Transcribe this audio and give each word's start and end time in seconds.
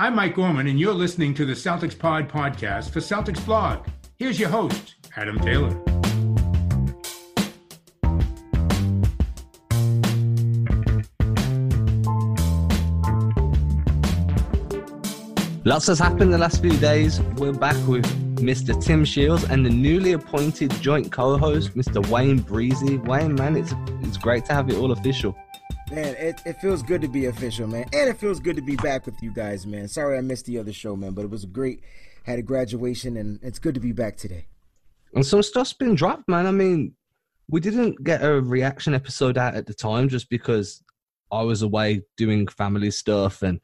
I'm 0.00 0.14
Mike 0.14 0.36
Gorman, 0.36 0.66
and 0.66 0.80
you're 0.80 0.94
listening 0.94 1.34
to 1.34 1.44
the 1.44 1.52
Celtics 1.52 1.96
Pod 1.96 2.26
podcast 2.26 2.88
for 2.88 3.00
Celtics 3.00 3.44
Blog. 3.44 3.86
Here's 4.16 4.40
your 4.40 4.48
host, 4.48 4.94
Adam 5.14 5.38
Taylor. 5.38 5.78
Lots 15.66 15.88
has 15.88 15.98
happened 15.98 16.32
the 16.32 16.38
last 16.38 16.62
few 16.62 16.74
days. 16.78 17.20
We're 17.36 17.52
back 17.52 17.76
with 17.86 18.06
Mr. 18.36 18.82
Tim 18.82 19.04
Shields 19.04 19.44
and 19.44 19.66
the 19.66 19.70
newly 19.70 20.12
appointed 20.12 20.70
joint 20.80 21.12
co-host, 21.12 21.74
Mr. 21.74 22.08
Wayne 22.08 22.38
Breezy. 22.38 22.96
Wayne, 22.96 23.34
man, 23.34 23.54
it's 23.54 23.74
it's 24.00 24.16
great 24.16 24.46
to 24.46 24.54
have 24.54 24.70
it 24.70 24.76
all 24.76 24.92
official. 24.92 25.36
Man, 25.90 26.14
it, 26.18 26.40
it 26.46 26.60
feels 26.60 26.84
good 26.84 27.02
to 27.02 27.08
be 27.08 27.26
official, 27.26 27.66
man. 27.66 27.84
And 27.92 28.08
it 28.08 28.16
feels 28.16 28.38
good 28.38 28.54
to 28.54 28.62
be 28.62 28.76
back 28.76 29.06
with 29.06 29.20
you 29.20 29.32
guys, 29.32 29.66
man. 29.66 29.88
Sorry 29.88 30.16
I 30.16 30.20
missed 30.20 30.46
the 30.46 30.58
other 30.58 30.72
show, 30.72 30.94
man, 30.94 31.12
but 31.12 31.24
it 31.24 31.30
was 31.30 31.44
great. 31.44 31.80
Had 32.24 32.38
a 32.38 32.42
graduation, 32.42 33.16
and 33.16 33.40
it's 33.42 33.58
good 33.58 33.74
to 33.74 33.80
be 33.80 33.90
back 33.90 34.16
today. 34.16 34.46
And 35.14 35.26
some 35.26 35.42
stuff's 35.42 35.72
been 35.72 35.96
dropped, 35.96 36.28
man. 36.28 36.46
I 36.46 36.52
mean, 36.52 36.94
we 37.48 37.60
didn't 37.60 38.04
get 38.04 38.22
a 38.22 38.40
reaction 38.40 38.94
episode 38.94 39.36
out 39.36 39.56
at 39.56 39.66
the 39.66 39.74
time 39.74 40.08
just 40.08 40.30
because 40.30 40.80
I 41.32 41.42
was 41.42 41.62
away 41.62 42.02
doing 42.16 42.46
family 42.46 42.92
stuff 42.92 43.42
and 43.42 43.60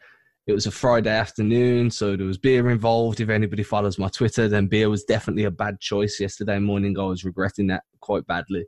it 0.48 0.52
was 0.52 0.66
a 0.66 0.70
Friday 0.70 1.10
afternoon, 1.10 1.90
so 1.90 2.16
there 2.16 2.26
was 2.26 2.38
beer 2.38 2.70
involved. 2.70 3.20
If 3.20 3.30
anybody 3.30 3.64
follows 3.64 3.98
my 3.98 4.08
Twitter, 4.08 4.48
then 4.48 4.68
beer 4.68 4.88
was 4.88 5.02
definitely 5.02 5.44
a 5.44 5.50
bad 5.50 5.80
choice 5.80 6.20
yesterday 6.20 6.60
morning. 6.60 6.96
I 6.98 7.02
was 7.02 7.24
regretting 7.24 7.66
that 7.68 7.82
quite 8.00 8.26
badly. 8.28 8.64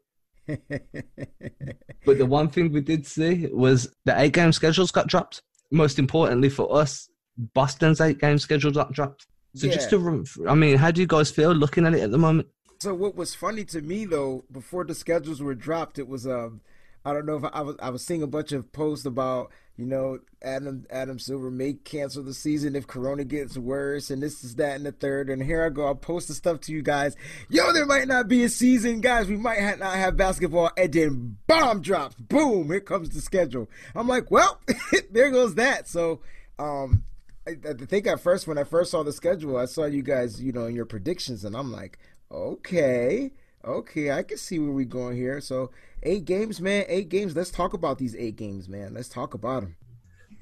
But 2.04 2.18
the 2.18 2.26
one 2.26 2.48
thing 2.48 2.72
we 2.72 2.80
did 2.80 3.06
see 3.06 3.46
was 3.52 3.94
the 4.04 4.18
eight 4.20 4.32
game 4.32 4.52
schedules 4.52 4.90
got 4.90 5.06
dropped. 5.06 5.42
Most 5.70 5.98
importantly 5.98 6.48
for 6.48 6.74
us, 6.74 7.08
Boston's 7.54 8.00
eight 8.00 8.18
game 8.18 8.38
schedule 8.38 8.70
got 8.70 8.92
dropped. 8.92 9.26
So 9.54 9.66
yeah. 9.66 9.74
just 9.74 9.90
to, 9.90 10.24
I 10.48 10.54
mean, 10.54 10.76
how 10.76 10.90
do 10.90 11.00
you 11.00 11.06
guys 11.06 11.30
feel 11.30 11.52
looking 11.52 11.86
at 11.86 11.94
it 11.94 12.00
at 12.00 12.10
the 12.10 12.18
moment? 12.18 12.48
So 12.80 12.94
what 12.94 13.16
was 13.16 13.34
funny 13.34 13.64
to 13.66 13.80
me 13.80 14.04
though, 14.04 14.44
before 14.52 14.84
the 14.84 14.94
schedules 14.94 15.42
were 15.42 15.54
dropped, 15.54 15.98
it 15.98 16.06
was 16.06 16.26
um, 16.26 16.60
I 17.04 17.12
don't 17.12 17.26
know 17.26 17.36
if 17.36 17.44
I, 17.44 17.48
I 17.48 17.60
was 17.62 17.76
I 17.80 17.90
was 17.90 18.04
seeing 18.04 18.22
a 18.22 18.26
bunch 18.26 18.52
of 18.52 18.72
posts 18.72 19.06
about 19.06 19.50
you 19.78 19.86
know, 19.86 20.18
Adam 20.42 20.86
Adam 20.90 21.20
Silver 21.20 21.52
may 21.52 21.72
cancel 21.72 22.24
the 22.24 22.34
season 22.34 22.74
if 22.74 22.88
Corona 22.88 23.22
gets 23.22 23.56
worse, 23.56 24.10
and 24.10 24.20
this 24.20 24.42
is 24.42 24.56
that 24.56 24.74
and 24.74 24.84
the 24.84 24.90
third. 24.90 25.30
And 25.30 25.40
here 25.40 25.64
I 25.64 25.68
go, 25.68 25.86
I'll 25.86 25.94
post 25.94 26.26
the 26.26 26.34
stuff 26.34 26.60
to 26.62 26.72
you 26.72 26.82
guys. 26.82 27.14
Yo, 27.48 27.72
there 27.72 27.86
might 27.86 28.08
not 28.08 28.26
be 28.26 28.42
a 28.42 28.48
season, 28.48 29.00
guys. 29.00 29.28
We 29.28 29.36
might 29.36 29.60
have 29.60 29.78
not 29.78 29.94
have 29.94 30.16
basketball, 30.16 30.72
and 30.76 30.92
then 30.92 31.36
bomb 31.46 31.80
drops. 31.80 32.16
Boom! 32.16 32.66
Here 32.66 32.80
comes 32.80 33.10
the 33.10 33.20
schedule. 33.20 33.70
I'm 33.94 34.08
like, 34.08 34.32
well, 34.32 34.60
there 35.12 35.30
goes 35.30 35.54
that. 35.54 35.86
So, 35.86 36.22
um, 36.58 37.04
I, 37.46 37.52
I 37.64 37.74
think 37.74 38.08
at 38.08 38.18
first 38.18 38.48
when 38.48 38.58
I 38.58 38.64
first 38.64 38.90
saw 38.90 39.04
the 39.04 39.12
schedule, 39.12 39.56
I 39.56 39.66
saw 39.66 39.84
you 39.84 40.02
guys, 40.02 40.42
you 40.42 40.50
know, 40.50 40.64
in 40.64 40.74
your 40.74 40.86
predictions, 40.86 41.44
and 41.44 41.56
I'm 41.56 41.70
like, 41.70 42.00
okay, 42.32 43.30
okay, 43.64 44.10
I 44.10 44.24
can 44.24 44.38
see 44.38 44.58
where 44.58 44.72
we're 44.72 44.86
going 44.86 45.16
here. 45.16 45.40
So 45.40 45.70
eight 46.02 46.24
games, 46.24 46.60
man. 46.60 46.84
Eight 46.88 47.08
games. 47.08 47.34
Let's 47.34 47.50
talk 47.50 47.72
about 47.74 47.98
these 47.98 48.14
eight 48.16 48.36
games, 48.36 48.68
man. 48.68 48.94
Let's 48.94 49.08
talk 49.08 49.34
about 49.34 49.62
them. 49.62 49.76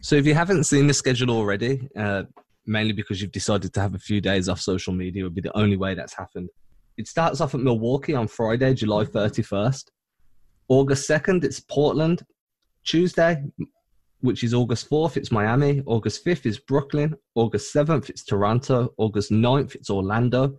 So, 0.00 0.16
if 0.16 0.26
you 0.26 0.34
haven't 0.34 0.64
seen 0.64 0.86
the 0.86 0.94
schedule 0.94 1.30
already, 1.30 1.88
uh, 1.96 2.24
mainly 2.66 2.92
because 2.92 3.20
you've 3.20 3.32
decided 3.32 3.72
to 3.74 3.80
have 3.80 3.94
a 3.94 3.98
few 3.98 4.20
days 4.20 4.48
off 4.48 4.60
social 4.60 4.92
media, 4.92 5.24
would 5.24 5.34
be 5.34 5.40
the 5.40 5.56
only 5.56 5.76
way 5.76 5.94
that's 5.94 6.14
happened. 6.14 6.48
It 6.96 7.08
starts 7.08 7.40
off 7.40 7.54
at 7.54 7.60
Milwaukee 7.60 8.14
on 8.14 8.28
Friday, 8.28 8.74
July 8.74 9.04
31st. 9.04 9.84
August 10.68 11.08
2nd, 11.08 11.44
it's 11.44 11.60
Portland. 11.60 12.24
Tuesday, 12.84 13.42
which 14.20 14.42
is 14.42 14.54
August 14.54 14.88
4th, 14.88 15.16
it's 15.16 15.30
Miami. 15.30 15.82
August 15.86 16.24
5th 16.24 16.46
is 16.46 16.58
Brooklyn. 16.58 17.14
August 17.34 17.74
7th, 17.74 18.08
it's 18.08 18.24
Toronto. 18.24 18.92
August 18.96 19.30
9th, 19.30 19.74
it's 19.74 19.90
Orlando. 19.90 20.56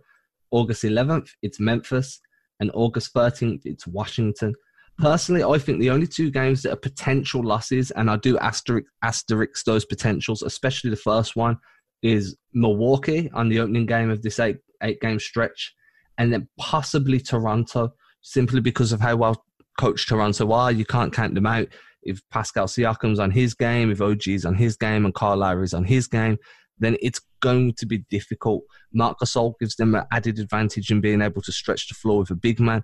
August 0.50 0.84
11th, 0.84 1.30
it's 1.42 1.58
Memphis. 1.58 2.20
And 2.60 2.70
August 2.74 3.12
13th, 3.14 3.62
it's 3.64 3.86
Washington 3.86 4.54
personally, 4.98 5.44
I 5.44 5.58
think 5.58 5.80
the 5.80 5.90
only 5.90 6.06
two 6.06 6.30
games 6.30 6.62
that 6.62 6.72
are 6.72 6.76
potential 6.76 7.42
losses, 7.42 7.90
and 7.92 8.10
I 8.10 8.16
do 8.16 8.36
asterisk, 8.38 8.86
asterisk 9.02 9.64
those 9.64 9.84
potentials, 9.84 10.42
especially 10.42 10.90
the 10.90 10.96
first 10.96 11.36
one, 11.36 11.56
is 12.02 12.36
Milwaukee 12.52 13.30
on 13.32 13.48
the 13.48 13.60
opening 13.60 13.86
game 13.86 14.10
of 14.10 14.22
this 14.22 14.38
eight 14.38 14.58
eight 14.82 15.00
game 15.00 15.18
stretch, 15.18 15.74
and 16.18 16.32
then 16.32 16.48
possibly 16.58 17.20
Toronto, 17.20 17.92
simply 18.22 18.60
because 18.60 18.92
of 18.92 19.00
how 19.00 19.16
well 19.16 19.44
coached 19.78 20.08
Toronto 20.08 20.52
are. 20.52 20.72
You 20.72 20.84
can't 20.84 21.12
count 21.12 21.34
them 21.34 21.46
out. 21.46 21.68
If 22.02 22.20
Pascal 22.30 22.66
Siakam's 22.66 23.18
on 23.18 23.30
his 23.30 23.54
game, 23.54 23.90
if 23.90 24.00
OG's 24.00 24.44
on 24.44 24.54
his 24.54 24.76
game, 24.76 25.04
and 25.04 25.14
Kyle 25.14 25.36
Lowry's 25.36 25.74
on 25.74 25.84
his 25.84 26.06
game, 26.06 26.38
then 26.78 26.96
it's 27.02 27.20
going 27.40 27.74
to 27.74 27.86
be 27.86 27.98
difficult. 28.10 28.62
Marc 28.92 29.18
Gasol 29.18 29.54
gives 29.60 29.76
them 29.76 29.94
an 29.94 30.04
added 30.12 30.38
advantage 30.38 30.90
in 30.90 31.00
being 31.00 31.22
able 31.22 31.42
to 31.42 31.52
stretch 31.52 31.88
the 31.88 31.94
floor 31.94 32.20
with 32.20 32.30
a 32.30 32.36
big 32.36 32.60
man 32.60 32.82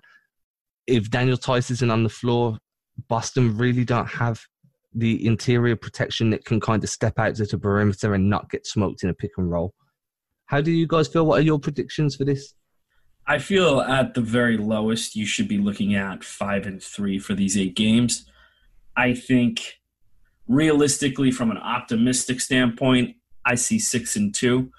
if 0.87 1.09
Daniel 1.09 1.37
Theis 1.37 1.71
isn't 1.71 1.91
on 1.91 2.03
the 2.03 2.09
floor, 2.09 2.57
Boston 3.07 3.57
really 3.57 3.83
don't 3.83 4.07
have 4.07 4.41
the 4.93 5.25
interior 5.25 5.75
protection 5.75 6.29
that 6.29 6.45
can 6.45 6.59
kind 6.59 6.83
of 6.83 6.89
step 6.89 7.19
out 7.19 7.35
to 7.35 7.45
the 7.45 7.57
perimeter 7.57 8.13
and 8.13 8.29
not 8.29 8.49
get 8.49 8.65
smoked 8.65 9.03
in 9.03 9.09
a 9.09 9.13
pick 9.13 9.31
and 9.37 9.51
roll. 9.51 9.73
How 10.45 10.61
do 10.61 10.71
you 10.71 10.87
guys 10.87 11.07
feel? 11.07 11.25
What 11.25 11.39
are 11.39 11.43
your 11.43 11.59
predictions 11.59 12.15
for 12.15 12.23
this? 12.23 12.53
I 13.27 13.39
feel 13.39 13.81
at 13.81 14.13
the 14.13 14.21
very 14.21 14.55
lowest, 14.55 15.15
you 15.15 15.25
should 15.25 15.47
be 15.47 15.57
looking 15.57 15.95
at 15.95 16.23
five 16.23 16.67
and 16.67 16.81
three 16.81 17.17
for 17.17 17.33
these 17.33 17.57
eight 17.57 17.75
games. 17.75 18.25
I 18.95 19.13
think 19.13 19.79
realistically, 20.47 21.31
from 21.31 21.51
an 21.51 21.57
optimistic 21.57 22.39
standpoint, 22.39 23.15
I 23.43 23.55
see 23.55 23.79
six 23.79 24.15
and 24.15 24.33
two. 24.33 24.71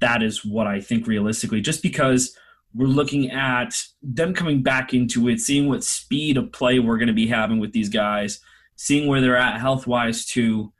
That 0.00 0.22
is 0.22 0.44
what 0.44 0.66
I 0.66 0.80
think 0.80 1.06
realistically, 1.06 1.60
just 1.60 1.82
because 1.82 2.36
we're 2.74 2.86
looking 2.86 3.30
at 3.30 3.80
them 4.02 4.34
coming 4.34 4.62
back 4.62 4.92
into 4.92 5.28
it, 5.28 5.40
seeing 5.40 5.68
what 5.68 5.84
speed 5.84 6.36
of 6.36 6.52
play 6.52 6.78
we're 6.80 6.98
going 6.98 7.08
to 7.08 7.14
be 7.14 7.28
having 7.28 7.60
with 7.60 7.72
these 7.72 7.88
guys, 7.88 8.40
seeing 8.76 9.06
where 9.06 9.20
they're 9.20 9.36
at 9.36 9.60
health 9.60 9.86
wise 9.86 10.24
too, 10.24 10.72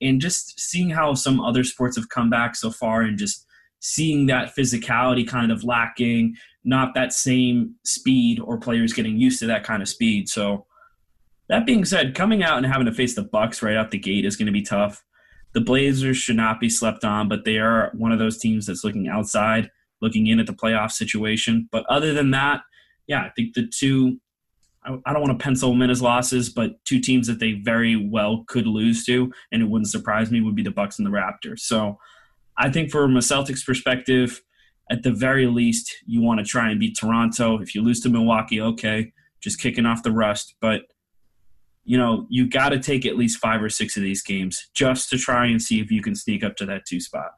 and 0.00 0.20
just 0.20 0.58
seeing 0.58 0.90
how 0.90 1.14
some 1.14 1.40
other 1.40 1.62
sports 1.62 1.96
have 1.96 2.08
come 2.08 2.30
back 2.30 2.56
so 2.56 2.70
far 2.70 3.02
and 3.02 3.18
just 3.18 3.46
seeing 3.80 4.26
that 4.26 4.56
physicality 4.56 5.28
kind 5.28 5.52
of 5.52 5.62
lacking, 5.62 6.34
not 6.64 6.94
that 6.94 7.12
same 7.12 7.74
speed 7.84 8.40
or 8.40 8.58
players 8.58 8.94
getting 8.94 9.18
used 9.18 9.38
to 9.38 9.46
that 9.46 9.64
kind 9.64 9.82
of 9.82 9.88
speed. 9.88 10.28
So 10.28 10.66
that 11.48 11.66
being 11.66 11.84
said, 11.84 12.14
coming 12.14 12.42
out 12.42 12.56
and 12.56 12.66
having 12.66 12.86
to 12.86 12.92
face 12.92 13.14
the 13.14 13.22
Bucks 13.22 13.62
right 13.62 13.76
out 13.76 13.90
the 13.90 13.98
gate 13.98 14.24
is 14.24 14.36
going 14.36 14.46
to 14.46 14.52
be 14.52 14.62
tough. 14.62 15.04
The 15.52 15.60
Blazers 15.60 16.16
should 16.16 16.36
not 16.36 16.60
be 16.60 16.68
slept 16.70 17.04
on, 17.04 17.28
but 17.28 17.44
they 17.44 17.58
are 17.58 17.90
one 17.94 18.12
of 18.12 18.18
those 18.18 18.38
teams 18.38 18.66
that's 18.66 18.84
looking 18.84 19.08
outside 19.08 19.70
looking 20.00 20.26
in 20.26 20.40
at 20.40 20.46
the 20.46 20.52
playoff 20.52 20.92
situation. 20.92 21.68
But 21.72 21.84
other 21.88 22.12
than 22.12 22.30
that, 22.32 22.62
yeah, 23.06 23.22
I 23.22 23.30
think 23.30 23.54
the 23.54 23.66
two, 23.66 24.20
I, 24.84 24.96
I 25.06 25.12
don't 25.12 25.22
want 25.22 25.38
to 25.38 25.42
pencil 25.42 25.70
them 25.70 25.82
in 25.82 25.90
as 25.90 26.02
losses, 26.02 26.48
but 26.48 26.84
two 26.84 27.00
teams 27.00 27.26
that 27.26 27.40
they 27.40 27.52
very 27.52 27.96
well 27.96 28.44
could 28.46 28.66
lose 28.66 29.04
to, 29.06 29.32
and 29.52 29.62
it 29.62 29.68
wouldn't 29.68 29.90
surprise 29.90 30.30
me, 30.30 30.40
would 30.40 30.56
be 30.56 30.62
the 30.62 30.70
Bucks 30.70 30.98
and 30.98 31.06
the 31.06 31.10
Raptors. 31.10 31.60
So 31.60 31.98
I 32.58 32.70
think 32.70 32.90
from 32.90 33.16
a 33.16 33.20
Celtics 33.20 33.64
perspective, 33.64 34.42
at 34.90 35.02
the 35.02 35.12
very 35.12 35.46
least, 35.46 35.92
you 36.06 36.22
want 36.22 36.38
to 36.38 36.46
try 36.46 36.70
and 36.70 36.78
beat 36.78 36.96
Toronto. 36.96 37.58
If 37.60 37.74
you 37.74 37.82
lose 37.82 38.00
to 38.00 38.08
Milwaukee, 38.08 38.60
okay, 38.60 39.12
just 39.40 39.60
kicking 39.60 39.86
off 39.86 40.02
the 40.02 40.12
rust. 40.12 40.54
But 40.60 40.82
you 41.84 41.96
know, 41.96 42.26
you 42.28 42.48
got 42.48 42.70
to 42.70 42.80
take 42.80 43.06
at 43.06 43.16
least 43.16 43.38
five 43.38 43.62
or 43.62 43.68
six 43.68 43.96
of 43.96 44.02
these 44.02 44.20
games 44.22 44.68
just 44.74 45.08
to 45.10 45.18
try 45.18 45.46
and 45.46 45.62
see 45.62 45.80
if 45.80 45.90
you 45.90 46.02
can 46.02 46.16
sneak 46.16 46.42
up 46.42 46.56
to 46.56 46.66
that 46.66 46.84
two 46.84 47.00
spot. 47.00 47.30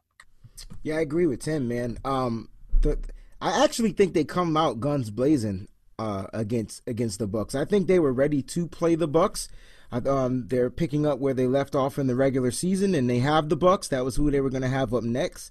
Yeah, 0.82 0.96
I 0.96 1.00
agree 1.00 1.26
with 1.26 1.40
Tim, 1.40 1.68
man. 1.68 1.98
Um, 2.04 2.48
the 2.80 2.98
I 3.40 3.64
actually 3.64 3.92
think 3.92 4.14
they 4.14 4.24
come 4.24 4.56
out 4.56 4.80
guns 4.80 5.10
blazing 5.10 5.68
uh, 5.98 6.26
against 6.32 6.82
against 6.86 7.18
the 7.18 7.26
Bucks. 7.26 7.54
I 7.54 7.64
think 7.64 7.86
they 7.86 7.98
were 7.98 8.12
ready 8.12 8.42
to 8.42 8.66
play 8.66 8.94
the 8.94 9.08
Bucks. 9.08 9.48
Um, 9.90 10.48
they're 10.48 10.70
picking 10.70 11.06
up 11.06 11.18
where 11.18 11.34
they 11.34 11.46
left 11.46 11.74
off 11.74 11.98
in 11.98 12.08
the 12.08 12.14
regular 12.14 12.50
season, 12.50 12.94
and 12.94 13.08
they 13.08 13.20
have 13.20 13.48
the 13.48 13.56
Bucks. 13.56 13.88
That 13.88 14.04
was 14.04 14.16
who 14.16 14.30
they 14.30 14.40
were 14.40 14.50
going 14.50 14.62
to 14.62 14.68
have 14.68 14.92
up 14.92 15.02
next. 15.02 15.50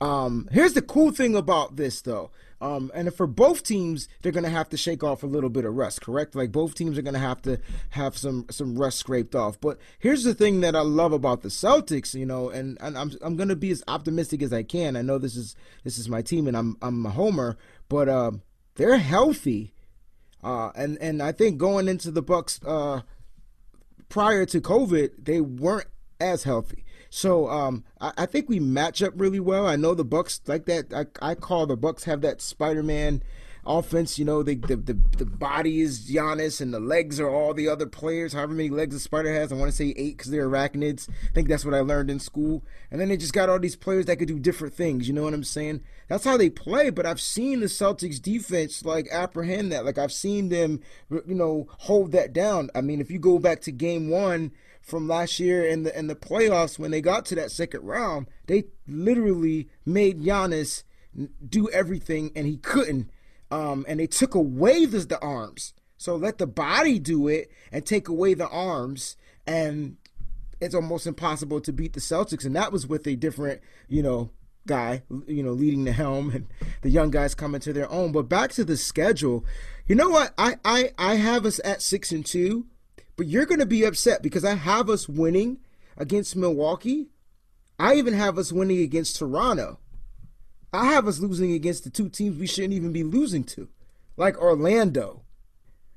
Um, 0.00 0.48
here's 0.50 0.72
the 0.72 0.82
cool 0.82 1.12
thing 1.12 1.36
about 1.36 1.76
this, 1.76 2.00
though. 2.00 2.30
Um, 2.60 2.90
and 2.94 3.12
for 3.14 3.26
both 3.26 3.62
teams, 3.62 4.06
they're 4.20 4.32
going 4.32 4.44
to 4.44 4.50
have 4.50 4.68
to 4.68 4.76
shake 4.76 5.02
off 5.02 5.22
a 5.22 5.26
little 5.26 5.48
bit 5.48 5.64
of 5.64 5.74
rust, 5.74 6.02
correct? 6.02 6.34
Like 6.34 6.52
both 6.52 6.74
teams 6.74 6.98
are 6.98 7.02
going 7.02 7.14
to 7.14 7.20
have 7.20 7.40
to 7.42 7.58
have 7.90 8.18
some 8.18 8.46
some 8.50 8.76
rust 8.78 8.98
scraped 8.98 9.34
off. 9.34 9.58
But 9.60 9.78
here's 9.98 10.24
the 10.24 10.34
thing 10.34 10.60
that 10.60 10.76
I 10.76 10.80
love 10.80 11.12
about 11.12 11.40
the 11.40 11.48
Celtics, 11.48 12.14
you 12.14 12.26
know, 12.26 12.50
and, 12.50 12.76
and 12.80 12.98
I'm 12.98 13.12
I'm 13.22 13.36
going 13.36 13.48
to 13.48 13.56
be 13.56 13.70
as 13.70 13.82
optimistic 13.88 14.42
as 14.42 14.52
I 14.52 14.62
can. 14.62 14.96
I 14.96 15.02
know 15.02 15.16
this 15.16 15.36
is 15.36 15.56
this 15.84 15.96
is 15.96 16.08
my 16.08 16.20
team, 16.20 16.46
and 16.46 16.56
I'm 16.56 16.76
I'm 16.82 17.06
a 17.06 17.10
homer, 17.10 17.56
but 17.88 18.10
uh, 18.10 18.32
they're 18.74 18.98
healthy, 18.98 19.72
uh, 20.44 20.70
and 20.74 20.98
and 20.98 21.22
I 21.22 21.32
think 21.32 21.56
going 21.56 21.88
into 21.88 22.10
the 22.10 22.22
Bucks 22.22 22.60
uh, 22.66 23.00
prior 24.10 24.44
to 24.44 24.60
COVID, 24.60 25.24
they 25.24 25.40
weren't 25.40 25.88
as 26.20 26.42
healthy. 26.42 26.84
So 27.10 27.48
um, 27.48 27.84
I, 28.00 28.12
I, 28.18 28.26
think 28.26 28.48
we 28.48 28.60
match 28.60 29.02
up 29.02 29.12
really 29.16 29.40
well. 29.40 29.66
I 29.66 29.76
know 29.76 29.94
the 29.94 30.04
Bucks 30.04 30.40
like 30.46 30.66
that. 30.66 30.94
I, 30.94 31.30
I 31.30 31.34
call 31.34 31.66
the 31.66 31.76
Bucks 31.76 32.04
have 32.04 32.20
that 32.22 32.40
Spider-Man 32.40 33.22
offense, 33.66 34.18
you 34.18 34.24
know, 34.24 34.42
the 34.42 34.54
the 34.54 34.76
the, 34.76 34.94
the 35.18 35.26
body 35.26 35.80
is 35.80 36.08
Giannis 36.10 36.60
and 36.60 36.72
the 36.72 36.80
legs 36.80 37.20
are 37.20 37.28
all 37.28 37.54
the 37.54 37.68
other 37.68 37.86
players. 37.86 38.32
However 38.32 38.54
many 38.54 38.70
legs 38.70 38.94
a 38.94 39.00
spider 39.00 39.32
has, 39.32 39.52
I 39.52 39.56
want 39.56 39.70
to 39.70 39.76
say 39.76 39.94
eight 39.96 40.16
because 40.16 40.30
they're 40.30 40.48
arachnids. 40.48 41.08
I 41.08 41.34
think 41.34 41.48
that's 41.48 41.64
what 41.64 41.74
I 41.74 41.80
learned 41.80 42.10
in 42.10 42.18
school. 42.18 42.64
And 42.90 43.00
then 43.00 43.08
they 43.08 43.16
just 43.16 43.32
got 43.32 43.48
all 43.48 43.58
these 43.58 43.76
players 43.76 44.06
that 44.06 44.16
could 44.16 44.28
do 44.28 44.38
different 44.38 44.74
things. 44.74 45.08
You 45.08 45.14
know 45.14 45.24
what 45.24 45.34
I'm 45.34 45.44
saying? 45.44 45.82
That's 46.08 46.24
how 46.24 46.36
they 46.36 46.50
play. 46.50 46.90
But 46.90 47.06
I've 47.06 47.20
seen 47.20 47.60
the 47.60 47.66
Celtics 47.66 48.20
defense 48.20 48.84
like 48.84 49.08
apprehend 49.12 49.72
that. 49.72 49.84
Like 49.84 49.98
I've 49.98 50.12
seen 50.12 50.48
them, 50.48 50.80
you 51.10 51.34
know, 51.34 51.68
hold 51.78 52.12
that 52.12 52.32
down. 52.32 52.70
I 52.74 52.80
mean, 52.80 53.00
if 53.00 53.10
you 53.10 53.18
go 53.18 53.38
back 53.38 53.60
to 53.62 53.72
Game 53.72 54.08
One 54.08 54.52
from 54.80 55.08
last 55.08 55.38
year 55.38 55.64
in 55.64 55.82
the 55.84 55.96
in 55.98 56.06
the 56.06 56.16
playoffs 56.16 56.78
when 56.78 56.90
they 56.90 57.00
got 57.00 57.24
to 57.26 57.34
that 57.36 57.50
second 57.50 57.82
round, 57.82 58.26
they 58.46 58.64
literally 58.86 59.68
made 59.84 60.20
Giannis 60.20 60.84
do 61.46 61.68
everything 61.70 62.30
and 62.34 62.46
he 62.46 62.56
couldn't. 62.56 63.10
Um, 63.50 63.84
and 63.88 63.98
they 63.98 64.06
took 64.06 64.34
away 64.34 64.86
the, 64.86 65.00
the 65.00 65.18
arms. 65.20 65.74
So 65.96 66.16
let 66.16 66.38
the 66.38 66.46
body 66.46 66.98
do 66.98 67.28
it 67.28 67.50
and 67.72 67.84
take 67.84 68.08
away 68.08 68.32
the 68.34 68.48
arms, 68.48 69.16
and 69.46 69.96
it's 70.60 70.74
almost 70.74 71.06
impossible 71.06 71.60
to 71.60 71.72
beat 71.72 71.92
the 71.92 72.00
Celtics. 72.00 72.46
And 72.46 72.56
that 72.56 72.72
was 72.72 72.86
with 72.86 73.06
a 73.06 73.16
different, 73.16 73.60
you 73.88 74.02
know, 74.02 74.30
guy, 74.66 75.02
you 75.26 75.42
know, 75.42 75.52
leading 75.52 75.84
the 75.84 75.92
helm 75.92 76.30
and 76.30 76.46
the 76.82 76.90
young 76.90 77.10
guys 77.10 77.34
coming 77.34 77.60
to 77.62 77.72
their 77.72 77.90
own. 77.90 78.12
But 78.12 78.28
back 78.28 78.50
to 78.52 78.64
the 78.64 78.76
schedule, 78.76 79.44
you 79.86 79.94
know 79.94 80.08
what? 80.08 80.32
I 80.38 80.56
I, 80.64 80.92
I 80.96 81.14
have 81.16 81.44
us 81.44 81.60
at 81.64 81.82
six 81.82 82.12
and 82.12 82.24
two, 82.24 82.66
but 83.20 83.26
you're 83.26 83.44
gonna 83.44 83.66
be 83.66 83.84
upset 83.84 84.22
because 84.22 84.46
I 84.46 84.54
have 84.54 84.88
us 84.88 85.06
winning 85.06 85.58
against 85.98 86.36
Milwaukee. 86.36 87.10
I 87.78 87.96
even 87.96 88.14
have 88.14 88.38
us 88.38 88.50
winning 88.50 88.80
against 88.80 89.18
Toronto. 89.18 89.78
I 90.72 90.86
have 90.86 91.06
us 91.06 91.18
losing 91.18 91.52
against 91.52 91.84
the 91.84 91.90
two 91.90 92.08
teams 92.08 92.38
we 92.38 92.46
shouldn't 92.46 92.72
even 92.72 92.92
be 92.92 93.02
losing 93.02 93.44
to, 93.44 93.68
like 94.16 94.38
Orlando, 94.38 95.22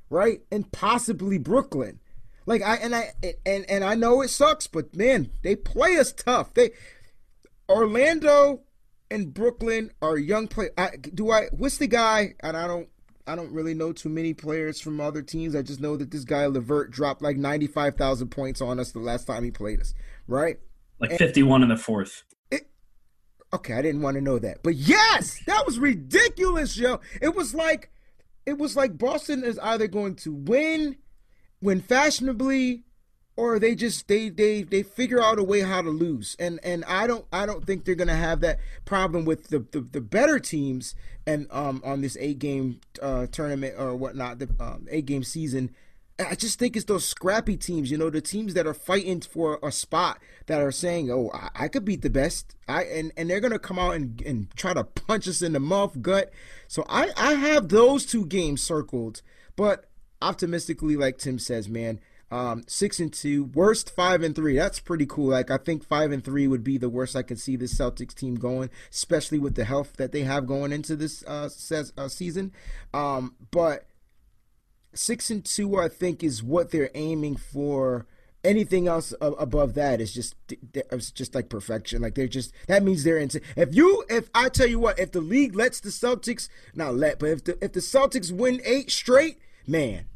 right, 0.09 0.41
and 0.51 0.69
possibly 0.73 1.37
Brooklyn. 1.37 2.01
Like 2.45 2.61
I 2.61 2.75
and 2.75 2.93
I 2.93 3.13
and 3.45 3.65
and 3.69 3.85
I 3.85 3.95
know 3.95 4.21
it 4.21 4.27
sucks, 4.27 4.67
but 4.67 4.93
man, 4.93 5.31
they 5.43 5.55
play 5.55 5.95
us 5.95 6.11
tough. 6.11 6.53
They 6.53 6.71
Orlando 7.69 8.63
and 9.09 9.33
Brooklyn 9.33 9.91
are 10.01 10.17
young 10.17 10.49
play. 10.49 10.71
I, 10.77 10.97
do 10.97 11.31
I? 11.31 11.45
What's 11.53 11.77
the 11.77 11.87
guy? 11.87 12.33
And 12.41 12.57
I 12.57 12.67
don't. 12.67 12.89
I 13.25 13.35
don't 13.35 13.51
really 13.51 13.73
know 13.73 13.93
too 13.93 14.09
many 14.09 14.33
players 14.33 14.81
from 14.81 14.99
other 14.99 15.21
teams. 15.21 15.55
I 15.55 15.61
just 15.61 15.79
know 15.79 15.95
that 15.97 16.11
this 16.11 16.25
guy 16.25 16.45
LeVert 16.45 16.91
dropped 16.91 17.21
like 17.21 17.37
ninety 17.37 17.67
five 17.67 17.95
thousand 17.95 18.29
points 18.29 18.61
on 18.61 18.79
us 18.79 18.91
the 18.91 18.99
last 18.99 19.25
time 19.25 19.43
he 19.43 19.51
played 19.51 19.79
us. 19.79 19.93
Right? 20.27 20.57
Like 20.99 21.17
fifty 21.17 21.43
one 21.43 21.63
in 21.63 21.69
the 21.69 21.77
fourth. 21.77 22.23
Okay, 23.53 23.75
I 23.75 23.83
didn't 23.83 24.01
want 24.01 24.15
to 24.15 24.21
know 24.21 24.39
that. 24.39 24.63
But 24.63 24.73
yes, 24.75 25.39
that 25.45 25.63
was 25.65 25.77
ridiculous, 25.77 26.75
yo. 26.75 26.99
It 27.21 27.35
was 27.35 27.53
like 27.53 27.91
it 28.45 28.57
was 28.57 28.75
like 28.75 28.97
Boston 28.97 29.43
is 29.43 29.59
either 29.59 29.87
going 29.87 30.15
to 30.17 30.33
win, 30.33 30.97
win 31.61 31.79
fashionably, 31.79 32.83
or 33.35 33.59
they 33.59 33.75
just 33.75 34.07
they 34.07 34.29
they 34.29 34.63
they 34.63 34.83
figure 34.83 35.21
out 35.21 35.39
a 35.39 35.43
way 35.43 35.61
how 35.61 35.81
to 35.81 35.89
lose. 35.89 36.35
And 36.39 36.59
and 36.63 36.85
I 36.85 37.07
don't 37.07 37.25
I 37.31 37.45
don't 37.45 37.65
think 37.65 37.85
they're 37.85 37.95
gonna 37.95 38.15
have 38.15 38.41
that 38.41 38.59
problem 38.85 39.25
with 39.25 39.47
the 39.47 39.59
the, 39.71 39.81
the 39.81 40.01
better 40.01 40.39
teams 40.39 40.95
and 41.25 41.47
um 41.51 41.81
on 41.83 42.01
this 42.01 42.17
eight 42.19 42.39
game 42.39 42.79
uh 43.01 43.27
tournament 43.27 43.75
or 43.77 43.95
whatnot, 43.95 44.39
the 44.39 44.49
um, 44.59 44.87
eight 44.89 45.05
game 45.05 45.23
season 45.23 45.71
I 46.19 46.35
just 46.35 46.59
think 46.59 46.75
it's 46.75 46.85
those 46.85 47.05
scrappy 47.05 47.57
teams, 47.57 47.89
you 47.89 47.97
know, 47.97 48.09
the 48.09 48.21
teams 48.21 48.53
that 48.53 48.67
are 48.67 48.73
fighting 48.73 49.21
for 49.21 49.59
a 49.63 49.71
spot 49.71 50.19
that 50.45 50.61
are 50.61 50.71
saying, 50.71 51.09
"Oh, 51.11 51.31
I, 51.33 51.49
I 51.55 51.67
could 51.67 51.85
beat 51.85 52.03
the 52.03 52.09
best," 52.09 52.55
I 52.67 52.83
and, 52.83 53.11
and 53.17 53.29
they're 53.29 53.39
gonna 53.39 53.57
come 53.57 53.79
out 53.79 53.95
and, 53.95 54.21
and 54.21 54.55
try 54.55 54.73
to 54.73 54.83
punch 54.83 55.27
us 55.27 55.41
in 55.41 55.53
the 55.53 55.59
mouth, 55.59 56.01
gut. 56.01 56.31
So 56.67 56.85
I 56.87 57.11
I 57.17 57.33
have 57.33 57.69
those 57.69 58.05
two 58.05 58.25
games 58.25 58.61
circled, 58.61 59.21
but 59.55 59.85
optimistically, 60.21 60.95
like 60.95 61.17
Tim 61.17 61.39
says, 61.39 61.67
man, 61.67 61.99
um, 62.33 62.63
six 62.65 62.99
and 62.99 63.13
two, 63.13 63.43
worst 63.43 63.91
five 63.95 64.23
and 64.23 64.35
three. 64.35 64.55
That's 64.55 64.79
pretty 64.79 65.05
cool. 65.05 65.29
Like 65.29 65.51
I 65.51 65.57
think 65.57 65.85
five 65.85 66.11
and 66.11 66.23
three 66.23 66.47
would 66.47 66.63
be 66.63 66.79
the 66.79 66.89
worst 66.89 67.15
I 67.15 67.21
could 67.21 67.39
see 67.39 67.55
this 67.55 67.75
Celtics 67.75 68.15
team 68.15 68.35
going, 68.35 68.71
especially 68.91 69.37
with 69.37 69.53
the 69.53 69.65
health 69.65 69.93
that 69.97 70.11
they 70.11 70.23
have 70.23 70.47
going 70.47 70.71
into 70.71 70.95
this 70.95 71.23
uh, 71.27 71.47
ses- 71.47 71.93
uh 71.95 72.07
season. 72.07 72.51
Um, 72.91 73.35
but 73.51 73.85
six 74.95 75.29
and 75.29 75.45
two, 75.45 75.77
I 75.77 75.89
think, 75.89 76.23
is 76.23 76.41
what 76.41 76.71
they're 76.71 76.89
aiming 76.95 77.35
for. 77.35 78.07
Anything 78.43 78.87
else 78.87 79.13
above 79.21 79.75
that 79.75 80.01
is 80.01 80.11
just 80.11 80.35
it's 80.73 81.11
just 81.11 81.35
like 81.35 81.49
perfection. 81.49 82.01
Like 82.01 82.15
they're 82.15 82.27
just 82.27 82.51
that 82.67 82.81
means 82.83 83.03
they're 83.03 83.19
into. 83.19 83.41
If 83.55 83.75
you, 83.75 84.03
if 84.09 84.31
I 84.33 84.49
tell 84.49 84.67
you 84.67 84.79
what, 84.79 84.97
if 84.97 85.11
the 85.11 85.21
league 85.21 85.55
lets 85.55 85.79
the 85.79 85.89
Celtics 85.89 86.49
not 86.73 86.95
let, 86.95 87.19
but 87.19 87.29
if 87.29 87.43
the 87.43 87.63
if 87.63 87.73
the 87.73 87.79
Celtics 87.79 88.31
win 88.31 88.59
eight 88.65 88.89
straight, 88.89 89.37
man, 89.67 90.07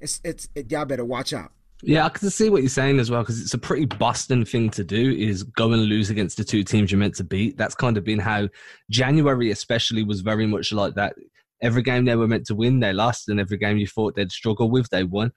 it's 0.00 0.20
it's 0.24 0.48
it, 0.54 0.70
y'all 0.70 0.84
better 0.84 1.04
watch 1.04 1.32
out. 1.32 1.52
Yeah, 1.82 2.04
I 2.04 2.10
can 2.10 2.28
see 2.28 2.50
what 2.50 2.62
you're 2.62 2.68
saying 2.68 2.98
as 2.98 3.10
well 3.10 3.22
because 3.22 3.40
it's 3.40 3.54
a 3.54 3.58
pretty 3.58 3.86
Boston 3.86 4.44
thing 4.44 4.68
to 4.70 4.84
do 4.84 5.12
is 5.12 5.42
go 5.42 5.72
and 5.72 5.84
lose 5.84 6.10
against 6.10 6.36
the 6.36 6.44
two 6.44 6.62
teams 6.62 6.92
you're 6.92 6.98
meant 6.98 7.14
to 7.16 7.24
beat. 7.24 7.56
That's 7.56 7.74
kind 7.74 7.96
of 7.96 8.04
been 8.04 8.18
how 8.18 8.48
January, 8.90 9.50
especially, 9.50 10.02
was 10.02 10.20
very 10.20 10.46
much 10.46 10.72
like 10.72 10.94
that. 10.96 11.14
Every 11.62 11.82
game 11.82 12.04
they 12.04 12.16
were 12.16 12.28
meant 12.28 12.46
to 12.46 12.54
win, 12.54 12.80
they 12.80 12.92
lost, 12.92 13.28
and 13.28 13.40
every 13.40 13.56
game 13.56 13.78
you 13.78 13.86
thought 13.86 14.14
they'd 14.14 14.32
struggle 14.32 14.70
with, 14.70 14.88
they 14.90 15.04
won. 15.04 15.32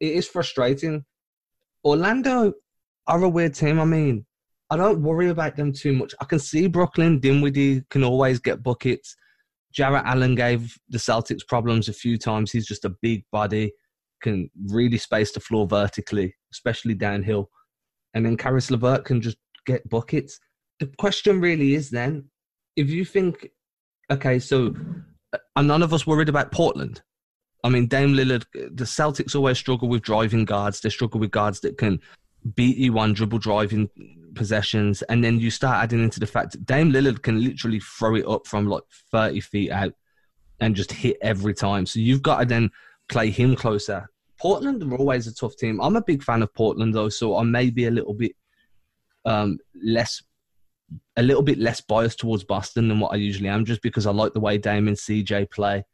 It 0.00 0.12
is 0.12 0.26
frustrating. 0.26 1.04
Orlando 1.84 2.52
are 3.06 3.22
a 3.22 3.28
weird 3.28 3.54
team. 3.54 3.78
I 3.78 3.84
mean, 3.84 4.26
I 4.70 4.76
don't 4.76 5.02
worry 5.02 5.28
about 5.28 5.56
them 5.56 5.72
too 5.72 5.92
much. 5.92 6.14
I 6.20 6.24
can 6.24 6.40
see 6.40 6.66
Brooklyn, 6.66 7.20
Dinwiddie 7.20 7.82
can 7.90 8.02
always 8.02 8.40
get 8.40 8.62
buckets. 8.62 9.16
Jarrett 9.72 10.06
Allen 10.06 10.34
gave 10.34 10.76
the 10.88 10.98
Celtics 10.98 11.46
problems 11.46 11.88
a 11.88 11.92
few 11.92 12.18
times. 12.18 12.50
He's 12.50 12.66
just 12.66 12.84
a 12.84 12.94
big 13.02 13.24
body, 13.30 13.72
can 14.22 14.50
really 14.66 14.98
space 14.98 15.32
the 15.32 15.40
floor 15.40 15.66
vertically, 15.66 16.34
especially 16.52 16.94
downhill. 16.94 17.50
And 18.14 18.24
then 18.24 18.36
Caris 18.36 18.70
LeVert 18.70 19.04
can 19.04 19.20
just 19.20 19.36
get 19.66 19.88
buckets. 19.88 20.38
The 20.80 20.86
question 20.98 21.40
really 21.40 21.74
is 21.74 21.90
then, 21.90 22.30
if 22.76 22.90
you 22.90 23.04
think, 23.04 23.50
okay, 24.10 24.38
so 24.38 24.74
uh, 25.32 25.38
are 25.56 25.62
none 25.62 25.82
of 25.82 25.92
us 25.92 26.06
worried 26.06 26.28
about 26.28 26.52
Portland? 26.52 27.02
I 27.64 27.68
mean, 27.68 27.86
Dame 27.86 28.14
Lillard, 28.14 28.44
the 28.52 28.84
Celtics 28.84 29.34
always 29.34 29.58
struggle 29.58 29.88
with 29.88 30.02
driving 30.02 30.44
guards. 30.44 30.80
They 30.80 30.90
struggle 30.90 31.20
with 31.20 31.30
guards 31.30 31.60
that 31.60 31.78
can 31.78 32.00
beat 32.54 32.76
you 32.76 32.98
on 32.98 33.12
dribble 33.12 33.38
driving 33.38 33.90
possessions. 34.34 35.02
And 35.02 35.24
then 35.24 35.40
you 35.40 35.50
start 35.50 35.82
adding 35.82 36.02
into 36.02 36.20
the 36.20 36.26
fact 36.26 36.52
that 36.52 36.66
Dame 36.66 36.92
Lillard 36.92 37.22
can 37.22 37.42
literally 37.42 37.80
throw 37.80 38.14
it 38.14 38.26
up 38.26 38.46
from 38.46 38.68
like 38.68 38.84
30 39.10 39.40
feet 39.40 39.70
out 39.70 39.94
and 40.60 40.76
just 40.76 40.92
hit 40.92 41.16
every 41.22 41.54
time. 41.54 41.86
So 41.86 41.98
you've 41.98 42.22
got 42.22 42.40
to 42.40 42.44
then 42.46 42.70
play 43.08 43.30
him 43.30 43.56
closer. 43.56 44.08
Portland 44.38 44.82
are 44.82 44.96
always 44.96 45.26
a 45.26 45.34
tough 45.34 45.56
team. 45.56 45.80
I'm 45.80 45.96
a 45.96 46.02
big 46.02 46.22
fan 46.22 46.42
of 46.42 46.52
Portland 46.54 46.94
though, 46.94 47.08
so 47.08 47.36
I 47.36 47.42
may 47.42 47.70
be 47.70 47.86
a 47.86 47.90
little 47.90 48.14
bit 48.14 48.32
um, 49.24 49.58
less 49.82 50.22
a 51.16 51.22
little 51.22 51.42
bit 51.42 51.58
less 51.58 51.80
biased 51.80 52.20
towards 52.20 52.44
Boston 52.44 52.88
than 52.88 53.00
what 53.00 53.12
I 53.12 53.16
usually 53.16 53.48
am, 53.48 53.64
just 53.64 53.82
because 53.82 54.06
I 54.06 54.12
like 54.12 54.32
the 54.32 54.40
way 54.40 54.58
Damon 54.58 54.94
CJ 54.94 55.50
play. 55.50 55.84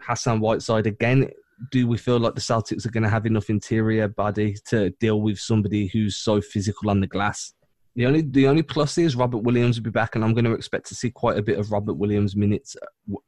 Hassan 0.00 0.40
Whiteside 0.40 0.86
again. 0.86 1.30
Do 1.70 1.86
we 1.86 1.98
feel 1.98 2.18
like 2.18 2.34
the 2.34 2.40
Celtics 2.40 2.86
are 2.86 2.90
going 2.90 3.04
to 3.04 3.10
have 3.10 3.26
enough 3.26 3.50
interior 3.50 4.08
body 4.08 4.56
to 4.68 4.90
deal 4.98 5.20
with 5.20 5.38
somebody 5.38 5.88
who's 5.88 6.16
so 6.16 6.40
physical 6.40 6.88
on 6.88 7.00
the 7.00 7.06
glass? 7.06 7.52
The 7.96 8.06
only 8.06 8.22
the 8.22 8.46
only 8.46 8.62
plus 8.62 8.98
is 8.98 9.16
Robert 9.16 9.38
Williams 9.38 9.76
will 9.76 9.84
be 9.84 9.90
back, 9.90 10.14
and 10.14 10.24
I'm 10.24 10.32
going 10.32 10.44
to 10.44 10.52
expect 10.52 10.86
to 10.88 10.94
see 10.94 11.10
quite 11.10 11.38
a 11.38 11.42
bit 11.42 11.58
of 11.58 11.72
Robert 11.72 11.94
Williams 11.94 12.36
minutes 12.36 12.76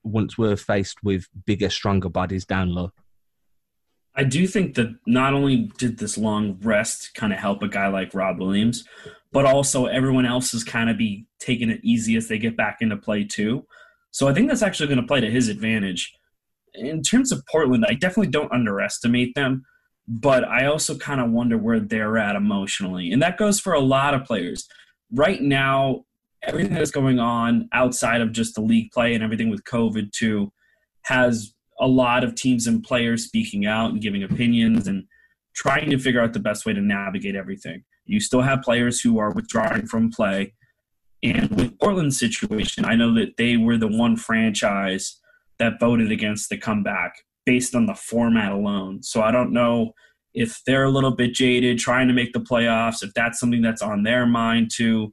once 0.05 0.39
we're 0.39 0.57
faced 0.57 1.03
with 1.03 1.27
bigger, 1.47 1.69
stronger 1.69 2.09
bodies 2.09 2.47
down 2.47 2.71
low. 2.71 2.93
I 4.15 4.25
do 4.25 4.47
think 4.47 4.75
that 4.75 4.95
not 5.07 5.33
only 5.33 5.71
did 5.79 5.99
this 5.99 6.19
long 6.19 6.59
rest 6.63 7.15
kind 7.15 7.33
of 7.33 7.39
help 7.39 7.63
a 7.63 7.69
guy 7.69 7.89
like 7.89 8.15
Rob 8.15 8.39
Williams, 8.39 8.85
but 9.33 9.47
also 9.47 9.87
everyone 9.87 10.27
else 10.27 10.53
is 10.53 10.65
kind 10.65 10.91
of 10.91 10.99
be 10.99 11.27
taking 11.41 11.71
it 11.71 11.81
easy 11.83 12.17
as 12.17 12.29
they 12.29 12.39
get 12.39 12.57
back 12.57 12.79
into 12.81 12.97
play 12.97 13.25
too. 13.25 13.67
So 14.11 14.29
I 14.29 14.35
think 14.35 14.49
that's 14.49 14.63
actually 14.63 14.89
going 14.89 15.01
to 15.01 15.07
play 15.07 15.21
to 15.21 15.31
his 15.31 15.49
advantage. 15.49 16.15
In 16.75 17.03
terms 17.03 17.33
of 17.33 17.45
Portland, 17.51 17.87
I 17.89 17.95
definitely 17.95 18.31
don't 18.31 18.53
underestimate 18.53 19.35
them, 19.35 19.65
but 20.09 20.45
I 20.45 20.67
also 20.67 20.97
kind 20.97 21.21
of 21.21 21.31
wonder 21.31 21.57
where 21.57 21.81
they're 21.81 22.19
at 22.19 22.37
emotionally. 22.37 23.13
And 23.13 23.23
that 23.23 23.39
goes 23.39 23.61
for 23.61 23.73
a 23.73 23.81
lot 23.81 24.15
of 24.15 24.25
players. 24.25 24.69
Right 25.13 25.41
now, 25.41 26.05
everything 26.43 26.75
that's 26.75 26.91
going 26.91 27.19
on 27.19 27.69
outside 27.73 28.21
of 28.21 28.33
just 28.33 28.55
the 28.55 28.61
league 28.61 28.91
play 28.91 29.15
and 29.15 29.23
everything 29.23 29.51
with 29.51 29.65
COVID 29.65 30.13
too 30.13 30.53
has 31.03 31.55
a 31.81 31.87
lot 31.87 32.25
of 32.25 32.35
teams 32.35 32.67
and 32.67 32.83
players 32.83 33.25
speaking 33.25 33.67
out 33.67 33.93
and 33.93 34.03
giving 34.03 34.23
opinions 34.23 34.87
and 34.87 35.05
trying 35.55 35.91
to 35.91 35.99
figure 35.99 36.21
out 36.21 36.33
the 36.33 36.41
best 36.41 36.67
way 36.67 36.73
to 36.73 36.81
navigate 36.81 37.37
everything. 37.37 37.85
You 38.05 38.21
still 38.21 38.43
have 38.43 38.63
players 38.63 39.01
who 39.01 39.19
are 39.19 39.33
withdrawing 39.33 39.87
from 39.87 40.11
play. 40.11 40.55
And 41.23 41.51
with 41.51 41.79
Portland's 41.79 42.19
situation, 42.19 42.85
I 42.85 42.97
know 42.97 43.15
that 43.15 43.37
they 43.37 43.57
were 43.57 43.77
the 43.77 43.89
one 43.89 44.17
franchise 44.17 45.21
that 45.59 45.79
voted 45.79 46.11
against 46.11 46.49
the 46.49 46.57
comeback 46.57 47.15
based 47.45 47.75
on 47.75 47.87
the 47.87 47.95
format 47.95 48.53
alone. 48.53 49.03
So 49.03 49.23
I 49.23 49.31
don't 49.31 49.53
know 49.53 49.93
if 50.35 50.63
they're 50.67 50.85
a 50.85 50.91
little 50.91 51.11
bit 51.11 51.35
jaded 51.35 51.79
trying 51.79 52.09
to 52.09 52.15
make 52.15 52.33
the 52.33 52.41
playoffs, 52.41 53.03
if 53.03 53.13
that's 53.15 53.39
something 53.39 53.63
that's 53.63 53.83
on 53.83 54.03
their 54.03 54.27
mind 54.27 54.71
too. 54.75 55.13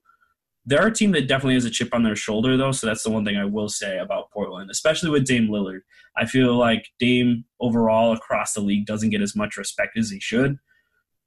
They're 0.66 0.88
a 0.88 0.94
team 0.94 1.12
that 1.14 1.28
definitely 1.28 1.56
has 1.56 1.66
a 1.66 1.70
chip 1.70 1.90
on 1.94 2.04
their 2.04 2.16
shoulder, 2.16 2.56
though. 2.56 2.72
So 2.72 2.86
that's 2.86 3.04
the 3.04 3.10
one 3.10 3.26
thing 3.26 3.38
I 3.38 3.46
will 3.46 3.70
say 3.70 3.98
about 3.98 4.30
Portland, 4.32 4.70
especially 4.70 5.10
with 5.10 5.26
Dame 5.26 5.48
Lillard. 5.48 5.80
I 6.16 6.26
feel 6.26 6.56
like 6.56 6.86
Dame 7.00 7.46
overall 7.60 8.14
across 8.14 8.54
the 8.54 8.62
league 8.62 8.86
doesn't 8.86 9.10
get 9.10 9.22
as 9.22 9.36
much 9.36 9.58
respect 9.58 9.98
as 9.98 10.12
he 10.12 10.20
should, 10.20 10.58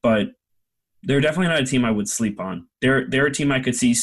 but 0.03 0.29
they're 1.03 1.21
definitely 1.21 1.49
not 1.49 1.61
a 1.61 1.67
team 1.67 1.85
I 1.85 1.91
would 1.91 2.09
sleep 2.09 2.39
on. 2.39 2.69
They're 2.81 3.09
they're 3.09 3.27
a 3.27 3.33
team 3.33 3.51
I 3.51 3.61
could 3.61 3.75
see 3.75 3.95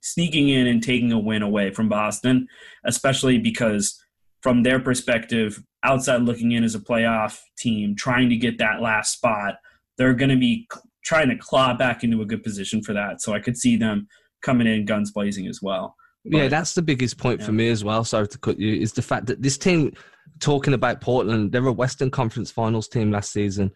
sneaking 0.00 0.48
in 0.48 0.66
and 0.66 0.82
taking 0.82 1.12
a 1.12 1.18
win 1.18 1.42
away 1.42 1.72
from 1.72 1.88
Boston, 1.88 2.46
especially 2.84 3.38
because 3.38 3.98
from 4.42 4.62
their 4.62 4.78
perspective, 4.80 5.62
outside 5.84 6.22
looking 6.22 6.52
in 6.52 6.64
as 6.64 6.74
a 6.74 6.80
playoff 6.80 7.40
team, 7.58 7.96
trying 7.96 8.28
to 8.30 8.36
get 8.36 8.58
that 8.58 8.80
last 8.80 9.14
spot, 9.14 9.56
they're 9.98 10.14
going 10.14 10.30
to 10.30 10.36
be 10.36 10.68
trying 11.04 11.28
to 11.28 11.36
claw 11.36 11.74
back 11.74 12.04
into 12.04 12.22
a 12.22 12.26
good 12.26 12.42
position 12.42 12.82
for 12.82 12.92
that. 12.92 13.20
So 13.20 13.32
I 13.32 13.40
could 13.40 13.56
see 13.56 13.76
them 13.76 14.06
coming 14.42 14.66
in 14.66 14.84
guns 14.84 15.10
blazing 15.10 15.46
as 15.46 15.60
well. 15.60 15.96
But, 16.24 16.38
yeah, 16.38 16.48
that's 16.48 16.74
the 16.74 16.82
biggest 16.82 17.18
point 17.18 17.40
yeah. 17.40 17.46
for 17.46 17.52
me 17.52 17.68
as 17.68 17.82
well. 17.82 18.04
Sorry 18.04 18.28
to 18.28 18.38
cut 18.38 18.58
you. 18.58 18.80
Is 18.80 18.92
the 18.92 19.02
fact 19.02 19.26
that 19.26 19.42
this 19.42 19.58
team, 19.58 19.92
talking 20.38 20.74
about 20.74 21.00
Portland, 21.00 21.50
they're 21.50 21.66
a 21.66 21.72
Western 21.72 22.10
Conference 22.10 22.50
Finals 22.50 22.88
team 22.88 23.10
last 23.10 23.32
season. 23.32 23.72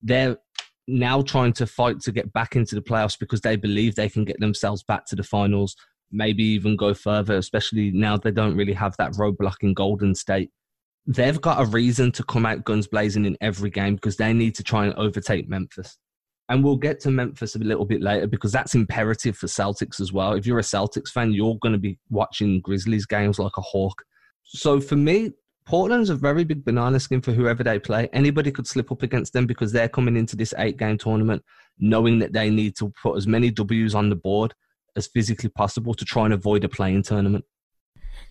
They're 0.00 0.38
now 0.88 1.22
trying 1.22 1.52
to 1.54 1.66
fight 1.66 2.00
to 2.00 2.12
get 2.12 2.32
back 2.32 2.56
into 2.56 2.74
the 2.74 2.80
playoffs 2.80 3.18
because 3.18 3.42
they 3.42 3.56
believe 3.56 3.94
they 3.94 4.08
can 4.08 4.24
get 4.24 4.40
themselves 4.40 4.82
back 4.82 5.06
to 5.06 5.16
the 5.16 5.22
finals, 5.22 5.76
maybe 6.10 6.42
even 6.42 6.76
go 6.76 6.94
further, 6.94 7.36
especially 7.36 7.90
now 7.92 8.16
they 8.16 8.30
don't 8.30 8.56
really 8.56 8.72
have 8.72 8.96
that 8.96 9.12
roadblock 9.12 9.56
in 9.60 9.74
Golden 9.74 10.14
State. 10.14 10.50
They've 11.06 11.40
got 11.40 11.60
a 11.60 11.66
reason 11.66 12.12
to 12.12 12.24
come 12.24 12.46
out 12.46 12.64
guns 12.64 12.86
blazing 12.86 13.24
in 13.24 13.36
every 13.40 13.70
game 13.70 13.96
because 13.96 14.16
they 14.16 14.32
need 14.32 14.54
to 14.56 14.62
try 14.62 14.86
and 14.86 14.94
overtake 14.94 15.48
Memphis. 15.48 15.98
And 16.48 16.62
we'll 16.62 16.76
get 16.76 17.00
to 17.00 17.10
Memphis 17.10 17.56
a 17.56 17.60
little 17.60 17.84
bit 17.84 18.02
later 18.02 18.26
because 18.26 18.52
that's 18.52 18.74
imperative 18.74 19.36
for 19.36 19.46
Celtics 19.46 20.00
as 20.00 20.12
well. 20.12 20.34
If 20.34 20.46
you're 20.46 20.58
a 20.58 20.62
Celtics 20.62 21.08
fan, 21.08 21.32
you're 21.32 21.58
going 21.62 21.72
to 21.72 21.78
be 21.78 21.98
watching 22.10 22.60
Grizzlies 22.60 23.06
games 23.06 23.38
like 23.38 23.56
a 23.56 23.62
hawk. 23.62 24.02
So 24.44 24.80
for 24.80 24.96
me, 24.96 25.32
Portland's 25.64 26.10
a 26.10 26.16
very 26.16 26.44
big 26.44 26.64
banana 26.64 27.00
skin 27.00 27.20
for 27.20 27.32
whoever 27.32 27.62
they 27.62 27.78
play. 27.78 28.08
Anybody 28.12 28.50
could 28.50 28.66
slip 28.66 28.90
up 28.92 29.02
against 29.02 29.32
them 29.32 29.46
because 29.46 29.72
they're 29.72 29.88
coming 29.88 30.16
into 30.16 30.36
this 30.36 30.52
eight 30.58 30.76
game 30.76 30.98
tournament 30.98 31.42
knowing 31.78 32.18
that 32.18 32.32
they 32.32 32.50
need 32.50 32.76
to 32.76 32.92
put 33.02 33.16
as 33.16 33.26
many 33.26 33.50
W's 33.50 33.94
on 33.94 34.08
the 34.10 34.16
board 34.16 34.54
as 34.96 35.06
physically 35.06 35.48
possible 35.48 35.94
to 35.94 36.04
try 36.04 36.24
and 36.24 36.34
avoid 36.34 36.64
a 36.64 36.68
play-in 36.68 37.02
tournament. 37.02 37.44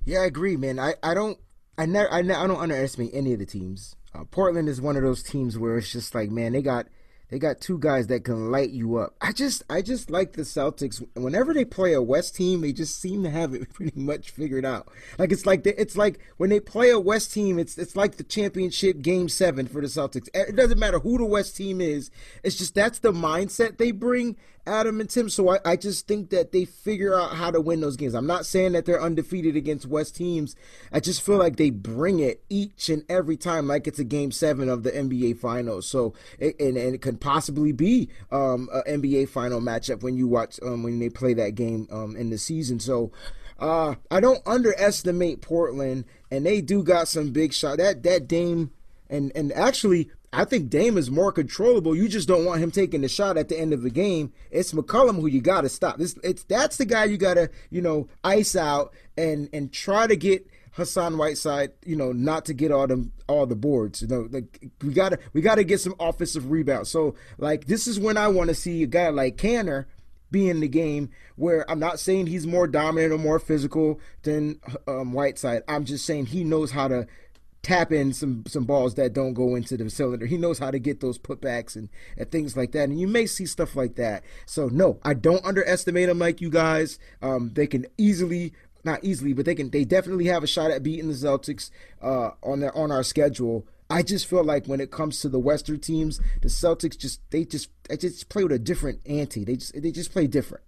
Yeah, 0.05 0.21
I 0.21 0.25
agree, 0.25 0.57
man. 0.57 0.79
I, 0.79 0.93
I 1.01 1.13
don't 1.13 1.39
I 1.81 1.88
never 1.88 2.13
I, 2.13 2.21
ne- 2.21 2.35
I 2.35 2.45
don't 2.45 2.59
underestimate 2.59 3.09
any 3.11 3.33
of 3.33 3.39
the 3.39 3.45
teams. 3.47 3.95
Uh, 4.13 4.23
Portland 4.25 4.69
is 4.69 4.79
one 4.79 4.97
of 4.97 5.01
those 5.01 5.23
teams 5.23 5.57
where 5.57 5.79
it's 5.79 5.91
just 5.91 6.13
like, 6.13 6.29
man, 6.29 6.51
they 6.51 6.61
got 6.61 6.85
they 7.29 7.39
got 7.39 7.59
two 7.59 7.79
guys 7.79 8.05
that 8.07 8.23
can 8.23 8.51
light 8.51 8.69
you 8.69 8.97
up. 8.97 9.15
I 9.19 9.31
just 9.31 9.63
I 9.67 9.81
just 9.81 10.11
like 10.11 10.33
the 10.33 10.43
Celtics. 10.43 11.03
Whenever 11.15 11.55
they 11.55 11.65
play 11.65 11.93
a 11.93 12.01
West 12.01 12.35
team, 12.35 12.61
they 12.61 12.71
just 12.71 13.01
seem 13.01 13.23
to 13.23 13.31
have 13.31 13.55
it 13.55 13.67
pretty 13.73 14.00
much 14.00 14.29
figured 14.29 14.63
out. 14.63 14.89
Like 15.17 15.31
it's 15.31 15.47
like 15.47 15.63
the, 15.63 15.81
it's 15.81 15.97
like 15.97 16.19
when 16.38 16.51
they 16.51 16.59
play 16.59 16.91
a 16.91 17.00
West 17.00 17.33
team, 17.33 17.57
it's 17.57 17.79
it's 17.79 17.95
like 17.95 18.17
the 18.17 18.23
championship 18.23 19.01
game 19.01 19.27
7 19.27 19.65
for 19.65 19.81
the 19.81 19.88
Celtics. 19.88 20.29
It 20.35 20.55
doesn't 20.55 20.77
matter 20.77 21.00
who 21.00 21.17
the 21.17 21.25
West 21.25 21.57
team 21.57 21.81
is. 21.81 22.11
It's 22.43 22.57
just 22.57 22.75
that's 22.75 23.00
the 23.00 23.11
mindset 23.11 23.79
they 23.79 23.89
bring 23.89 24.38
Adam 24.65 25.00
and 25.00 25.10
Tim. 25.10 25.30
So 25.30 25.50
I, 25.50 25.60
I 25.65 25.75
just 25.75 26.08
think 26.08 26.30
that 26.30 26.51
they 26.51 26.65
figure 26.65 27.20
out 27.20 27.36
how 27.36 27.51
to 27.51 27.60
win 27.60 27.82
those 27.82 27.98
games. 27.98 28.13
I'm 28.13 28.27
not 28.27 28.46
saying 28.46 28.74
that 28.74 28.86
they're 28.86 29.01
undefeated 29.01 29.56
against 29.56 29.86
West 29.86 30.15
teams. 30.15 30.56
I 30.91 31.00
just 31.00 31.22
feel 31.22 31.38
like 31.38 31.58
they 31.58 31.70
bring 31.70 32.20
it 32.20 32.44
each 32.50 32.89
and 32.89 33.03
every 33.10 33.38
time 33.38 33.68
like 33.68 33.88
it's 33.88 34.00
a 34.00 34.03
game 34.03 34.32
seven 34.32 34.70
of 34.70 34.84
the 34.84 34.91
NBA 34.91 35.39
Finals. 35.39 35.88
So 35.88 36.13
it, 36.39 36.60
and, 36.60 36.77
and 36.77 36.96
it 36.96 37.01
can 37.01 37.18
possibly 37.18 37.72
be 37.72 38.10
um, 38.32 38.70
an 38.86 39.01
NBA 39.01 39.30
final 39.30 39.62
matchup 39.62 40.03
when 40.03 40.15
you 40.15 40.27
watch 40.27 40.60
um, 40.63 40.84
when 40.84 41.00
they 41.00 41.10
play 41.10 41.34
that 41.34 41.56
game 41.56 41.88
um, 41.91 42.15
in 42.15 42.30
the 42.30 42.38
season. 42.38 42.80
So 42.80 43.12
uh, 43.60 43.96
I 44.10 44.20
don't 44.20 44.41
underestimate 44.46 45.41
Portland, 45.41 46.06
and 46.32 46.46
they 46.46 46.62
do 46.62 46.84
got 46.84 47.08
some 47.08 47.32
big 47.32 47.53
shot. 47.53 47.77
That 47.77 48.03
that 48.03 48.27
Dame 48.27 48.72
and 49.10 49.32
and 49.36 49.51
actually 49.53 50.10
I 50.33 50.45
think 50.45 50.69
Dame 50.69 50.97
is 50.97 51.11
more 51.11 51.31
controllable. 51.31 51.95
You 51.95 52.07
just 52.07 52.27
don't 52.27 52.45
want 52.45 52.61
him 52.61 52.71
taking 52.71 53.01
the 53.01 53.09
shot 53.09 53.38
at 53.38 53.50
the 53.50 53.59
end 53.59 53.73
of 53.73 53.81
the 53.81 53.89
game. 53.89 54.31
It's 54.50 54.71
McCollum 54.71 55.19
who 55.19 55.27
you 55.27 55.41
got 55.41 55.61
to 55.61 55.69
stop. 55.69 55.97
This 55.97 56.17
it's 56.23 56.43
that's 56.43 56.77
the 56.77 56.85
guy 56.85 57.05
you 57.05 57.17
got 57.17 57.33
to 57.33 57.50
you 57.69 57.81
know 57.81 58.07
ice 58.23 58.55
out 58.55 58.93
and 59.17 59.50
and 59.51 59.73
try 59.73 60.07
to 60.07 60.15
get 60.15 60.47
Hassan 60.73 61.17
Whiteside, 61.17 61.71
you 61.85 61.97
know, 61.97 62.13
not 62.13 62.45
to 62.45 62.53
get 62.53 62.71
all 62.71 62.88
them 62.88 63.11
all 63.27 63.45
the 63.45 63.55
boards. 63.55 64.01
You 64.01 64.07
know, 64.07 64.27
like 64.31 64.71
we 64.81 64.93
gotta 64.93 65.19
we 65.33 65.41
gotta 65.41 65.65
get 65.65 65.81
some 65.81 65.95
offensive 66.00 66.50
rebounds. 66.50 66.89
So 66.89 67.15
like 67.38 67.65
this 67.65 67.88
is 67.88 68.00
when 68.00 68.15
I 68.15 68.29
want 68.29 68.50
to 68.50 68.55
see 68.55 68.83
a 68.83 68.88
guy 68.88 69.09
like 69.09 69.35
Kanter 69.35 69.85
be 70.31 70.50
in 70.50 70.61
the 70.61 70.67
game 70.69 71.09
where 71.35 71.69
I'm 71.69 71.79
not 71.79 72.00
saying 72.00 72.27
he's 72.27 72.47
more 72.47 72.67
dominant 72.67 73.11
or 73.11 73.17
more 73.17 73.38
physical 73.38 74.00
than 74.23 74.61
um, 74.88 75.11
Whiteside. 75.11 75.63
I'm 75.67 75.83
just 75.83 76.05
saying 76.05 76.27
he 76.27 76.45
knows 76.45 76.71
how 76.71 76.88
to 76.88 77.05
tap 77.63 77.91
in 77.91 78.12
some 78.12 78.44
some 78.48 78.65
balls 78.65 78.96
that 78.96 79.13
don't 79.13 79.34
go 79.34 79.56
into 79.56 79.77
the 79.77 79.89
cylinder. 79.89 80.25
He 80.25 80.38
knows 80.38 80.60
how 80.60 80.72
to 80.72 80.80
get 80.80 81.00
those 81.00 81.20
putbacks 81.20 81.75
and, 81.75 81.89
and 82.18 82.30
things 82.32 82.58
like 82.58 82.72
that. 82.72 82.89
And 82.89 83.00
you 83.00 83.08
may 83.08 83.25
see 83.25 83.46
stuff 83.46 83.75
like 83.75 83.96
that. 83.96 84.24
So 84.46 84.68
no, 84.68 85.00
I 85.03 85.13
don't 85.13 85.46
underestimate 85.46 86.08
them 86.08 86.20
like 86.20 86.41
you 86.41 86.50
guys. 86.50 86.98
Um, 87.22 87.51
they 87.53 87.68
can 87.68 87.86
easily 87.98 88.53
not 88.84 89.03
easily, 89.03 89.34
but 89.34 89.46
they 89.46 89.56
can 89.56 89.70
they 89.70 89.86
definitely 89.86 90.25
have 90.25 90.44
a 90.44 90.48
shot 90.48 90.72
at 90.72 90.84
beating 90.84 91.08
the 91.08 91.13
Celtics 91.13 91.70
uh, 92.01 92.32
on 92.44 92.60
their 92.60 92.75
on 92.75 92.91
our 92.91 93.03
schedule. 93.03 93.68
I 93.89 94.03
just 94.03 94.25
feel 94.25 94.44
like 94.44 94.68
when 94.68 94.80
it 94.80 94.89
comes 94.89 95.20
to 95.22 95.30
the 95.30 95.39
Western 95.39 95.80
teams, 95.80 96.22
the 96.41 96.48
Celtics 96.48 96.98
just 96.98 97.22
they 97.30 97.46
just 97.46 97.70
they 97.89 97.98
just 97.98 98.30
play 98.30 98.44
with 98.44 98.53
a 98.53 98.60
different 98.60 99.01
ante. 99.06 99.44
They 99.44 99.58
just 99.58 99.80
they 99.80 99.91
just 99.91 100.12
play 100.12 100.27
different. 100.27 100.63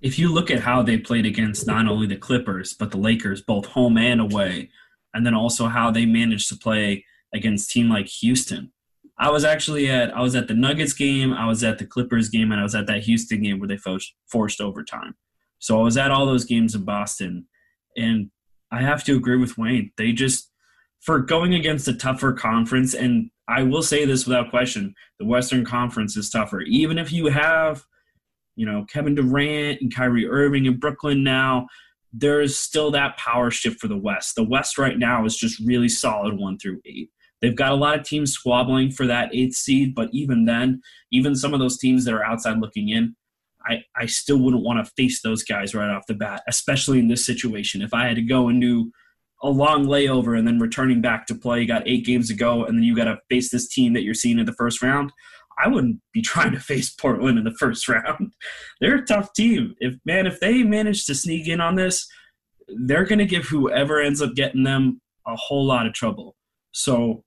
If 0.00 0.18
you 0.18 0.32
look 0.32 0.50
at 0.50 0.60
how 0.60 0.82
they 0.82 0.96
played 0.96 1.26
against 1.26 1.66
not 1.66 1.86
only 1.86 2.06
the 2.06 2.16
Clippers 2.16 2.72
but 2.72 2.90
the 2.90 2.96
Lakers, 2.96 3.42
both 3.42 3.66
home 3.66 3.98
and 3.98 4.20
away, 4.20 4.70
and 5.14 5.26
then 5.26 5.34
also 5.34 5.66
how 5.66 5.90
they 5.90 6.06
managed 6.06 6.48
to 6.48 6.56
play 6.56 7.04
against 7.34 7.70
team 7.70 7.88
like 7.88 8.06
Houston. 8.06 8.72
I 9.18 9.30
was 9.30 9.44
actually 9.44 9.90
at 9.90 10.16
I 10.16 10.22
was 10.22 10.34
at 10.34 10.48
the 10.48 10.54
Nuggets 10.54 10.94
game, 10.94 11.32
I 11.32 11.46
was 11.46 11.62
at 11.62 11.78
the 11.78 11.86
Clippers 11.86 12.30
game, 12.30 12.52
and 12.52 12.60
I 12.60 12.64
was 12.64 12.74
at 12.74 12.86
that 12.86 13.02
Houston 13.02 13.42
game 13.42 13.58
where 13.58 13.68
they 13.68 13.76
forced, 13.76 14.14
forced 14.26 14.60
overtime. 14.60 15.14
So 15.58 15.78
I 15.78 15.82
was 15.82 15.98
at 15.98 16.10
all 16.10 16.24
those 16.24 16.46
games 16.46 16.74
in 16.74 16.84
Boston, 16.84 17.46
and 17.96 18.30
I 18.72 18.80
have 18.80 19.04
to 19.04 19.16
agree 19.16 19.36
with 19.36 19.58
Wayne. 19.58 19.92
They 19.98 20.12
just 20.12 20.50
for 21.00 21.18
going 21.18 21.54
against 21.54 21.88
a 21.88 21.94
tougher 21.94 22.32
conference, 22.32 22.94
and 22.94 23.30
I 23.46 23.62
will 23.62 23.82
say 23.82 24.06
this 24.06 24.26
without 24.26 24.48
question: 24.48 24.94
the 25.18 25.26
Western 25.26 25.66
Conference 25.66 26.16
is 26.16 26.30
tougher. 26.30 26.62
Even 26.62 26.98
if 26.98 27.12
you 27.12 27.26
have, 27.26 27.84
you 28.56 28.64
know, 28.64 28.86
Kevin 28.90 29.14
Durant 29.14 29.82
and 29.82 29.94
Kyrie 29.94 30.26
Irving 30.26 30.64
in 30.64 30.78
Brooklyn 30.78 31.22
now, 31.22 31.66
there's 32.12 32.56
still 32.58 32.90
that 32.90 33.16
power 33.16 33.50
shift 33.50 33.80
for 33.80 33.88
the 33.88 33.96
West. 33.96 34.34
The 34.34 34.44
West 34.44 34.78
right 34.78 34.98
now 34.98 35.24
is 35.24 35.36
just 35.36 35.60
really 35.60 35.88
solid 35.88 36.38
one 36.38 36.58
through 36.58 36.80
eight. 36.84 37.10
They've 37.40 37.56
got 37.56 37.72
a 37.72 37.76
lot 37.76 37.98
of 37.98 38.04
teams 38.04 38.32
squabbling 38.32 38.90
for 38.90 39.06
that 39.06 39.34
eighth 39.34 39.54
seed, 39.54 39.94
but 39.94 40.10
even 40.12 40.44
then, 40.44 40.82
even 41.10 41.34
some 41.34 41.54
of 41.54 41.60
those 41.60 41.78
teams 41.78 42.04
that 42.04 42.14
are 42.14 42.24
outside 42.24 42.58
looking 42.58 42.90
in, 42.90 43.16
I, 43.64 43.84
I 43.96 44.06
still 44.06 44.38
wouldn't 44.38 44.62
want 44.62 44.84
to 44.84 44.92
face 44.96 45.22
those 45.22 45.42
guys 45.42 45.74
right 45.74 45.90
off 45.90 46.06
the 46.06 46.14
bat, 46.14 46.42
especially 46.48 46.98
in 46.98 47.08
this 47.08 47.24
situation. 47.24 47.82
If 47.82 47.94
I 47.94 48.06
had 48.06 48.16
to 48.16 48.22
go 48.22 48.48
and 48.48 48.60
do 48.60 48.90
a 49.42 49.48
long 49.48 49.86
layover 49.86 50.38
and 50.38 50.46
then 50.46 50.58
returning 50.58 51.00
back 51.00 51.26
to 51.26 51.34
play, 51.34 51.60
you 51.60 51.66
got 51.66 51.86
eight 51.86 52.04
games 52.04 52.28
to 52.28 52.34
go, 52.34 52.64
and 52.64 52.76
then 52.76 52.84
you 52.84 52.94
got 52.94 53.04
to 53.04 53.18
face 53.30 53.50
this 53.50 53.68
team 53.68 53.92
that 53.94 54.02
you're 54.02 54.14
seeing 54.14 54.38
in 54.38 54.46
the 54.46 54.52
first 54.52 54.82
round, 54.82 55.12
I 55.62 55.68
wouldn't 55.68 56.00
be 56.12 56.22
trying 56.22 56.52
to 56.52 56.60
face 56.60 56.90
Portland 56.90 57.38
in 57.38 57.44
the 57.44 57.54
first 57.58 57.88
round. 57.88 58.32
They're 58.80 58.96
a 58.96 59.06
tough 59.06 59.32
team. 59.32 59.74
If 59.78 59.94
man, 60.04 60.26
if 60.26 60.40
they 60.40 60.62
manage 60.62 61.06
to 61.06 61.14
sneak 61.14 61.48
in 61.48 61.60
on 61.60 61.76
this, 61.76 62.08
they're 62.68 63.04
going 63.04 63.18
to 63.18 63.26
give 63.26 63.46
whoever 63.46 64.00
ends 64.00 64.22
up 64.22 64.34
getting 64.34 64.64
them 64.64 65.00
a 65.26 65.36
whole 65.36 65.66
lot 65.66 65.86
of 65.86 65.92
trouble. 65.92 66.36
So, 66.72 67.24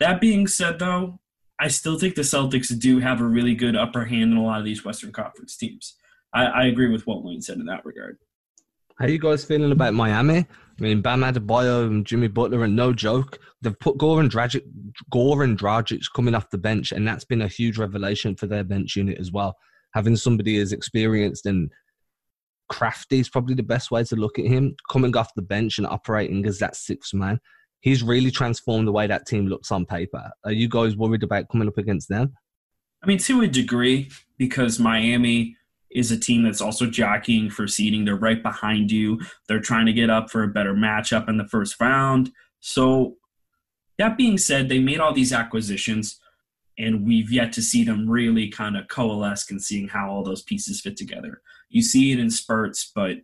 that 0.00 0.20
being 0.20 0.46
said, 0.46 0.78
though, 0.78 1.20
I 1.58 1.68
still 1.68 1.98
think 1.98 2.16
the 2.16 2.22
Celtics 2.22 2.76
do 2.78 2.98
have 2.98 3.20
a 3.20 3.24
really 3.24 3.54
good 3.54 3.76
upper 3.76 4.04
hand 4.04 4.32
in 4.32 4.36
a 4.36 4.42
lot 4.42 4.58
of 4.58 4.64
these 4.64 4.84
Western 4.84 5.12
Conference 5.12 5.56
teams. 5.56 5.94
I, 6.34 6.44
I 6.46 6.64
agree 6.64 6.88
with 6.88 7.06
what 7.06 7.22
Wayne 7.22 7.40
said 7.40 7.58
in 7.58 7.66
that 7.66 7.84
regard. 7.84 8.18
How 8.98 9.06
you 9.06 9.18
guys 9.18 9.44
feeling 9.44 9.72
about 9.72 9.94
Miami? 9.94 10.46
I 10.82 10.86
mean, 10.86 11.00
Bam 11.00 11.20
Adebayo 11.20 11.86
and 11.86 12.04
Jimmy 12.04 12.26
Butler, 12.26 12.64
and 12.64 12.74
no 12.74 12.92
joke, 12.92 13.38
they've 13.60 13.78
put 13.78 13.98
Goran 13.98 14.28
Dragic, 14.28 14.64
Goran 15.12 15.56
Dragic 15.56 16.02
coming 16.12 16.34
off 16.34 16.50
the 16.50 16.58
bench, 16.58 16.90
and 16.90 17.06
that's 17.06 17.24
been 17.24 17.42
a 17.42 17.46
huge 17.46 17.78
revelation 17.78 18.34
for 18.34 18.48
their 18.48 18.64
bench 18.64 18.96
unit 18.96 19.18
as 19.18 19.30
well. 19.30 19.56
Having 19.94 20.16
somebody 20.16 20.58
as 20.58 20.72
experienced 20.72 21.46
and 21.46 21.70
crafty 22.68 23.20
is 23.20 23.28
probably 23.28 23.54
the 23.54 23.62
best 23.62 23.92
way 23.92 24.02
to 24.02 24.16
look 24.16 24.40
at 24.40 24.46
him, 24.46 24.74
coming 24.90 25.16
off 25.16 25.32
the 25.36 25.42
bench 25.42 25.78
and 25.78 25.86
operating 25.86 26.44
as 26.46 26.58
that 26.58 26.74
sixth 26.74 27.14
man. 27.14 27.38
He's 27.78 28.02
really 28.02 28.32
transformed 28.32 28.88
the 28.88 28.92
way 28.92 29.06
that 29.06 29.24
team 29.24 29.46
looks 29.46 29.70
on 29.70 29.86
paper. 29.86 30.32
Are 30.44 30.52
you 30.52 30.68
guys 30.68 30.96
worried 30.96 31.22
about 31.22 31.48
coming 31.48 31.68
up 31.68 31.78
against 31.78 32.08
them? 32.08 32.32
I 33.04 33.06
mean, 33.06 33.18
to 33.18 33.42
a 33.42 33.46
degree, 33.46 34.10
because 34.36 34.80
Miami 34.80 35.56
is 35.94 36.10
a 36.10 36.18
team 36.18 36.42
that's 36.42 36.60
also 36.60 36.86
jockeying 36.86 37.50
for 37.50 37.66
seeding. 37.66 38.04
They're 38.04 38.16
right 38.16 38.42
behind 38.42 38.90
you. 38.90 39.20
They're 39.48 39.60
trying 39.60 39.86
to 39.86 39.92
get 39.92 40.10
up 40.10 40.30
for 40.30 40.42
a 40.42 40.48
better 40.48 40.74
matchup 40.74 41.28
in 41.28 41.36
the 41.36 41.48
first 41.48 41.80
round. 41.80 42.32
So, 42.60 43.16
that 43.98 44.16
being 44.16 44.38
said, 44.38 44.68
they 44.68 44.78
made 44.78 45.00
all 45.00 45.12
these 45.12 45.32
acquisitions, 45.32 46.18
and 46.78 47.06
we've 47.06 47.30
yet 47.30 47.52
to 47.52 47.62
see 47.62 47.84
them 47.84 48.08
really 48.08 48.48
kind 48.48 48.76
of 48.76 48.88
coalesce 48.88 49.50
and 49.50 49.62
seeing 49.62 49.88
how 49.88 50.10
all 50.10 50.24
those 50.24 50.42
pieces 50.42 50.80
fit 50.80 50.96
together. 50.96 51.42
You 51.68 51.82
see 51.82 52.12
it 52.12 52.18
in 52.18 52.30
spurts, 52.30 52.90
but 52.94 53.18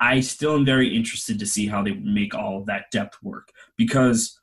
I 0.00 0.20
still 0.20 0.56
am 0.56 0.64
very 0.64 0.94
interested 0.94 1.38
to 1.38 1.46
see 1.46 1.66
how 1.68 1.82
they 1.82 1.92
make 1.92 2.34
all 2.34 2.64
that 2.64 2.90
depth 2.90 3.16
work 3.22 3.48
because 3.78 4.38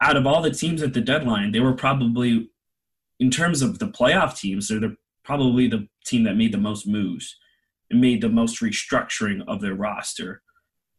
out 0.00 0.16
of 0.16 0.26
all 0.26 0.42
the 0.42 0.50
teams 0.50 0.82
at 0.82 0.94
the 0.94 1.00
deadline, 1.00 1.52
they 1.52 1.60
were 1.60 1.74
probably, 1.74 2.50
in 3.20 3.30
terms 3.30 3.62
of 3.62 3.78
the 3.78 3.86
playoff 3.86 4.38
teams, 4.38 4.68
they're 4.68 4.80
the, 4.80 4.96
probably 5.24 5.68
the 5.68 5.88
team 6.04 6.24
that 6.24 6.36
made 6.36 6.52
the 6.52 6.58
most 6.58 6.86
moves 6.86 7.36
and 7.90 8.00
made 8.00 8.20
the 8.20 8.28
most 8.28 8.60
restructuring 8.60 9.42
of 9.46 9.60
their 9.60 9.74
roster 9.74 10.42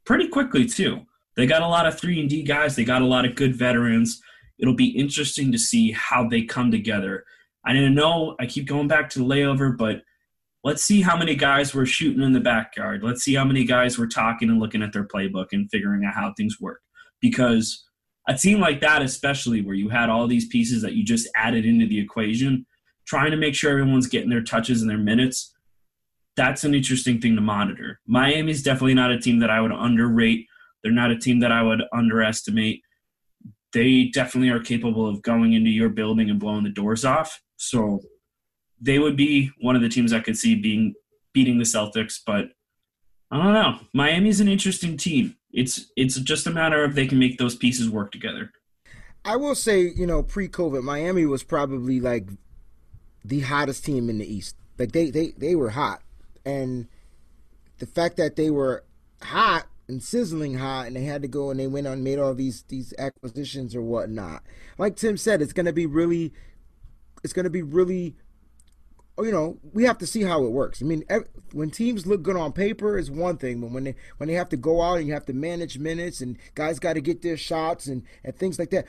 pretty 0.06 0.28
quickly 0.28 0.66
too. 0.66 1.02
They 1.36 1.48
got 1.48 1.62
a 1.62 1.68
lot 1.68 1.88
of 1.88 2.00
three 2.00 2.20
and 2.20 2.30
D 2.30 2.44
guys. 2.44 2.76
They 2.76 2.86
got 2.86 3.02
a 3.02 3.08
lot 3.08 3.26
of 3.26 3.36
good 3.36 3.56
veterans. 3.56 4.22
It'll 4.60 4.76
be 4.76 4.98
interesting 4.98 5.52
to 5.52 5.58
see 5.58 5.92
how 5.92 6.28
they 6.28 6.44
come 6.44 6.72
together. 6.72 7.26
I 7.66 7.74
didn't 7.74 7.96
know. 7.96 8.36
I 8.40 8.46
keep 8.46 8.68
going 8.68 8.88
back 8.88 9.10
to 9.12 9.20
the 9.20 9.26
layover, 9.26 9.76
but 9.76 10.04
let's 10.64 10.84
see 10.84 11.02
how 11.02 11.18
many 11.18 11.36
guys 11.36 11.74
were 11.74 11.86
shooting 11.86 12.22
in 12.22 12.34
the 12.34 12.40
backyard. 12.40 13.04
Let's 13.04 13.24
see 13.24 13.34
how 13.34 13.46
many 13.46 13.66
guys 13.66 13.98
were 13.98 14.08
talking 14.08 14.50
and 14.50 14.60
looking 14.60 14.84
at 14.84 14.94
their 14.94 15.08
playbook 15.08 15.48
and 15.54 15.70
figuring 15.72 16.06
out 16.06 16.14
how 16.14 16.34
things 16.36 16.62
work. 16.62 16.82
Because 17.20 17.84
a 18.28 18.38
team 18.38 18.60
like 18.60 18.82
that, 18.82 19.02
especially 19.02 19.62
where 19.62 19.76
you 19.76 19.90
had 19.90 20.10
all 20.10 20.28
these 20.28 20.48
pieces 20.48 20.82
that 20.82 20.94
you 20.94 21.04
just 21.04 21.28
added 21.36 21.66
into 21.66 21.88
the 21.88 22.00
equation, 22.00 22.66
trying 23.06 23.32
to 23.32 23.38
make 23.38 23.56
sure 23.56 23.72
everyone's 23.72 24.08
getting 24.08 24.30
their 24.30 24.44
touches 24.44 24.82
and 24.82 24.90
their 24.90 24.98
minutes, 24.98 25.54
that's 26.36 26.64
an 26.64 26.74
interesting 26.74 27.22
thing 27.22 27.36
to 27.36 27.42
monitor. 27.42 28.00
Miami's 28.08 28.64
definitely 28.64 28.94
not 28.94 29.12
a 29.12 29.20
team 29.20 29.40
that 29.40 29.50
I 29.50 29.62
would 29.62 29.72
underrate. 29.72 30.48
They're 30.84 30.92
not 30.92 31.12
a 31.12 31.18
team 31.18 31.40
that 31.42 31.52
I 31.52 31.62
would 31.62 31.84
underestimate. 31.94 32.82
They 33.72 34.06
definitely 34.14 34.50
are 34.50 34.60
capable 34.60 35.08
of 35.08 35.22
going 35.22 35.54
into 35.54 35.70
your 35.70 35.90
building 35.90 36.30
and 36.30 36.40
blowing 36.40 36.64
the 36.64 36.70
doors 36.70 37.06
off. 37.06 37.42
So 37.58 38.02
they 38.82 39.00
would 39.00 39.16
be 39.16 39.52
one 39.62 39.76
of 39.76 39.82
the 39.82 39.90
teams 39.90 40.14
I 40.14 40.20
could 40.20 40.38
see 40.38 40.56
being 40.56 40.94
beating 41.34 41.58
the 41.58 41.64
Celtics, 41.64 42.20
but 42.26 42.50
I 43.32 43.38
don't 43.38 43.54
know. 43.54 43.80
Miami's 43.94 44.40
an 44.40 44.48
interesting 44.48 44.98
team. 44.98 45.36
It's 45.52 45.92
it's 45.96 46.20
just 46.20 46.46
a 46.46 46.52
matter 46.52 46.84
of 46.84 46.94
they 46.94 47.08
can 47.08 47.18
make 47.18 47.38
those 47.38 47.56
pieces 47.56 47.90
work 47.90 48.12
together. 48.12 48.52
I 49.26 49.38
will 49.38 49.56
say, 49.56 49.82
you 49.82 50.06
know, 50.06 50.22
pre-COVID, 50.22 50.84
Miami 50.84 51.26
was 51.26 51.44
probably 51.44 52.00
like 52.00 52.28
the 53.24 53.42
hottest 53.42 53.86
team 53.86 54.10
in 54.10 54.18
the 54.18 54.32
East. 54.32 54.56
Like 54.78 54.92
they 54.92 55.10
they 55.10 55.34
they 55.38 55.56
were 55.56 55.72
hot, 55.72 56.02
and 56.46 56.88
the 57.80 57.86
fact 57.86 58.18
that 58.18 58.36
they 58.36 58.50
were 58.50 58.84
hot 59.22 59.68
and 59.88 60.02
sizzling 60.02 60.56
hot, 60.56 60.88
and 60.88 60.96
they 60.96 61.04
had 61.04 61.22
to 61.22 61.28
go 61.28 61.52
and 61.52 61.60
they 61.60 61.68
went 61.68 61.88
on 61.88 62.04
made 62.04 62.20
all 62.20 62.34
these 62.34 62.64
these 62.70 62.94
acquisitions 62.98 63.76
or 63.76 63.82
whatnot. 63.82 64.44
Like 64.78 64.96
Tim 64.96 65.18
said, 65.18 65.42
it's 65.42 65.54
going 65.54 65.66
to 65.66 65.74
be 65.74 65.86
really, 65.86 66.34
it's 67.24 67.34
going 67.34 67.44
to 67.44 67.50
be 67.50 67.62
really 67.62 68.16
you 69.20 69.32
know, 69.32 69.60
we 69.74 69.84
have 69.84 70.00
to 70.00 70.08
see 70.08 70.24
how 70.24 70.44
it 70.44 70.52
works. 70.52 70.82
I 70.82 70.86
mean, 70.86 71.04
when 71.52 71.70
teams 71.70 72.08
look 72.08 72.24
good 72.24 72.36
on 72.36 72.52
paper 72.52 72.98
is 72.98 73.12
one 73.12 73.38
thing, 73.38 73.62
but 73.62 73.70
when 73.70 73.84
they 73.84 73.96
when 74.18 74.28
they 74.28 74.34
have 74.34 74.50
to 74.50 74.58
go 74.58 74.82
out 74.82 74.98
and 74.98 75.08
you 75.08 75.14
have 75.14 75.26
to 75.28 75.34
manage 75.34 75.78
minutes 75.78 76.20
and 76.20 76.38
guys 76.56 76.80
got 76.80 76.94
to 76.94 77.02
get 77.02 77.22
their 77.22 77.38
shots 77.38 77.86
and 77.86 78.04
and 78.24 78.36
things 78.36 78.58
like 78.58 78.72
that 78.72 78.88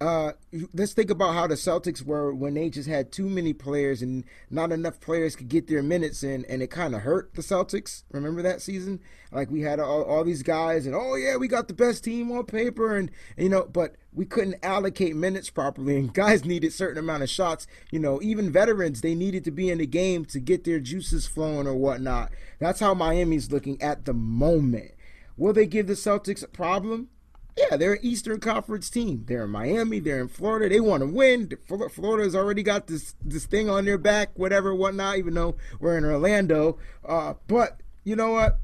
uh, 0.00 0.32
let's 0.72 0.92
think 0.92 1.10
about 1.10 1.34
how 1.34 1.46
the 1.46 1.54
Celtics 1.54 2.02
were 2.02 2.34
when 2.34 2.54
they 2.54 2.68
just 2.68 2.88
had 2.88 3.10
too 3.10 3.28
many 3.28 3.52
players 3.52 4.02
and 4.02 4.24
not 4.50 4.72
enough 4.72 5.00
players 5.00 5.36
could 5.36 5.48
get 5.48 5.66
their 5.66 5.82
minutes 5.82 6.22
in, 6.22 6.44
and 6.46 6.62
it 6.62 6.68
kind 6.68 6.94
of 6.94 7.02
hurt 7.02 7.34
the 7.34 7.42
Celtics. 7.42 8.04
Remember 8.10 8.42
that 8.42 8.62
season? 8.62 9.00
Like 9.32 9.50
we 9.50 9.62
had 9.62 9.80
all, 9.80 10.02
all, 10.02 10.24
these 10.24 10.42
guys, 10.42 10.86
and 10.86 10.94
oh 10.94 11.14
yeah, 11.14 11.36
we 11.36 11.48
got 11.48 11.68
the 11.68 11.74
best 11.74 12.04
team 12.04 12.30
on 12.32 12.44
paper, 12.44 12.96
and, 12.96 13.10
and 13.36 13.44
you 13.44 13.50
know, 13.50 13.64
but 13.64 13.96
we 14.12 14.24
couldn't 14.24 14.64
allocate 14.64 15.16
minutes 15.16 15.50
properly, 15.50 15.96
and 15.96 16.12
guys 16.14 16.44
needed 16.44 16.72
certain 16.72 16.98
amount 16.98 17.22
of 17.22 17.30
shots. 17.30 17.66
You 17.90 17.98
know, 17.98 18.20
even 18.22 18.52
veterans 18.52 19.00
they 19.00 19.14
needed 19.14 19.44
to 19.44 19.50
be 19.50 19.70
in 19.70 19.78
the 19.78 19.86
game 19.86 20.24
to 20.26 20.40
get 20.40 20.64
their 20.64 20.80
juices 20.80 21.26
flowing 21.26 21.66
or 21.66 21.74
whatnot. 21.74 22.30
That's 22.58 22.80
how 22.80 22.94
Miami's 22.94 23.50
looking 23.50 23.80
at 23.82 24.04
the 24.04 24.14
moment. 24.14 24.92
Will 25.36 25.52
they 25.52 25.66
give 25.66 25.86
the 25.86 25.94
Celtics 25.94 26.44
a 26.44 26.48
problem? 26.48 27.08
Yeah, 27.56 27.76
they're 27.76 27.94
an 27.94 28.00
Eastern 28.02 28.40
Conference 28.40 28.90
team. 28.90 29.24
They're 29.28 29.44
in 29.44 29.50
Miami. 29.50 30.00
They're 30.00 30.20
in 30.20 30.28
Florida. 30.28 30.68
They 30.68 30.80
want 30.80 31.02
to 31.02 31.06
win. 31.06 31.52
Florida's 31.92 32.34
already 32.34 32.64
got 32.64 32.88
this 32.88 33.14
this 33.24 33.46
thing 33.46 33.70
on 33.70 33.84
their 33.84 33.98
back, 33.98 34.30
whatever, 34.34 34.74
whatnot. 34.74 35.18
Even 35.18 35.34
though 35.34 35.56
we're 35.78 35.96
in 35.96 36.04
Orlando, 36.04 36.78
uh, 37.04 37.34
but 37.46 37.80
you 38.02 38.16
know 38.16 38.32
what? 38.32 38.58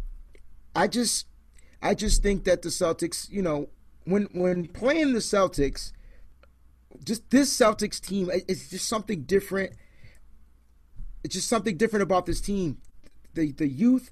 I 0.74 0.88
just 0.88 1.26
I 1.82 1.94
just 1.94 2.22
think 2.22 2.44
that 2.44 2.62
the 2.62 2.68
Celtics, 2.68 3.30
you 3.30 3.42
know, 3.42 3.68
when 4.04 4.24
when 4.32 4.66
playing 4.66 5.12
the 5.12 5.20
Celtics, 5.20 5.92
just 7.04 7.30
this 7.30 7.56
Celtics 7.56 8.00
team, 8.00 8.30
is 8.48 8.70
just 8.70 8.88
something 8.88 9.22
different. 9.22 9.72
It's 11.22 11.34
just 11.34 11.48
something 11.48 11.76
different 11.76 12.02
about 12.02 12.26
this 12.26 12.40
team. 12.40 12.78
The 13.34 13.52
the 13.52 13.68
youth, 13.68 14.10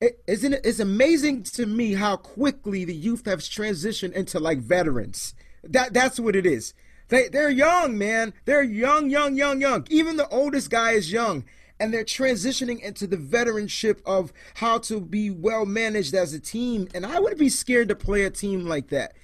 it, 0.00 0.22
isn't 0.26 0.54
it? 0.54 0.60
It's 0.64 0.80
amazing 0.80 1.42
to 1.44 1.66
me 1.66 1.94
how 1.94 2.16
quickly 2.16 2.84
the 2.84 2.94
youth 2.94 3.26
have 3.26 3.40
transitioned 3.40 4.12
into 4.12 4.38
like 4.38 4.58
veterans. 4.58 5.34
That 5.62 5.92
that's 5.92 6.18
what 6.18 6.36
it 6.36 6.46
is. 6.46 6.72
They 7.08 7.28
they're 7.28 7.50
young, 7.50 7.98
man. 7.98 8.32
They're 8.46 8.62
young, 8.62 9.10
young, 9.10 9.36
young, 9.36 9.60
young. 9.60 9.86
Even 9.90 10.16
the 10.16 10.28
oldest 10.28 10.70
guy 10.70 10.92
is 10.92 11.12
young, 11.12 11.44
and 11.78 11.92
they're 11.92 12.04
transitioning 12.04 12.80
into 12.80 13.06
the 13.06 13.18
veteranship 13.18 14.00
of 14.06 14.32
how 14.54 14.78
to 14.78 15.00
be 15.00 15.30
well 15.30 15.66
managed 15.66 16.14
as 16.14 16.32
a 16.32 16.40
team. 16.40 16.88
And 16.94 17.04
I 17.04 17.20
wouldn't 17.20 17.40
be 17.40 17.50
scared 17.50 17.88
to 17.88 17.96
play 17.96 18.22
a 18.22 18.30
team 18.30 18.66
like 18.66 18.88
that. 18.88 19.14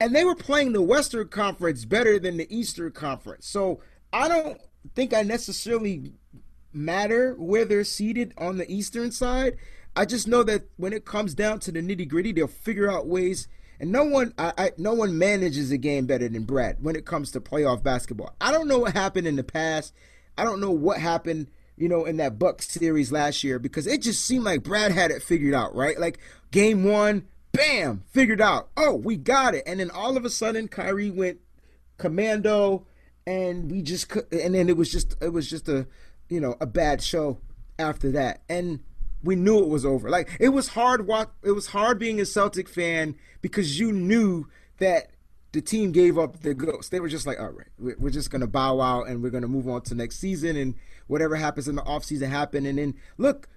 And 0.00 0.14
they 0.14 0.24
were 0.24 0.36
playing 0.36 0.72
the 0.72 0.82
Western 0.82 1.28
Conference 1.28 1.84
better 1.84 2.18
than 2.18 2.36
the 2.36 2.56
Eastern 2.56 2.92
Conference. 2.92 3.46
So 3.46 3.80
I 4.12 4.28
don't 4.28 4.60
think 4.94 5.12
I 5.12 5.22
necessarily 5.22 6.12
matter 6.72 7.34
where 7.34 7.64
they're 7.64 7.84
seated 7.84 8.32
on 8.38 8.58
the 8.58 8.72
Eastern 8.72 9.10
side 9.10 9.56
I 9.96 10.04
just 10.04 10.28
know 10.28 10.42
that 10.44 10.64
when 10.76 10.92
it 10.92 11.04
comes 11.04 11.34
down 11.34 11.60
to 11.60 11.72
the 11.72 11.80
nitty 11.80 12.08
gritty, 12.08 12.32
they'll 12.32 12.46
figure 12.46 12.90
out 12.90 13.06
ways. 13.06 13.48
And 13.80 13.92
no 13.92 14.04
one, 14.04 14.34
I, 14.38 14.52
I, 14.58 14.70
no 14.76 14.92
one 14.92 15.18
manages 15.18 15.70
a 15.70 15.78
game 15.78 16.06
better 16.06 16.28
than 16.28 16.44
Brad 16.44 16.78
when 16.80 16.96
it 16.96 17.06
comes 17.06 17.30
to 17.32 17.40
playoff 17.40 17.82
basketball. 17.82 18.34
I 18.40 18.52
don't 18.52 18.68
know 18.68 18.78
what 18.78 18.94
happened 18.94 19.26
in 19.26 19.36
the 19.36 19.44
past. 19.44 19.94
I 20.36 20.44
don't 20.44 20.60
know 20.60 20.70
what 20.70 20.98
happened, 20.98 21.48
you 21.76 21.88
know, 21.88 22.04
in 22.04 22.16
that 22.18 22.38
Bucks 22.38 22.68
series 22.68 23.12
last 23.12 23.44
year 23.44 23.58
because 23.58 23.86
it 23.86 24.02
just 24.02 24.24
seemed 24.24 24.44
like 24.44 24.62
Brad 24.62 24.92
had 24.92 25.10
it 25.10 25.22
figured 25.22 25.54
out, 25.54 25.74
right? 25.74 25.98
Like 25.98 26.18
game 26.50 26.84
one, 26.84 27.26
bam, 27.52 28.04
figured 28.10 28.40
out. 28.40 28.68
Oh, 28.76 28.94
we 28.94 29.16
got 29.16 29.54
it. 29.54 29.62
And 29.66 29.80
then 29.80 29.90
all 29.90 30.16
of 30.16 30.24
a 30.24 30.30
sudden, 30.30 30.68
Kyrie 30.68 31.10
went 31.10 31.38
commando, 31.98 32.86
and 33.26 33.70
we 33.70 33.82
just, 33.82 34.12
and 34.32 34.54
then 34.54 34.68
it 34.68 34.76
was 34.76 34.90
just, 34.90 35.16
it 35.20 35.32
was 35.32 35.48
just 35.50 35.68
a, 35.68 35.86
you 36.28 36.40
know, 36.40 36.56
a 36.60 36.66
bad 36.66 37.02
show 37.02 37.38
after 37.78 38.10
that. 38.12 38.42
And 38.48 38.80
we 39.22 39.36
knew 39.36 39.58
it 39.58 39.68
was 39.68 39.84
over. 39.84 40.08
Like 40.08 40.36
it 40.40 40.50
was 40.50 40.68
hard 40.68 41.06
walk 41.06 41.34
it 41.42 41.52
was 41.52 41.68
hard 41.68 41.98
being 41.98 42.20
a 42.20 42.26
Celtic 42.26 42.68
fan 42.68 43.16
because 43.40 43.78
you 43.78 43.92
knew 43.92 44.46
that 44.78 45.10
the 45.52 45.60
team 45.60 45.92
gave 45.92 46.18
up 46.18 46.40
the 46.40 46.54
ghost. 46.54 46.90
They 46.90 47.00
were 47.00 47.08
just 47.08 47.26
like, 47.26 47.40
all 47.40 47.50
right, 47.50 47.98
we're 47.98 48.10
just 48.10 48.30
going 48.30 48.42
to 48.42 48.46
bow 48.46 48.80
out 48.80 49.08
and 49.08 49.22
we're 49.22 49.30
going 49.30 49.42
to 49.42 49.48
move 49.48 49.66
on 49.68 49.80
to 49.82 49.94
next 49.94 50.18
season 50.18 50.56
and 50.56 50.74
whatever 51.06 51.36
happens 51.36 51.68
in 51.68 51.76
the 51.76 51.82
offseason 51.82 52.28
happen. 52.28 52.66
And 52.66 52.78
then 52.78 52.94
look, 53.16 53.48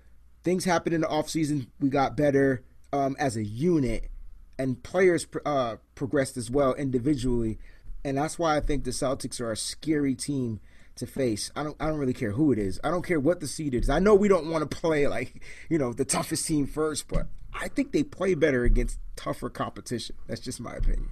things 0.43 0.65
happened 0.65 0.95
in 0.95 1.01
the 1.01 1.07
offseason. 1.07 1.67
We 1.79 1.89
got 1.89 2.15
better 2.15 2.63
um, 2.93 3.15
as 3.19 3.35
a 3.35 3.43
unit 3.43 4.09
and 4.57 4.81
players 4.83 5.27
uh, 5.45 5.77
progressed 5.95 6.37
as 6.37 6.49
well 6.49 6.73
individually. 6.75 7.59
And 8.03 8.17
that's 8.17 8.39
why 8.39 8.55
I 8.55 8.61
think 8.61 8.83
the 8.83 8.91
Celtics 8.91 9.41
are 9.41 9.51
a 9.51 9.57
scary 9.57 10.15
team 10.15 10.59
to 10.95 11.07
face. 11.07 11.51
I 11.55 11.63
don't 11.63 11.75
I 11.79 11.87
don't 11.87 11.99
really 11.99 12.13
care 12.13 12.31
who 12.31 12.51
it 12.51 12.59
is. 12.59 12.79
I 12.83 12.89
don't 12.89 13.05
care 13.05 13.19
what 13.19 13.39
the 13.39 13.47
seed 13.47 13.73
is. 13.73 13.89
I 13.89 13.99
know 13.99 14.15
we 14.15 14.27
don't 14.27 14.49
want 14.49 14.69
to 14.69 14.77
play 14.77 15.07
like, 15.07 15.41
you 15.69 15.77
know, 15.77 15.93
the 15.93 16.05
toughest 16.05 16.45
team 16.45 16.67
first, 16.67 17.07
but 17.07 17.27
I 17.53 17.67
think 17.67 17.91
they 17.91 18.03
play 18.03 18.33
better 18.33 18.63
against 18.63 18.99
tougher 19.15 19.49
competition. 19.49 20.15
That's 20.27 20.41
just 20.41 20.59
my 20.59 20.73
opinion. 20.73 21.09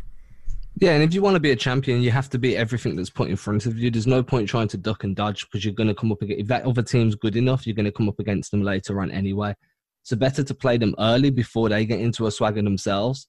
Yeah, 0.76 0.92
and 0.92 1.04
if 1.04 1.14
you 1.14 1.22
want 1.22 1.34
to 1.34 1.42
be 1.42 1.52
a 1.52 1.58
champion, 1.58 2.02
you 2.02 2.12
have 2.12 2.30
to 2.30 2.40
beat 2.40 2.56
everything 2.56 2.96
that's 2.96 3.10
put 3.10 3.30
in 3.30 3.36
front 3.36 3.66
of 3.66 3.78
you. 3.78 3.92
There's 3.92 4.08
no 4.08 4.24
point 4.24 4.48
trying 4.48 4.70
to 4.70 4.78
duck 4.78 5.04
and 5.04 5.16
dodge 5.16 5.46
because 5.46 5.66
you're 5.66 5.74
going 5.74 5.90
to 5.90 5.96
come 5.96 6.12
up 6.12 6.22
against 6.22 6.40
if 6.40 6.48
that 6.48 6.66
other 6.66 6.84
team's 6.84 7.16
good 7.16 7.36
enough, 7.36 7.68
you're 7.68 7.76
going 7.76 7.86
to 7.86 7.92
come 7.92 8.08
up 8.08 8.20
against 8.20 8.52
them 8.52 8.64
later 8.64 9.02
on 9.02 9.12
anyway. 9.12 9.56
So 10.04 10.16
better 10.16 10.44
to 10.44 10.54
play 10.54 10.78
them 10.78 10.96
early 10.98 11.32
before 11.32 11.68
they 11.68 11.86
get 11.86 12.00
into 12.00 12.28
a 12.28 12.32
swagger 12.32 12.62
themselves. 12.62 13.28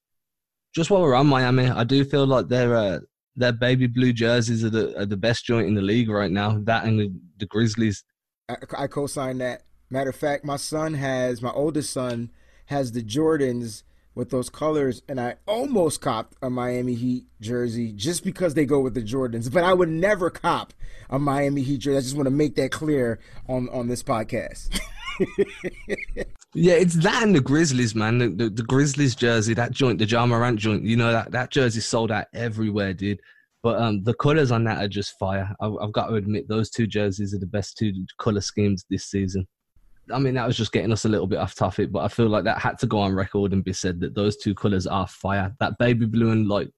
Just 0.72 0.90
while 0.90 1.02
we're 1.02 1.16
on 1.16 1.26
Miami, 1.26 1.68
I 1.68 1.82
do 1.82 2.04
feel 2.04 2.26
like 2.26 2.46
they're 2.46 2.76
uh, 2.76 3.00
their 3.40 3.52
baby 3.52 3.86
blue 3.86 4.12
jerseys 4.12 4.64
are 4.64 4.70
the 4.70 4.96
are 5.00 5.06
the 5.06 5.16
best 5.16 5.44
joint 5.44 5.66
in 5.66 5.74
the 5.74 5.82
league 5.82 6.10
right 6.10 6.30
now. 6.30 6.58
That 6.64 6.84
and 6.84 7.00
the, 7.00 7.12
the 7.38 7.46
Grizzlies. 7.46 8.04
I, 8.48 8.56
I 8.76 8.86
co-sign 8.86 9.38
that. 9.38 9.62
Matter 9.88 10.10
of 10.10 10.16
fact, 10.16 10.44
my 10.44 10.56
son 10.56 10.94
has 10.94 11.42
my 11.42 11.50
oldest 11.50 11.92
son 11.92 12.30
has 12.66 12.92
the 12.92 13.02
Jordans 13.02 13.82
with 14.14 14.30
those 14.30 14.50
colors, 14.50 15.02
and 15.08 15.20
I 15.20 15.36
almost 15.46 16.00
copped 16.00 16.36
a 16.42 16.50
Miami 16.50 16.94
Heat 16.94 17.26
jersey 17.40 17.92
just 17.92 18.22
because 18.22 18.54
they 18.54 18.66
go 18.66 18.80
with 18.80 18.94
the 18.94 19.02
Jordans. 19.02 19.52
But 19.52 19.64
I 19.64 19.72
would 19.72 19.88
never 19.88 20.30
cop 20.30 20.74
a 21.08 21.18
Miami 21.18 21.62
Heat 21.62 21.78
jersey. 21.78 21.96
I 21.96 22.00
just 22.00 22.16
want 22.16 22.26
to 22.26 22.30
make 22.30 22.56
that 22.56 22.70
clear 22.70 23.18
on 23.48 23.68
on 23.70 23.88
this 23.88 24.02
podcast. 24.02 24.78
yeah, 26.54 26.74
it's 26.74 26.94
that 26.94 27.22
and 27.22 27.34
the 27.34 27.40
Grizzlies, 27.40 27.94
man. 27.94 28.18
The, 28.18 28.28
the, 28.28 28.50
the, 28.50 28.62
Grizzlies 28.62 29.14
jersey, 29.14 29.54
that 29.54 29.72
joint, 29.72 29.98
the 29.98 30.06
Ja 30.06 30.26
Morant 30.26 30.58
joint. 30.58 30.84
You 30.84 30.96
know 30.96 31.12
that 31.12 31.30
that 31.32 31.50
jersey 31.50 31.80
sold 31.80 32.10
out 32.10 32.26
everywhere, 32.34 32.94
dude. 32.94 33.20
But 33.62 33.80
um, 33.80 34.02
the 34.02 34.14
colors 34.14 34.50
on 34.50 34.64
that 34.64 34.82
are 34.82 34.88
just 34.88 35.18
fire. 35.18 35.54
I, 35.60 35.66
I've 35.66 35.92
got 35.92 36.06
to 36.08 36.14
admit, 36.14 36.48
those 36.48 36.70
two 36.70 36.86
jerseys 36.86 37.34
are 37.34 37.38
the 37.38 37.46
best 37.46 37.76
two 37.76 37.92
color 38.18 38.40
schemes 38.40 38.84
this 38.88 39.04
season. 39.04 39.46
I 40.12 40.18
mean, 40.18 40.34
that 40.34 40.46
was 40.46 40.56
just 40.56 40.72
getting 40.72 40.92
us 40.92 41.04
a 41.04 41.08
little 41.08 41.26
bit 41.26 41.38
off 41.38 41.54
topic, 41.54 41.92
but 41.92 42.00
I 42.00 42.08
feel 42.08 42.28
like 42.28 42.44
that 42.44 42.58
had 42.58 42.78
to 42.78 42.86
go 42.86 42.98
on 42.98 43.14
record 43.14 43.52
and 43.52 43.62
be 43.62 43.72
said 43.72 44.00
that 44.00 44.14
those 44.14 44.36
two 44.36 44.54
colors 44.54 44.86
are 44.86 45.06
fire. 45.06 45.54
That 45.60 45.78
baby 45.78 46.06
blue 46.06 46.30
and 46.30 46.48
like 46.48 46.70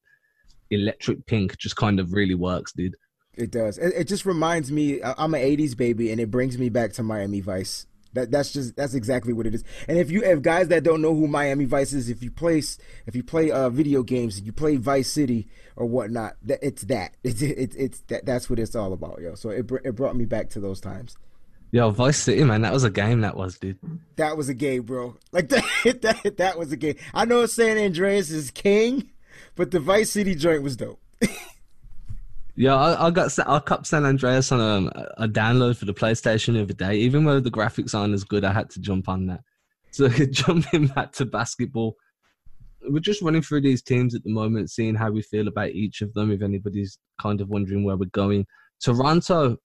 electric 0.70 1.24
pink 1.26 1.56
just 1.58 1.76
kind 1.76 2.00
of 2.00 2.12
really 2.12 2.34
works, 2.34 2.72
dude. 2.72 2.96
It 3.34 3.50
does. 3.50 3.78
It, 3.78 3.94
it 3.96 4.04
just 4.08 4.26
reminds 4.26 4.70
me. 4.70 5.00
I'm 5.02 5.34
an 5.34 5.40
'80s 5.40 5.76
baby, 5.76 6.10
and 6.10 6.20
it 6.20 6.30
brings 6.30 6.58
me 6.58 6.68
back 6.68 6.92
to 6.94 7.02
Miami 7.02 7.40
Vice. 7.40 7.86
That 8.14 8.30
that's 8.30 8.52
just 8.52 8.76
that's 8.76 8.94
exactly 8.94 9.32
what 9.32 9.46
it 9.46 9.54
is. 9.54 9.64
And 9.88 9.98
if 9.98 10.10
you 10.10 10.22
if 10.22 10.42
guys 10.42 10.68
that 10.68 10.82
don't 10.82 11.00
know 11.00 11.14
who 11.14 11.26
Miami 11.26 11.64
Vice 11.64 11.92
is, 11.92 12.08
if 12.08 12.22
you 12.22 12.30
play 12.30 12.62
if 13.06 13.16
you 13.16 13.22
play 13.22 13.50
uh 13.50 13.70
video 13.70 14.02
games, 14.02 14.40
you 14.40 14.52
play 14.52 14.76
Vice 14.76 15.10
City 15.10 15.48
or 15.76 15.86
whatnot, 15.86 16.36
that 16.42 16.58
it's 16.62 16.82
that 16.82 17.14
it's 17.24 17.42
it's, 17.42 17.74
it's 17.76 18.00
that 18.08 18.26
that's 18.26 18.50
what 18.50 18.58
it's 18.58 18.76
all 18.76 18.92
about, 18.92 19.20
yo. 19.20 19.34
So 19.34 19.50
it 19.50 19.70
it 19.84 19.96
brought 19.96 20.16
me 20.16 20.24
back 20.24 20.50
to 20.50 20.60
those 20.60 20.80
times. 20.80 21.16
Yo, 21.74 21.88
Vice 21.90 22.18
City, 22.18 22.44
man, 22.44 22.60
that 22.60 22.72
was 22.72 22.84
a 22.84 22.90
game. 22.90 23.22
That 23.22 23.34
was, 23.34 23.58
dude. 23.58 23.78
That 24.16 24.36
was 24.36 24.50
a 24.50 24.54
game, 24.54 24.82
bro. 24.82 25.16
Like 25.32 25.48
that 25.82 26.02
that 26.02 26.36
that 26.36 26.58
was 26.58 26.70
a 26.70 26.76
game. 26.76 26.96
I 27.14 27.24
know 27.24 27.46
San 27.46 27.78
Andreas 27.78 28.30
is 28.30 28.50
king, 28.50 29.10
but 29.56 29.70
the 29.70 29.80
Vice 29.80 30.10
City 30.10 30.34
joint 30.34 30.62
was 30.62 30.76
dope. 30.76 31.00
Yeah, 32.54 32.74
I, 32.74 33.06
I 33.06 33.10
got 33.10 33.36
I 33.46 33.58
cut 33.60 33.86
San 33.86 34.04
Andreas 34.04 34.52
on 34.52 34.60
a, 34.60 35.24
a, 35.24 35.28
download 35.28 35.76
for 35.76 35.86
the 35.86 35.94
PlayStation 35.94 36.52
the 36.52 36.62
other 36.62 36.74
day. 36.74 36.96
Even 36.96 37.24
though 37.24 37.40
the 37.40 37.50
graphics 37.50 37.94
aren't 37.94 38.12
as 38.12 38.24
good, 38.24 38.44
I 38.44 38.52
had 38.52 38.68
to 38.70 38.80
jump 38.80 39.08
on 39.08 39.26
that. 39.26 39.40
So 39.92 40.08
jumping 40.08 40.86
back 40.86 41.12
to 41.12 41.26
basketball, 41.26 41.96
we're 42.88 43.00
just 43.00 43.20
running 43.20 43.42
through 43.42 43.60
these 43.60 43.82
teams 43.82 44.14
at 44.14 44.24
the 44.24 44.32
moment, 44.32 44.70
seeing 44.70 44.94
how 44.94 45.10
we 45.10 45.20
feel 45.20 45.48
about 45.48 45.72
each 45.72 46.00
of 46.00 46.14
them. 46.14 46.30
If 46.30 46.40
anybody's 46.40 46.98
kind 47.20 47.42
of 47.42 47.50
wondering 47.50 47.84
where 47.84 47.98
we're 47.98 48.06
going, 48.06 48.46
Toronto. 48.80 49.58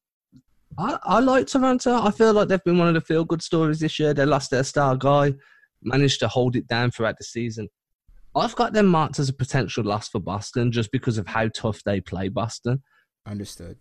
I, 0.78 0.98
I 1.04 1.20
like 1.22 1.48
Toronto. 1.48 2.02
I 2.02 2.12
feel 2.12 2.34
like 2.34 2.50
they've 2.50 2.64
been 2.66 2.78
one 2.78 2.90
of 2.90 2.94
the 2.94 3.00
feel 3.02 3.24
good 3.24 3.42
stories 3.42 3.80
this 3.80 4.00
year. 4.00 4.14
They 4.14 4.26
lost 4.26 4.52
their 4.52 4.66
star 4.66 4.98
guy, 4.98 5.34
managed 5.82 6.20
to 6.20 6.28
hold 6.28 6.58
it 6.58 6.68
down 6.68 6.92
throughout 6.92 7.18
the 7.18 7.24
season. 7.24 7.70
I've 8.38 8.56
got 8.56 8.74
them 8.74 8.88
marked 8.88 9.20
as 9.20 9.30
a 9.30 9.34
potential 9.34 9.84
loss 9.84 10.10
for 10.10 10.20
Boston 10.20 10.72
just 10.72 10.92
because 10.92 11.18
of 11.18 11.28
how 11.28 11.48
tough 11.50 11.82
they 11.84 12.02
play 12.02 12.30
Boston. 12.30 12.82
Understood. 13.26 13.78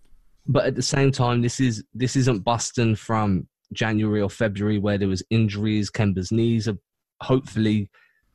But 0.46 0.66
at 0.66 0.74
the 0.74 0.82
same 0.82 1.10
time, 1.10 1.42
this 1.42 1.60
is 1.60 1.84
this 1.94 2.16
isn't 2.16 2.44
Boston 2.44 2.94
from 2.94 3.48
January 3.72 4.20
or 4.20 4.30
February 4.30 4.78
where 4.78 4.98
there 4.98 5.08
was 5.08 5.22
injuries. 5.30 5.90
Kemba's 5.90 6.30
knees 6.30 6.68
are 6.68 6.78
hopefully 7.22 7.90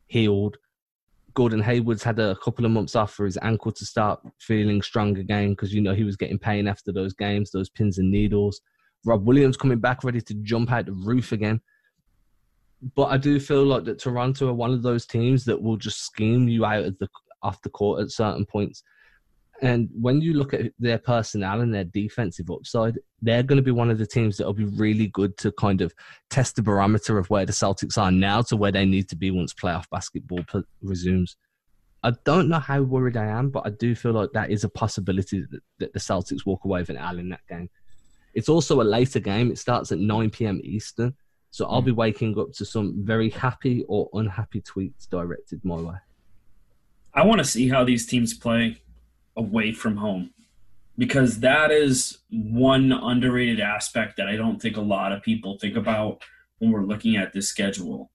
healed. 0.07 0.57
Gordon 1.33 1.61
Hayward's 1.61 2.03
had 2.03 2.19
a 2.19 2.35
couple 2.43 2.65
of 2.65 2.71
months 2.71 2.95
off 2.95 3.13
for 3.13 3.25
his 3.25 3.37
ankle 3.41 3.71
to 3.71 3.85
start 3.85 4.19
feeling 4.39 4.81
strong 4.81 5.17
again 5.17 5.51
because 5.51 5.73
you 5.73 5.79
know 5.79 5.95
he 5.95 6.03
was 6.03 6.17
getting 6.17 6.37
pain 6.37 6.67
after 6.67 6.91
those 6.91 7.13
games, 7.13 7.51
those 7.51 7.69
pins 7.69 7.97
and 7.97 8.11
needles. 8.11 8.59
Rob 9.05 9.25
Williams 9.25 9.55
coming 9.55 9.79
back 9.79 10.03
ready 10.03 10.19
to 10.21 10.33
jump 10.35 10.71
out 10.71 10.85
the 10.85 10.91
roof 10.91 11.31
again 11.31 11.61
but 12.95 13.05
I 13.05 13.17
do 13.17 13.39
feel 13.39 13.63
like 13.63 13.83
that 13.85 13.99
Toronto 13.99 14.49
are 14.49 14.53
one 14.53 14.71
of 14.71 14.81
those 14.81 15.05
teams 15.05 15.45
that 15.45 15.61
will 15.61 15.77
just 15.77 16.03
scheme 16.03 16.47
you 16.47 16.65
out 16.65 16.83
of 16.83 16.97
the 16.99 17.07
off 17.43 17.61
the 17.61 17.69
court 17.69 18.01
at 18.01 18.11
certain 18.11 18.45
points. 18.45 18.83
And 19.61 19.89
when 19.93 20.21
you 20.21 20.33
look 20.33 20.55
at 20.55 20.71
their 20.79 20.97
personnel 20.97 21.61
and 21.61 21.73
their 21.73 21.83
defensive 21.83 22.49
upside, 22.49 22.97
they're 23.21 23.43
going 23.43 23.57
to 23.57 23.63
be 23.63 23.71
one 23.71 23.91
of 23.91 23.99
the 23.99 24.07
teams 24.07 24.37
that 24.37 24.45
will 24.45 24.53
be 24.53 24.65
really 24.65 25.07
good 25.07 25.37
to 25.37 25.51
kind 25.51 25.81
of 25.81 25.93
test 26.31 26.55
the 26.55 26.63
barometer 26.63 27.19
of 27.19 27.29
where 27.29 27.45
the 27.45 27.51
Celtics 27.51 27.97
are 27.97 28.11
now 28.11 28.41
to 28.43 28.57
where 28.57 28.71
they 28.71 28.85
need 28.85 29.07
to 29.09 29.15
be 29.15 29.29
once 29.29 29.53
playoff 29.53 29.85
basketball 29.91 30.39
resumes. 30.81 31.35
I 32.03 32.13
don't 32.25 32.49
know 32.49 32.59
how 32.59 32.81
worried 32.81 33.17
I 33.17 33.27
am, 33.27 33.51
but 33.51 33.67
I 33.67 33.69
do 33.69 33.93
feel 33.93 34.13
like 34.13 34.31
that 34.33 34.49
is 34.49 34.63
a 34.63 34.69
possibility 34.69 35.45
that, 35.51 35.61
that 35.77 35.93
the 35.93 35.99
Celtics 35.99 36.45
walk 36.45 36.65
away 36.65 36.81
with 36.81 36.89
an 36.89 36.97
L 36.97 37.19
in 37.19 37.29
that 37.29 37.45
game. 37.47 37.69
It's 38.33 38.49
also 38.49 38.81
a 38.81 38.83
later 38.83 39.19
game. 39.19 39.51
It 39.51 39.59
starts 39.59 39.91
at 39.91 39.99
9 39.99 40.31
p.m. 40.31 40.59
Eastern. 40.63 41.13
So 41.51 41.65
I'll 41.65 41.81
hmm. 41.81 41.87
be 41.87 41.91
waking 41.91 42.39
up 42.39 42.53
to 42.53 42.65
some 42.65 42.95
very 43.05 43.29
happy 43.29 43.85
or 43.87 44.09
unhappy 44.13 44.61
tweets 44.61 45.07
directed 45.07 45.63
my 45.63 45.75
way. 45.75 45.95
I 47.13 47.25
want 47.25 47.39
to 47.39 47.45
see 47.45 47.67
how 47.67 47.83
these 47.83 48.07
teams 48.07 48.33
play 48.33 48.81
away 49.35 49.73
from 49.73 49.97
home 49.97 50.31
because 50.97 51.41
that 51.41 51.69
is 51.69 52.19
one 52.29 52.91
underrated 52.93 53.59
aspect 53.59 54.15
that 54.17 54.27
I 54.27 54.37
don't 54.37 54.61
think 54.61 54.77
a 54.77 54.81
lot 54.81 55.11
of 55.11 55.21
people 55.21 55.57
think 55.59 55.75
about 55.75 56.23
when 56.59 56.71
we're 56.71 56.85
looking 56.85 57.17
at 57.17 57.33
this 57.33 57.49
schedule. 57.49 58.11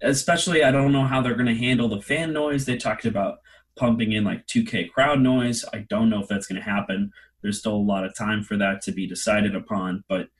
Especially, 0.00 0.64
I 0.64 0.72
don't 0.72 0.90
know 0.90 1.04
how 1.04 1.22
they're 1.22 1.34
going 1.34 1.46
to 1.46 1.54
handle 1.54 1.88
the 1.88 2.02
fan 2.02 2.32
noise. 2.32 2.64
They 2.64 2.76
talked 2.76 3.04
about 3.04 3.38
pumping 3.76 4.10
in 4.10 4.24
like 4.24 4.48
2K 4.48 4.90
crowd 4.90 5.20
noise. 5.20 5.64
I 5.72 5.86
don't 5.88 6.10
know 6.10 6.20
if 6.20 6.26
that's 6.26 6.48
going 6.48 6.60
to 6.60 6.68
happen. 6.68 7.12
There's 7.42 7.60
still 7.60 7.76
a 7.76 7.76
lot 7.76 8.04
of 8.04 8.16
time 8.16 8.42
for 8.42 8.56
that 8.56 8.82
to 8.82 8.92
be 8.92 9.06
decided 9.06 9.54
upon, 9.54 10.02
but– 10.08 10.26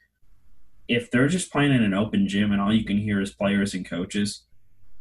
if 0.89 1.11
they're 1.11 1.29
just 1.29 1.53
playing 1.53 1.73
in 1.73 1.83
an 1.83 1.95
open 1.95 2.29
gym 2.29 2.53
and 2.53 2.61
all 2.61 2.73
you 2.73 2.85
can 2.85 2.99
hear 2.99 3.21
is 3.21 3.33
players 3.33 3.75
and 3.75 3.89
coaches, 3.89 4.43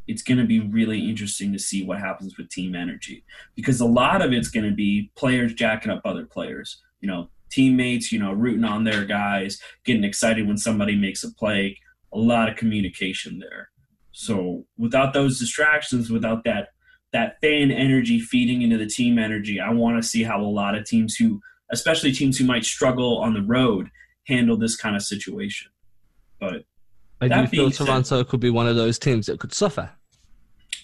it's 0.07 0.23
going 0.23 0.37
to 0.37 0.45
be 0.45 0.59
really 0.59 1.09
interesting 1.09 1.53
to 1.53 1.59
see 1.59 1.83
what 1.83 1.99
happens 1.99 2.37
with 2.37 2.49
team 2.49 2.75
energy 2.75 3.23
because 3.55 3.79
a 3.79 3.85
lot 3.85 4.21
of 4.21 4.33
it's 4.33 4.49
going 4.49 4.65
to 4.65 4.75
be 4.75 5.11
players 5.15 5.53
jacking 5.53 5.91
up 5.91 6.01
other 6.05 6.25
players. 6.25 6.81
You 6.99 7.07
know, 7.07 7.29
teammates, 7.51 8.11
you 8.11 8.19
know, 8.19 8.31
rooting 8.31 8.63
on 8.63 8.83
their 8.83 9.05
guys, 9.05 9.59
getting 9.85 10.03
excited 10.03 10.47
when 10.47 10.57
somebody 10.57 10.95
makes 10.95 11.23
a 11.23 11.33
play. 11.33 11.77
A 12.13 12.17
lot 12.17 12.49
of 12.49 12.57
communication 12.57 13.39
there. 13.39 13.69
So 14.11 14.65
without 14.77 15.13
those 15.13 15.39
distractions, 15.39 16.09
without 16.09 16.43
that 16.43 16.69
that 17.13 17.39
fan 17.41 17.71
energy 17.71 18.19
feeding 18.19 18.61
into 18.61 18.77
the 18.77 18.85
team 18.85 19.19
energy, 19.19 19.59
I 19.59 19.71
want 19.71 20.01
to 20.01 20.07
see 20.07 20.23
how 20.23 20.41
a 20.41 20.43
lot 20.43 20.75
of 20.75 20.85
teams 20.85 21.15
who, 21.15 21.41
especially 21.71 22.13
teams 22.13 22.37
who 22.37 22.45
might 22.45 22.63
struggle 22.63 23.17
on 23.17 23.33
the 23.33 23.41
road, 23.41 23.89
handle 24.31 24.57
this 24.57 24.75
kind 24.75 24.95
of 24.95 25.03
situation. 25.03 25.71
But 26.39 26.65
I 27.19 27.27
do 27.27 27.47
feel 27.47 27.71
Toronto 27.71 28.17
said, 28.17 28.27
could 28.27 28.39
be 28.39 28.49
one 28.49 28.67
of 28.67 28.75
those 28.75 28.97
teams 28.97 29.27
that 29.27 29.39
could 29.39 29.53
suffer. 29.53 29.91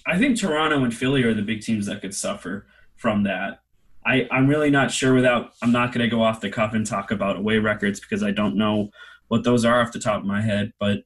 I 0.05 0.17
think 0.17 0.39
Toronto 0.39 0.83
and 0.83 0.95
Philly 0.95 1.23
are 1.23 1.33
the 1.33 1.41
big 1.41 1.61
teams 1.61 1.85
that 1.87 2.01
could 2.01 2.13
suffer 2.13 2.67
from 2.95 3.23
that. 3.23 3.61
I, 4.05 4.27
I'm 4.31 4.47
really 4.47 4.69
not 4.69 4.91
sure 4.91 5.13
without 5.13 5.53
I'm 5.61 5.71
not 5.71 5.91
gonna 5.91 6.07
go 6.07 6.23
off 6.23 6.39
the 6.39 6.49
cuff 6.49 6.73
and 6.73 6.85
talk 6.85 7.11
about 7.11 7.37
away 7.37 7.57
records 7.57 7.99
because 7.99 8.23
I 8.23 8.31
don't 8.31 8.55
know 8.55 8.89
what 9.27 9.43
those 9.43 9.65
are 9.65 9.81
off 9.81 9.91
the 9.91 9.99
top 9.99 10.21
of 10.21 10.25
my 10.25 10.41
head, 10.41 10.71
but 10.79 10.99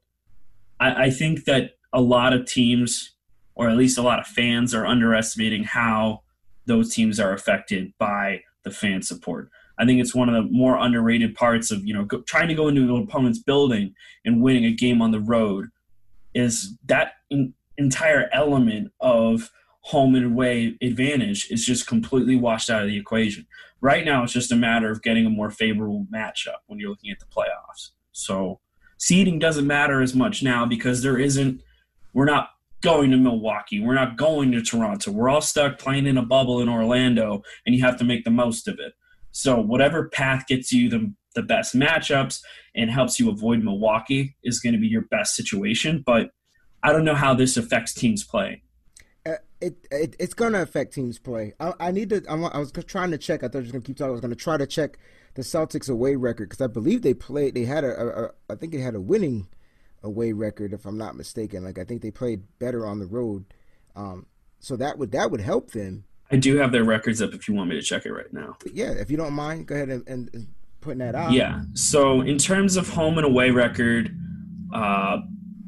I, 0.80 1.06
I 1.06 1.10
think 1.10 1.46
that 1.46 1.72
a 1.94 2.02
lot 2.02 2.34
of 2.34 2.46
teams 2.46 3.16
or 3.56 3.70
at 3.70 3.78
least 3.78 3.98
a 3.98 4.02
lot 4.02 4.20
of 4.20 4.28
fans 4.28 4.74
are 4.74 4.86
underestimating 4.86 5.64
how 5.64 6.22
those 6.66 6.94
teams 6.94 7.20
are 7.20 7.34
affected 7.34 7.94
by 7.98 8.42
the 8.64 8.72
fan 8.72 9.02
support. 9.02 9.50
I 9.82 9.86
think 9.86 10.00
it's 10.00 10.14
one 10.14 10.30
of 10.30 10.36
the 10.36 10.50
more 10.52 10.78
underrated 10.78 11.34
parts 11.34 11.72
of 11.72 11.84
you 11.84 11.94
know 11.94 12.06
go, 12.06 12.22
trying 12.22 12.48
to 12.50 12.54
go 12.54 12.68
into 12.68 12.84
an 12.96 13.04
opponent's 13.04 13.40
building 13.40 13.96
and 14.24 14.42
winning 14.42 14.66
a 14.66 14.72
game 14.72 15.02
on 15.02 15.12
the 15.12 15.20
road 15.20 15.70
is 16.36 16.78
that 16.86 17.14
in, 17.32 17.54
entire 17.78 18.30
element 18.32 18.92
of 19.02 19.50
home 19.82 20.14
and 20.14 20.28
away 20.28 20.78
advantage 20.82 21.48
is 21.50 21.66
just 21.66 21.88
completely 21.88 22.36
washed 22.36 22.70
out 22.70 22.84
of 22.84 22.88
the 22.88 22.98
equation. 22.98 23.48
Right 23.82 24.06
now, 24.06 24.24
it's 24.24 24.34
just 24.34 24.52
a 24.52 24.56
matter 24.56 24.92
of 24.92 25.02
getting 25.02 25.26
a 25.26 25.32
more 25.32 25.50
favorable 25.50 26.06
matchup 26.14 26.60
when 26.68 26.80
you're 26.80 26.92
looking 26.92 27.10
at 27.10 27.20
the 27.20 27.26
playoffs. 27.26 27.90
So 28.12 28.60
seeding 28.98 29.40
doesn't 29.40 29.66
matter 29.66 30.02
as 30.02 30.14
much 30.14 30.44
now 30.44 30.68
because 30.68 31.02
there 31.02 31.18
isn't. 31.18 31.62
We're 32.14 32.26
not 32.26 32.52
going 32.82 33.10
to 33.12 33.18
Milwaukee. 33.18 33.80
We're 33.80 33.96
not 33.96 34.18
going 34.18 34.52
to 34.52 34.62
Toronto. 34.62 35.12
We're 35.12 35.30
all 35.30 35.42
stuck 35.42 35.80
playing 35.80 36.06
in 36.06 36.18
a 36.18 36.26
bubble 36.26 36.62
in 36.62 36.70
Orlando, 36.70 37.42
and 37.66 37.74
you 37.74 37.84
have 37.84 37.98
to 37.98 38.04
make 38.04 38.24
the 38.24 38.32
most 38.32 38.68
of 38.68 38.80
it. 38.80 38.94
So 39.32 39.60
whatever 39.60 40.10
path 40.10 40.46
gets 40.48 40.72
you 40.72 40.90
the 40.90 41.14
the 41.34 41.42
best 41.42 41.76
matchups 41.76 42.42
and 42.76 42.92
helps 42.92 43.20
you 43.20 43.30
avoid 43.30 43.64
Milwaukee 43.64 44.36
is 44.44 44.60
going 44.60 44.74
to 44.74 44.80
be 44.80 44.88
your 44.88 45.04
best 45.04 45.36
situation. 45.36 46.04
But 46.06 46.32
I 46.84 46.92
don't 46.92 47.06
know 47.06 47.16
how 47.16 47.34
this 47.34 47.58
affects 47.58 47.94
teams 47.94 48.24
play. 48.24 48.64
Uh, 49.26 49.36
it, 49.62 49.88
it 49.92 50.16
it's 50.20 50.34
going 50.34 50.54
to 50.54 50.62
affect 50.62 50.94
teams 50.94 51.20
play. 51.20 51.54
I, 51.60 51.74
I 51.80 51.92
need 51.92 52.10
to. 52.10 52.24
I'm, 52.28 52.44
i 52.46 52.58
was 52.58 52.72
trying 52.72 53.12
to 53.12 53.18
check. 53.18 53.44
I 53.44 53.48
thought 53.48 53.60
you 53.60 53.66
were 53.66 53.72
going 53.74 53.84
to 53.84 53.88
keep 53.88 53.98
talking. 53.98 54.10
I 54.10 54.12
was 54.12 54.22
going 54.22 54.32
to 54.32 54.36
try 54.36 54.58
to 54.58 54.68
check 54.68 54.98
the 55.36 55.42
Celtics 55.42 55.90
away 55.90 56.16
record 56.16 56.50
because 56.50 56.64
I 56.64 56.68
believe 56.68 57.02
they 57.02 57.14
played. 57.14 57.56
They 57.56 57.66
had 57.66 57.84
a, 57.84 58.02
a, 58.02 58.24
a. 58.26 58.32
I 58.50 58.56
think 58.56 58.74
they 58.74 58.80
had 58.80 58.96
a 58.96 59.02
winning 59.02 59.48
away 60.04 60.34
record, 60.34 60.74
if 60.74 60.86
I'm 60.86 60.98
not 60.98 61.16
mistaken. 61.16 61.64
Like 61.64 61.78
I 61.78 61.84
think 61.84 62.02
they 62.02 62.12
played 62.12 62.44
better 62.60 62.86
on 62.86 63.00
the 63.00 63.06
road. 63.06 63.46
Um, 63.96 64.26
so 64.60 64.76
that 64.78 64.98
would 64.98 65.12
that 65.12 65.32
would 65.32 65.42
help 65.42 65.72
them. 65.72 66.06
I 66.32 66.38
do 66.38 66.58
have 66.58 66.72
their 66.72 66.84
records 66.84 67.22
up 67.22 67.34
if 67.34 67.48
you 67.48 67.54
want 67.54 67.70
me 67.70 67.76
to 67.76 67.82
check 67.82 68.06
it 68.06 68.14
right 68.14 68.32
now. 68.32 68.58
Yeah, 68.74 68.92
if 68.92 69.12
you 69.12 69.18
don't 69.18 69.34
mind, 69.34 69.68
go 69.68 69.76
ahead 69.76 69.90
and, 69.90 70.08
and 70.08 70.48
putting 70.80 71.00
that 71.00 71.16
out. 71.16 71.32
Yeah. 71.32 71.62
So 71.74 72.22
in 72.22 72.38
terms 72.38 72.78
of 72.78 72.90
home 72.90 73.18
and 73.18 73.26
away 73.26 73.52
record, 73.52 74.16
uh, 74.74 75.20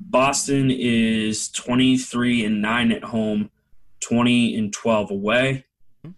Boston 0.09 0.71
is 0.71 1.49
23 1.49 2.45
and 2.45 2.61
9 2.61 2.91
at 2.91 3.03
home, 3.03 3.49
20 4.01 4.55
and 4.57 4.71
12 4.71 5.11
away. 5.11 5.65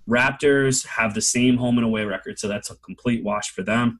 Raptors 0.09 0.85
have 0.85 1.13
the 1.13 1.21
same 1.21 1.57
home 1.57 1.77
and 1.77 1.85
away 1.85 2.03
record, 2.05 2.39
so 2.39 2.47
that's 2.47 2.69
a 2.69 2.75
complete 2.77 3.23
wash 3.23 3.51
for 3.51 3.63
them. 3.63 3.99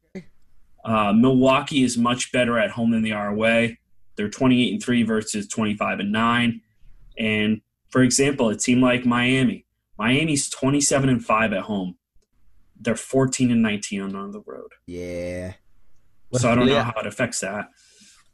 Uh, 0.84 1.14
Milwaukee 1.14 1.84
is 1.84 1.98
much 1.98 2.32
better 2.32 2.60
at 2.60 2.72
home 2.72 2.92
than 2.92 3.04
they 3.04 3.12
are 3.12 3.30
away. 3.30 3.80
They're 4.16 4.30
28 4.30 4.74
and 4.74 4.84
3 4.84 5.04
versus 5.04 5.48
25 5.48 6.00
and 6.00 6.12
9. 6.12 6.62
And 7.18 7.62
for 7.90 8.02
example, 8.02 8.50
a 8.50 8.56
team 8.56 8.82
like 8.82 9.06
Miami, 9.06 9.65
Miami's 9.98 10.50
27 10.50 11.10
and 11.10 11.24
5 11.24 11.54
at 11.54 11.64
home. 11.64 11.96
They're 12.80 12.96
14 12.96 13.52
and 13.52 13.62
19 13.62 14.02
on, 14.02 14.16
on 14.16 14.32
the 14.32 14.42
road. 14.42 14.72
Yeah. 14.86 15.54
So 16.34 16.52
I 16.52 16.56
don't 16.56 16.68
know 16.68 16.84
how 16.84 17.00
it 17.00 17.08
affects 17.08 17.40
that. 17.40 17.70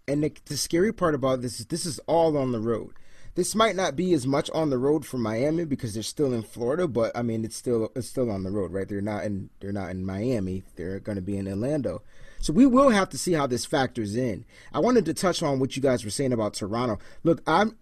And 0.07 0.23
the, 0.23 0.33
the 0.45 0.57
scary 0.57 0.91
part 0.91 1.13
about 1.13 1.41
this 1.41 1.59
is 1.59 1.67
this 1.67 1.85
is 1.85 1.99
all 2.07 2.37
on 2.37 2.51
the 2.51 2.59
road. 2.59 2.93
This 3.35 3.55
might 3.55 3.75
not 3.75 3.95
be 3.95 4.13
as 4.13 4.27
much 4.27 4.49
on 4.49 4.69
the 4.69 4.77
road 4.77 5.05
for 5.05 5.17
Miami 5.17 5.63
because 5.63 5.93
they're 5.93 6.03
still 6.03 6.33
in 6.33 6.41
Florida, 6.41 6.87
but 6.87 7.15
I 7.15 7.21
mean 7.21 7.45
it's 7.45 7.55
still 7.55 7.91
it's 7.95 8.07
still 8.07 8.29
on 8.29 8.43
the 8.43 8.51
road, 8.51 8.73
right? 8.73 8.87
They're 8.89 8.99
not 8.99 9.23
in 9.23 9.49
they're 9.59 9.71
not 9.71 9.91
in 9.91 10.05
Miami. 10.05 10.63
They're 10.75 10.99
going 10.99 11.15
to 11.15 11.21
be 11.21 11.37
in 11.37 11.47
Orlando. 11.47 12.01
So 12.39 12.51
we 12.51 12.65
will 12.65 12.89
have 12.89 13.09
to 13.09 13.17
see 13.17 13.33
how 13.33 13.47
this 13.47 13.65
factors 13.65 14.15
in. 14.15 14.45
I 14.73 14.79
wanted 14.79 15.05
to 15.05 15.13
touch 15.13 15.43
on 15.43 15.59
what 15.59 15.75
you 15.75 15.81
guys 15.81 16.03
were 16.03 16.11
saying 16.11 16.33
about 16.33 16.55
Toronto. 16.55 16.97
Look, 17.23 17.41
I'm 17.47 17.77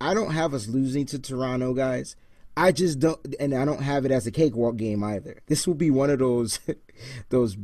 I 0.00 0.12
don't 0.12 0.32
have 0.32 0.52
us 0.52 0.66
losing 0.66 1.06
to 1.06 1.18
Toronto, 1.18 1.72
guys. 1.72 2.16
I 2.56 2.72
just 2.72 2.98
don't, 2.98 3.18
and 3.38 3.54
I 3.54 3.64
don't 3.64 3.82
have 3.82 4.04
it 4.04 4.10
as 4.10 4.26
a 4.26 4.30
cakewalk 4.30 4.76
game 4.76 5.02
either. 5.02 5.40
This 5.46 5.66
will 5.66 5.74
be 5.74 5.90
one 5.90 6.10
of 6.10 6.18
those, 6.18 6.58
those, 7.28 7.56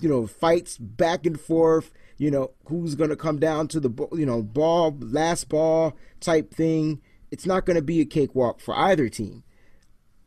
you 0.00 0.08
know, 0.08 0.26
fights 0.26 0.76
back 0.78 1.26
and 1.26 1.40
forth. 1.40 1.90
You 2.18 2.30
know, 2.30 2.50
who's 2.66 2.94
to 3.10 3.16
come 3.16 3.38
down 3.38 3.68
to 3.68 3.80
the, 3.80 3.90
you 4.12 4.26
know, 4.26 4.42
ball, 4.42 4.94
last 5.00 5.48
ball 5.48 5.96
type 6.20 6.52
thing. 6.52 7.00
It's 7.30 7.46
not 7.46 7.64
to 7.76 7.82
be 7.82 8.00
a 8.00 8.04
cakewalk 8.04 8.60
for 8.60 8.76
either 8.76 9.08
team. 9.08 9.42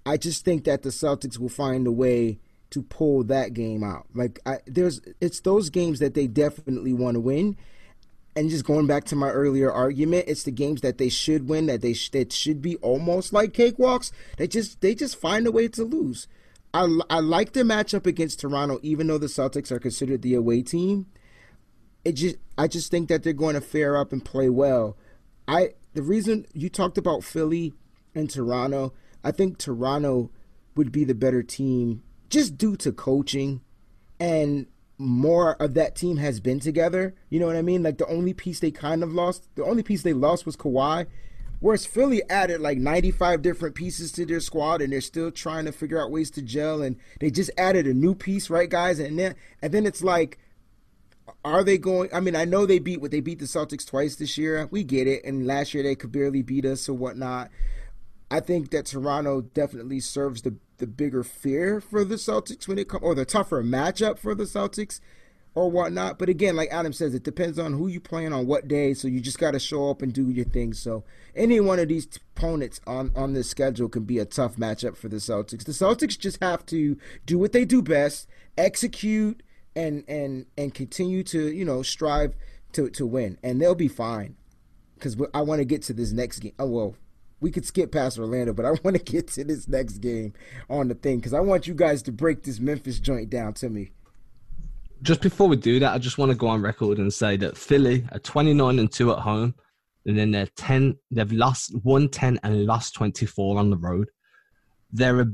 I 0.05 0.17
just 0.17 0.43
think 0.43 0.63
that 0.63 0.81
the 0.81 0.89
Celtics 0.89 1.37
will 1.37 1.49
find 1.49 1.85
a 1.85 1.91
way 1.91 2.39
to 2.71 2.81
pull 2.81 3.23
that 3.25 3.53
game 3.53 3.83
out. 3.83 4.07
Like, 4.15 4.39
I, 4.45 4.59
there's, 4.65 5.01
it's 5.21 5.41
those 5.41 5.69
games 5.69 5.99
that 5.99 6.15
they 6.15 6.25
definitely 6.25 6.93
want 6.93 7.15
to 7.15 7.19
win 7.19 7.57
and 8.35 8.49
just 8.49 8.65
going 8.65 8.87
back 8.87 9.03
to 9.05 9.15
my 9.15 9.29
earlier 9.29 9.71
argument, 9.71 10.25
it's 10.27 10.43
the 10.43 10.51
games 10.51 10.81
that 10.81 10.97
they 10.97 11.09
should 11.09 11.47
win 11.47 11.67
that 11.67 11.81
they 11.81 11.93
sh- 11.93 12.09
that 12.11 12.33
should 12.33 12.61
be 12.61 12.77
almost 12.77 13.31
like 13.31 13.53
cakewalks. 13.53 14.11
They 14.37 14.47
just 14.47 14.81
they 14.81 14.95
just 14.95 15.19
find 15.19 15.45
a 15.45 15.51
way 15.51 15.67
to 15.69 15.83
lose. 15.83 16.27
I, 16.73 16.87
I 17.09 17.19
like 17.19 17.53
the 17.53 17.61
matchup 17.61 18.07
against 18.07 18.39
Toronto, 18.39 18.79
even 18.81 19.07
though 19.07 19.19
the 19.19 19.27
Celtics 19.27 19.71
are 19.71 19.79
considered 19.79 20.23
the 20.23 20.33
away 20.33 20.63
team. 20.63 21.05
It 22.03 22.13
just 22.13 22.37
I 22.57 22.67
just 22.67 22.89
think 22.89 23.09
that 23.09 23.23
they're 23.23 23.33
going 23.33 23.55
to 23.55 23.61
fare 23.61 23.95
up 23.95 24.11
and 24.11 24.25
play 24.25 24.49
well. 24.49 24.97
I 25.47 25.73
the 25.93 26.01
reason 26.01 26.45
you 26.53 26.69
talked 26.69 26.97
about 26.97 27.23
Philly 27.23 27.73
and 28.15 28.29
Toronto, 28.29 28.93
I 29.23 29.31
think 29.31 29.57
Toronto 29.57 30.31
would 30.75 30.91
be 30.91 31.03
the 31.03 31.15
better 31.15 31.43
team 31.43 32.01
just 32.29 32.57
due 32.57 32.75
to 32.77 32.91
coaching 32.91 33.61
and 34.19 34.65
more 34.97 35.55
of 35.61 35.73
that 35.73 35.95
team 35.95 36.17
has 36.17 36.39
been 36.39 36.59
together. 36.59 37.15
You 37.29 37.39
know 37.39 37.47
what 37.47 37.55
I 37.55 37.61
mean? 37.61 37.83
Like 37.83 37.97
the 37.97 38.07
only 38.07 38.33
piece 38.33 38.59
they 38.59 38.71
kind 38.71 39.03
of 39.03 39.11
lost, 39.13 39.47
the 39.55 39.65
only 39.65 39.83
piece 39.83 40.03
they 40.03 40.13
lost 40.13 40.45
was 40.45 40.55
Kawhi. 40.55 41.07
Whereas 41.59 41.85
Philly 41.85 42.21
added 42.29 42.59
like 42.59 42.77
95 42.77 43.41
different 43.41 43.73
pieces 43.75 44.11
to 44.13 44.25
their 44.25 44.41
squad, 44.41 44.81
and 44.81 44.91
they're 44.91 44.99
still 44.99 45.31
trying 45.31 45.63
to 45.63 45.71
figure 45.71 46.01
out 46.01 46.11
ways 46.11 46.29
to 46.31 46.41
gel. 46.41 46.81
And 46.81 46.97
they 47.21 47.31
just 47.31 47.51
added 47.57 47.87
a 47.87 47.93
new 47.93 48.15
piece, 48.15 48.49
right, 48.49 48.69
guys? 48.69 48.99
And 48.99 49.17
then 49.17 49.35
and 49.61 49.73
then 49.73 49.85
it's 49.85 50.03
like, 50.03 50.39
are 51.45 51.63
they 51.63 51.77
going? 51.77 52.09
I 52.13 52.19
mean, 52.19 52.35
I 52.35 52.43
know 52.43 52.65
they 52.65 52.79
beat 52.79 52.99
what 52.99 53.11
they 53.11 53.21
beat 53.21 53.39
the 53.39 53.45
Celtics 53.45 53.87
twice 53.87 54.17
this 54.17 54.37
year. 54.37 54.67
We 54.71 54.83
get 54.83 55.07
it, 55.07 55.23
and 55.23 55.47
last 55.47 55.73
year 55.73 55.83
they 55.83 55.95
could 55.95 56.11
barely 56.11 56.41
beat 56.41 56.65
us 56.65 56.89
or 56.89 56.93
whatnot. 56.93 57.49
I 58.29 58.41
think 58.41 58.71
that 58.71 58.87
Toronto 58.87 59.41
definitely 59.41 60.01
serves 60.01 60.41
the 60.41 60.55
the 60.77 60.87
bigger 60.87 61.23
fear 61.23 61.79
for 61.79 62.03
the 62.03 62.15
Celtics 62.15 62.67
when 62.67 62.79
it 62.79 62.89
comes, 62.89 63.03
or 63.03 63.15
the 63.15 63.25
tougher 63.25 63.63
matchup 63.63 64.17
for 64.17 64.35
the 64.35 64.43
Celtics 64.43 64.99
or 65.55 65.69
whatnot. 65.69 66.17
But 66.17 66.29
again, 66.29 66.55
like 66.55 66.69
Adam 66.71 66.93
says, 66.93 67.13
it 67.13 67.23
depends 67.23 67.59
on 67.59 67.73
who 67.73 67.87
you 67.87 67.99
playing 67.99 68.33
on 68.33 68.47
what 68.47 68.67
day. 68.67 68.93
So 68.93 69.07
you 69.07 69.19
just 69.19 69.39
got 69.39 69.51
to 69.51 69.59
show 69.59 69.89
up 69.89 70.01
and 70.01 70.13
do 70.13 70.29
your 70.29 70.45
thing. 70.45 70.73
So 70.73 71.03
any 71.35 71.59
one 71.59 71.79
of 71.79 71.89
these 71.89 72.07
opponents 72.35 72.81
on 72.87 73.11
on 73.15 73.33
this 73.33 73.49
schedule 73.49 73.89
can 73.89 74.03
be 74.03 74.19
a 74.19 74.25
tough 74.25 74.55
matchup 74.55 74.97
for 74.97 75.09
the 75.09 75.17
Celtics. 75.17 75.63
The 75.63 75.71
Celtics 75.71 76.17
just 76.17 76.41
have 76.41 76.65
to 76.67 76.97
do 77.25 77.37
what 77.37 77.51
they 77.51 77.65
do 77.65 77.81
best, 77.81 78.27
execute 78.57 79.43
and 79.75 80.03
and 80.07 80.45
and 80.57 80.73
continue 80.73 81.23
to 81.23 81.51
you 81.51 81.65
know 81.65 81.81
strive 81.83 82.35
to 82.73 82.89
to 82.91 83.05
win, 83.05 83.37
and 83.43 83.61
they'll 83.61 83.75
be 83.75 83.87
fine. 83.87 84.35
Because 84.95 85.17
I 85.33 85.41
want 85.41 85.59
to 85.59 85.65
get 85.65 85.81
to 85.83 85.93
this 85.93 86.13
next 86.13 86.39
game. 86.39 86.53
Oh 86.57 86.67
well, 86.67 86.95
we 87.43 87.51
could 87.51 87.65
skip 87.65 87.91
past 87.91 88.17
Orlando, 88.17 88.53
but 88.53 88.65
I 88.65 88.71
want 88.83 88.95
to 88.95 89.03
get 89.03 89.27
to 89.27 89.43
this 89.43 89.67
next 89.67 89.97
game 89.97 90.33
on 90.69 90.87
the 90.87 90.95
thing 90.95 91.17
because 91.17 91.33
I 91.33 91.41
want 91.41 91.67
you 91.67 91.73
guys 91.75 92.01
to 92.03 92.11
break 92.11 92.41
this 92.41 92.59
Memphis 92.59 92.99
joint 92.99 93.29
down 93.29 93.53
to 93.55 93.69
me. 93.69 93.91
Just 95.01 95.21
before 95.21 95.49
we 95.49 95.57
do 95.57 95.79
that, 95.79 95.93
I 95.93 95.97
just 95.97 96.17
want 96.17 96.31
to 96.31 96.37
go 96.37 96.47
on 96.47 96.61
record 96.61 96.97
and 96.97 97.13
say 97.13 97.35
that 97.37 97.57
Philly 97.57 98.05
are 98.13 98.19
29 98.19 98.79
and 98.79 98.89
2 98.89 99.11
at 99.11 99.19
home, 99.19 99.53
and 100.05 100.17
then 100.17 100.31
they're 100.31 100.47
10, 100.55 100.97
they've 101.11 101.31
lost 101.33 101.75
110 101.83 102.39
and 102.43 102.65
lost 102.65 102.95
24 102.95 103.59
on 103.59 103.69
the 103.69 103.77
road. 103.77 104.09
They're 104.93 105.19
a 105.19 105.27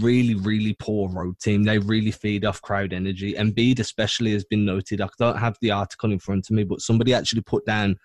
really, 0.00 0.34
really 0.34 0.74
poor 0.80 1.08
road 1.08 1.38
team. 1.38 1.62
They 1.62 1.78
really 1.78 2.10
feed 2.10 2.44
off 2.44 2.62
crowd 2.62 2.92
energy. 2.92 3.36
and 3.36 3.54
Embiid, 3.54 3.78
especially, 3.78 4.32
has 4.32 4.44
been 4.44 4.64
noted. 4.64 5.00
I 5.00 5.08
don't 5.18 5.38
have 5.38 5.56
the 5.60 5.70
article 5.70 6.10
in 6.10 6.18
front 6.18 6.50
of 6.50 6.56
me, 6.56 6.64
but 6.64 6.80
somebody 6.80 7.14
actually 7.14 7.42
put 7.42 7.64
down 7.64 7.96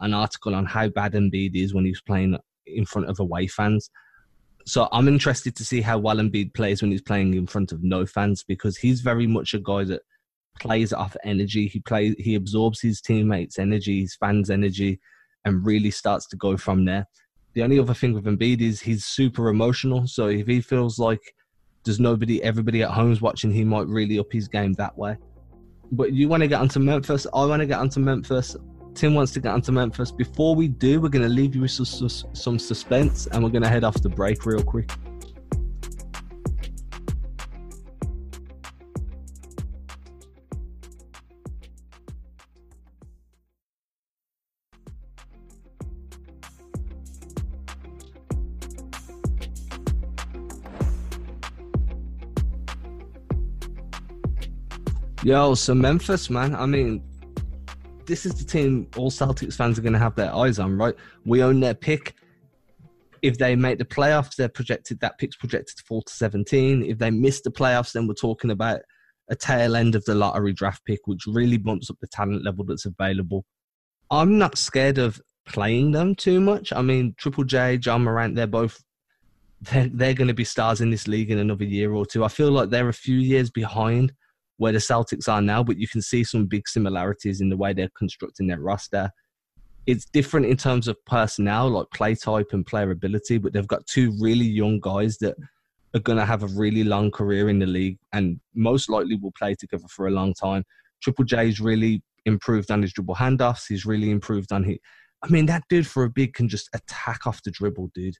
an 0.00 0.12
article 0.12 0.56
on 0.56 0.66
how 0.66 0.88
bad 0.88 1.12
Embiid 1.12 1.54
is 1.54 1.72
when 1.72 1.84
he's 1.84 2.00
playing 2.00 2.36
in 2.66 2.84
front 2.84 3.08
of 3.08 3.18
away 3.20 3.46
fans. 3.46 3.90
So 4.66 4.88
I'm 4.90 5.06
interested 5.06 5.54
to 5.56 5.64
see 5.64 5.80
how 5.80 5.98
well 5.98 6.16
Embiid 6.16 6.54
plays 6.54 6.82
when 6.82 6.90
he's 6.90 7.02
playing 7.02 7.34
in 7.34 7.46
front 7.46 7.70
of 7.70 7.82
no 7.82 8.04
fans 8.04 8.44
because 8.46 8.76
he's 8.76 9.00
very 9.00 9.26
much 9.26 9.54
a 9.54 9.60
guy 9.60 9.84
that 9.84 10.02
plays 10.58 10.92
off 10.92 11.16
energy. 11.24 11.68
He 11.68 11.80
plays, 11.80 12.16
he 12.18 12.34
absorbs 12.34 12.80
his 12.80 13.00
teammates' 13.00 13.58
energy, 13.58 14.00
his 14.00 14.16
fans' 14.16 14.50
energy, 14.50 15.00
and 15.44 15.64
really 15.64 15.90
starts 15.90 16.26
to 16.28 16.36
go 16.36 16.56
from 16.56 16.84
there. 16.84 17.06
The 17.54 17.62
only 17.62 17.78
other 17.78 17.94
thing 17.94 18.12
with 18.12 18.24
Embiid 18.24 18.60
is 18.60 18.80
he's 18.80 19.04
super 19.04 19.48
emotional. 19.48 20.06
So 20.06 20.26
if 20.26 20.46
he 20.46 20.60
feels 20.60 20.98
like 20.98 21.20
there's 21.84 22.00
nobody, 22.00 22.42
everybody 22.42 22.82
at 22.82 22.90
home's 22.90 23.22
watching, 23.22 23.52
he 23.52 23.64
might 23.64 23.86
really 23.86 24.18
up 24.18 24.32
his 24.32 24.48
game 24.48 24.72
that 24.74 24.98
way. 24.98 25.16
But 25.92 26.12
you 26.12 26.28
want 26.28 26.42
to 26.42 26.48
get 26.48 26.60
onto 26.60 26.80
Memphis? 26.80 27.26
I 27.32 27.44
want 27.46 27.60
to 27.60 27.66
get 27.66 27.78
onto 27.78 28.00
Memphis. 28.00 28.56
Tim 28.96 29.12
wants 29.12 29.32
to 29.32 29.40
get 29.40 29.52
onto 29.52 29.72
Memphis. 29.72 30.10
Before 30.10 30.54
we 30.54 30.68
do, 30.68 31.02
we're 31.02 31.10
going 31.10 31.22
to 31.22 31.28
leave 31.28 31.54
you 31.54 31.60
with 31.60 31.70
some, 31.70 32.08
some 32.08 32.58
suspense 32.58 33.26
and 33.26 33.44
we're 33.44 33.50
going 33.50 33.62
to 33.62 33.68
head 33.68 33.84
off 33.84 34.00
the 34.00 34.08
break 34.08 34.46
real 34.46 34.62
quick. 34.62 34.90
Yo, 55.22 55.54
so 55.54 55.74
Memphis, 55.74 56.30
man. 56.30 56.54
I 56.54 56.64
mean, 56.64 57.02
this 58.06 58.26
is 58.26 58.34
the 58.34 58.44
team 58.44 58.88
all 58.96 59.10
Celtics 59.10 59.54
fans 59.54 59.78
are 59.78 59.82
going 59.82 59.92
to 59.92 59.98
have 59.98 60.14
their 60.14 60.34
eyes 60.34 60.58
on, 60.58 60.76
right? 60.76 60.94
We 61.24 61.42
own 61.42 61.60
their 61.60 61.74
pick. 61.74 62.14
If 63.22 63.38
they 63.38 63.56
make 63.56 63.78
the 63.78 63.84
playoffs, 63.84 64.36
they're 64.36 64.48
projected 64.48 65.00
that 65.00 65.18
pick's 65.18 65.36
projected 65.36 65.76
to 65.78 65.82
fall 65.84 66.02
to 66.02 66.12
17. 66.12 66.84
If 66.84 66.98
they 66.98 67.10
miss 67.10 67.40
the 67.40 67.50
playoffs, 67.50 67.92
then 67.92 68.06
we're 68.06 68.14
talking 68.14 68.50
about 68.50 68.80
a 69.28 69.34
tail 69.34 69.74
end 69.74 69.94
of 69.94 70.04
the 70.04 70.14
lottery 70.14 70.52
draft 70.52 70.84
pick, 70.84 71.00
which 71.06 71.26
really 71.26 71.56
bumps 71.56 71.90
up 71.90 71.96
the 72.00 72.06
talent 72.06 72.44
level 72.44 72.64
that's 72.64 72.86
available. 72.86 73.44
I'm 74.10 74.38
not 74.38 74.56
scared 74.56 74.98
of 74.98 75.20
playing 75.46 75.92
them 75.92 76.14
too 76.14 76.40
much. 76.40 76.72
I 76.72 76.82
mean, 76.82 77.14
Triple 77.18 77.44
J, 77.44 77.78
Ja 77.84 77.98
Morant, 77.98 78.36
they're 78.36 78.46
both 78.46 78.82
they're, 79.62 79.88
they're 79.92 80.14
going 80.14 80.28
to 80.28 80.34
be 80.34 80.44
stars 80.44 80.80
in 80.80 80.90
this 80.90 81.08
league 81.08 81.30
in 81.30 81.38
another 81.38 81.64
year 81.64 81.92
or 81.92 82.06
two. 82.06 82.24
I 82.24 82.28
feel 82.28 82.50
like 82.50 82.70
they're 82.70 82.88
a 82.88 82.94
few 82.94 83.16
years 83.16 83.50
behind 83.50 84.12
where 84.58 84.72
the 84.72 84.78
Celtics 84.78 85.28
are 85.28 85.42
now, 85.42 85.62
but 85.62 85.78
you 85.78 85.88
can 85.88 86.00
see 86.00 86.24
some 86.24 86.46
big 86.46 86.68
similarities 86.68 87.40
in 87.40 87.48
the 87.48 87.56
way 87.56 87.72
they're 87.72 87.90
constructing 87.96 88.46
their 88.46 88.60
roster. 88.60 89.10
It's 89.86 90.06
different 90.06 90.46
in 90.46 90.56
terms 90.56 90.88
of 90.88 90.96
personnel, 91.04 91.70
like 91.70 91.86
play 91.92 92.14
type 92.14 92.48
and 92.52 92.66
player 92.66 92.90
ability, 92.90 93.38
but 93.38 93.52
they've 93.52 93.66
got 93.66 93.86
two 93.86 94.16
really 94.20 94.46
young 94.46 94.80
guys 94.80 95.18
that 95.18 95.36
are 95.94 96.00
going 96.00 96.18
to 96.18 96.24
have 96.24 96.42
a 96.42 96.48
really 96.48 96.84
long 96.84 97.10
career 97.10 97.48
in 97.48 97.58
the 97.58 97.66
league 97.66 97.98
and 98.12 98.40
most 98.54 98.88
likely 98.88 99.16
will 99.16 99.32
play 99.32 99.54
together 99.54 99.86
for 99.88 100.08
a 100.08 100.10
long 100.10 100.34
time. 100.34 100.64
Triple 101.02 101.24
J's 101.24 101.60
really 101.60 102.02
improved 102.24 102.70
on 102.70 102.82
his 102.82 102.92
dribble 102.92 103.14
handoffs. 103.14 103.64
He's 103.68 103.86
really 103.86 104.10
improved 104.10 104.52
on 104.52 104.64
his. 104.64 104.78
I 105.22 105.28
mean, 105.28 105.46
that 105.46 105.62
dude 105.68 105.86
for 105.86 106.04
a 106.04 106.10
big 106.10 106.34
can 106.34 106.48
just 106.48 106.68
attack 106.74 107.26
off 107.26 107.42
the 107.42 107.50
dribble, 107.50 107.90
dude. 107.94 108.16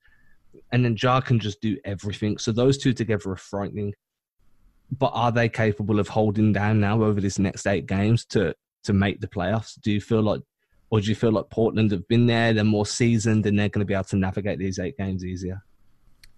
And 0.73 0.85
then 0.85 0.97
Ja 1.01 1.21
can 1.21 1.39
just 1.39 1.61
do 1.61 1.77
everything. 1.85 2.39
So 2.39 2.53
those 2.53 2.79
two 2.79 2.93
together 2.93 3.31
are 3.31 3.37
frightening 3.37 3.93
but 4.91 5.11
are 5.15 5.33
they 5.33 5.49
capable 5.49 5.99
of 5.99 6.09
holding 6.09 6.53
down 6.53 6.81
now 6.81 7.03
over 7.03 7.21
this 7.21 7.39
next 7.39 7.67
eight 7.67 7.87
games 7.87 8.25
to 8.27 8.55
to 8.85 8.93
make 8.93 9.21
the 9.21 9.27
playoffs? 9.27 9.81
Do 9.81 9.91
you 9.91 10.01
feel 10.01 10.23
like, 10.23 10.41
or 10.91 11.01
do 11.01 11.09
you 11.09 11.15
feel 11.15 11.33
like 11.33 11.51
Portland 11.51 11.91
have 11.91 12.07
been 12.09 12.27
there, 12.27 12.53
they're 12.53 12.65
more 12.65 12.87
seasoned, 12.87 13.47
and 13.47 13.59
they're 13.59 13.69
going 13.69 13.81
to 13.81 13.87
be 13.87 13.95
able 13.95 14.05
to 14.05 14.17
navigate 14.17 14.59
these 14.59 14.79
eight 14.79 14.97
games 14.97 15.25
easier? 15.25 15.63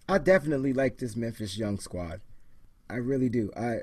I 0.09 0.19
definitely 0.19 0.73
like 0.73 0.99
this 0.99 1.17
Memphis 1.17 1.59
Young 1.59 1.79
squad. 1.79 2.21
I 2.89 2.97
really 2.97 3.29
do. 3.29 3.51
I 3.57 3.81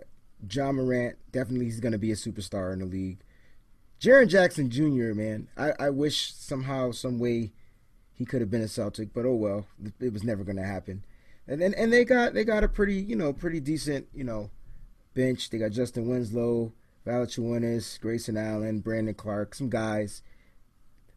Ja 0.52 0.72
Morant 0.72 1.18
definitely 1.32 1.66
he's 1.66 1.80
going 1.80 1.92
to 1.92 2.00
be 2.00 2.12
a 2.12 2.16
superstar 2.16 2.74
in 2.74 2.80
the 2.80 2.86
league. 2.86 3.20
Jaren 4.02 4.28
Jackson 4.28 4.70
Jr. 4.70 5.14
Man, 5.14 5.48
I, 5.56 5.74
I 5.80 5.90
wish 5.90 6.34
somehow, 6.34 6.92
some 6.92 7.20
way, 7.20 7.54
he 8.14 8.26
could 8.26 8.42
have 8.42 8.52
been 8.52 8.62
a 8.62 8.68
Celtic, 8.68 9.14
but 9.14 9.26
oh 9.26 9.36
well, 9.36 9.68
it 10.00 10.12
was 10.12 10.24
never 10.24 10.44
going 10.44 10.58
to 10.58 10.64
happen. 10.64 11.04
And 11.48 11.62
then 11.62 11.74
and 11.76 11.94
they 11.94 12.06
got 12.06 12.34
they 12.34 12.44
got 12.44 12.64
a 12.64 12.68
pretty 12.68 12.96
you 12.96 13.16
know 13.16 13.32
pretty 13.32 13.60
decent 13.60 14.08
you 14.14 14.24
know 14.24 14.50
bench. 15.16 15.50
They 15.50 15.58
got 15.58 15.72
Justise 15.72 16.06
Winslow, 16.06 16.72
Valanciunas, 17.08 18.00
Grayson 18.00 18.38
Allen, 18.38 18.82
Brandon 18.82 19.16
Clarke, 19.16 19.56
some 19.56 19.70
guys. 19.70 20.22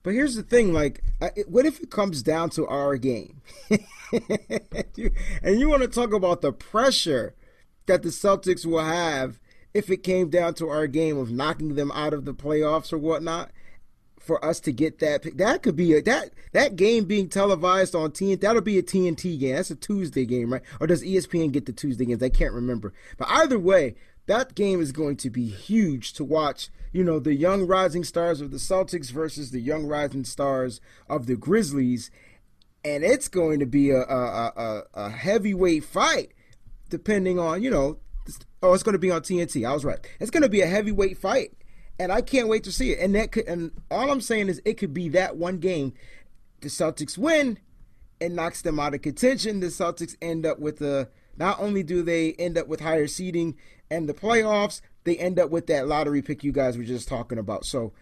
But 0.03 0.15
here's 0.15 0.37
the 0.37 0.43
thing: 0.43 0.73
like, 0.73 1.03
what 1.47 1.67
if 1.67 1.81
it 1.81 1.91
comes 1.91 2.23
down 2.23 2.49
to 2.51 2.67
our 2.67 2.97
game, 2.97 3.43
and 3.71 5.61
you 5.61 5.69
want 5.69 5.83
to 5.83 5.89
talk 5.89 6.15
about 6.15 6.41
the 6.41 6.53
pressure 6.53 7.35
that 7.85 8.03
the 8.03 8.09
Celtics 8.09 8.65
will 8.65 8.85
have 8.85 9.39
if 9.75 9.91
it 9.91 10.03
came 10.03 10.31
down 10.31 10.55
to 10.55 10.69
our 10.69 10.87
game 10.87 11.19
of 11.19 11.31
knocking 11.31 11.75
them 11.75 11.93
out 11.93 12.15
of 12.15 12.25
the 12.25 12.35
playoffs 12.35 12.93
or 12.93 12.99
whatnot? 12.99 13.51
For 14.21 14.45
us 14.45 14.61
to 14.61 14.73
get 14.73 14.99
that, 14.99 15.39
that 15.39 15.63
could 15.63 15.77
be 15.77 15.95
a 15.95 16.03
that 16.03 16.31
that 16.53 16.77
game 16.77 17.05
being 17.05 17.29
televised 17.29 17.95
on 17.95 18.11
TNT. 18.11 18.41
That'll 18.41 18.61
be 18.61 18.79
a 18.79 18.83
TNT 18.83 19.39
game. 19.39 19.55
That's 19.55 19.71
a 19.71 19.77
Tuesday 19.77 20.27
game, 20.27 20.53
right? 20.53 20.63
Or 20.81 20.87
does 20.87 21.03
ESPN 21.03 21.53
get 21.53 21.67
the 21.67 21.73
Tuesday 21.73 22.05
games? 22.05 22.23
I 22.23 22.29
can't 22.29 22.53
remember. 22.53 22.93
But 23.17 23.29
either 23.31 23.59
way, 23.59 23.95
that 24.29 24.55
game 24.55 24.81
is 24.81 24.93
going 24.93 25.17
to 25.17 25.31
be 25.31 25.47
huge 25.47 26.13
to 26.15 26.25
watch. 26.25 26.69
You 26.93 27.03
know, 27.03 27.19
the 27.19 27.35
young 27.35 27.67
rising 27.67 28.05
stars 28.05 28.41
of 28.41 28.51
the 28.51 28.59
Celtics 28.59 29.11
versus 29.11 29.51
the 29.51 29.61
young 29.61 29.87
rising 29.87 30.25
stars 30.25 30.81
of 31.09 31.27
the 31.27 31.37
Grizzlies, 31.37 32.11
and 32.85 33.03
it's 33.03 33.29
going 33.29 33.59
to 33.61 33.67
be 33.67 33.91
a 33.91 34.03
a, 34.03 34.53
a, 34.57 34.83
a 34.95 35.11
heavyweight 35.11 35.85
fight, 35.85 36.33
depending 36.89 37.39
on 37.39 37.63
you 37.63 37.71
know. 37.71 37.99
Oh, 38.63 38.75
it's 38.75 38.83
going 38.83 38.93
to 38.93 38.99
be 38.99 39.11
on 39.11 39.23
TNT. 39.23 39.67
I 39.67 39.73
was 39.73 39.87
right. 39.87 39.99
It's 40.21 40.31
going 40.31 40.43
to 40.43 40.51
be 40.51 40.61
a 40.61 40.67
heavyweight 40.67 41.17
fight, 41.17 41.53
and 41.99 42.13
I 42.13 42.21
can't 42.21 42.49
wait 42.49 42.65
to 42.65 42.73
see 42.73 42.93
it. 42.93 43.01
And 43.01 43.15
that 43.15 43.33
could, 43.33 43.47
and 43.47 43.73
all 43.91 44.11
I'm 44.11 44.21
saying 44.21 44.49
is, 44.49 44.61
it 44.65 44.75
could 44.75 44.95
be 44.95 45.09
that 45.11 45.37
one 45.37 45.59
game. 45.59 45.95
The 46.61 46.69
Celtics 46.69 47.17
win, 47.17 47.59
and 48.21 48.35
knocks 48.35 48.63
them 48.63 48.81
out 48.81 48.95
of 48.95 49.03
contention. 49.03 49.61
The 49.61 49.67
Celtics 49.69 50.17
end 50.21 50.47
up 50.47 50.59
with 50.59 50.81
a. 50.81 51.09
Not 51.37 51.61
only 51.61 51.85
do 51.85 52.03
they 52.03 52.33
end 52.33 52.59
up 52.59 52.67
with 52.67 52.81
higher 52.81 53.07
seeding 53.07 53.57
and 53.91 54.09
the 54.09 54.15
playoffs, 54.15 54.81
they 55.05 55.17
end 55.17 55.39
up 55.39 55.51
with 55.51 55.69
that 55.69 55.87
lottery 55.87 56.21
pick 56.21 56.43
you 56.43 56.51
guys 56.51 56.77
were 56.77 56.83
just 56.83 57.07
talking 57.07 57.39
about. 57.39 57.65
So 57.65 57.93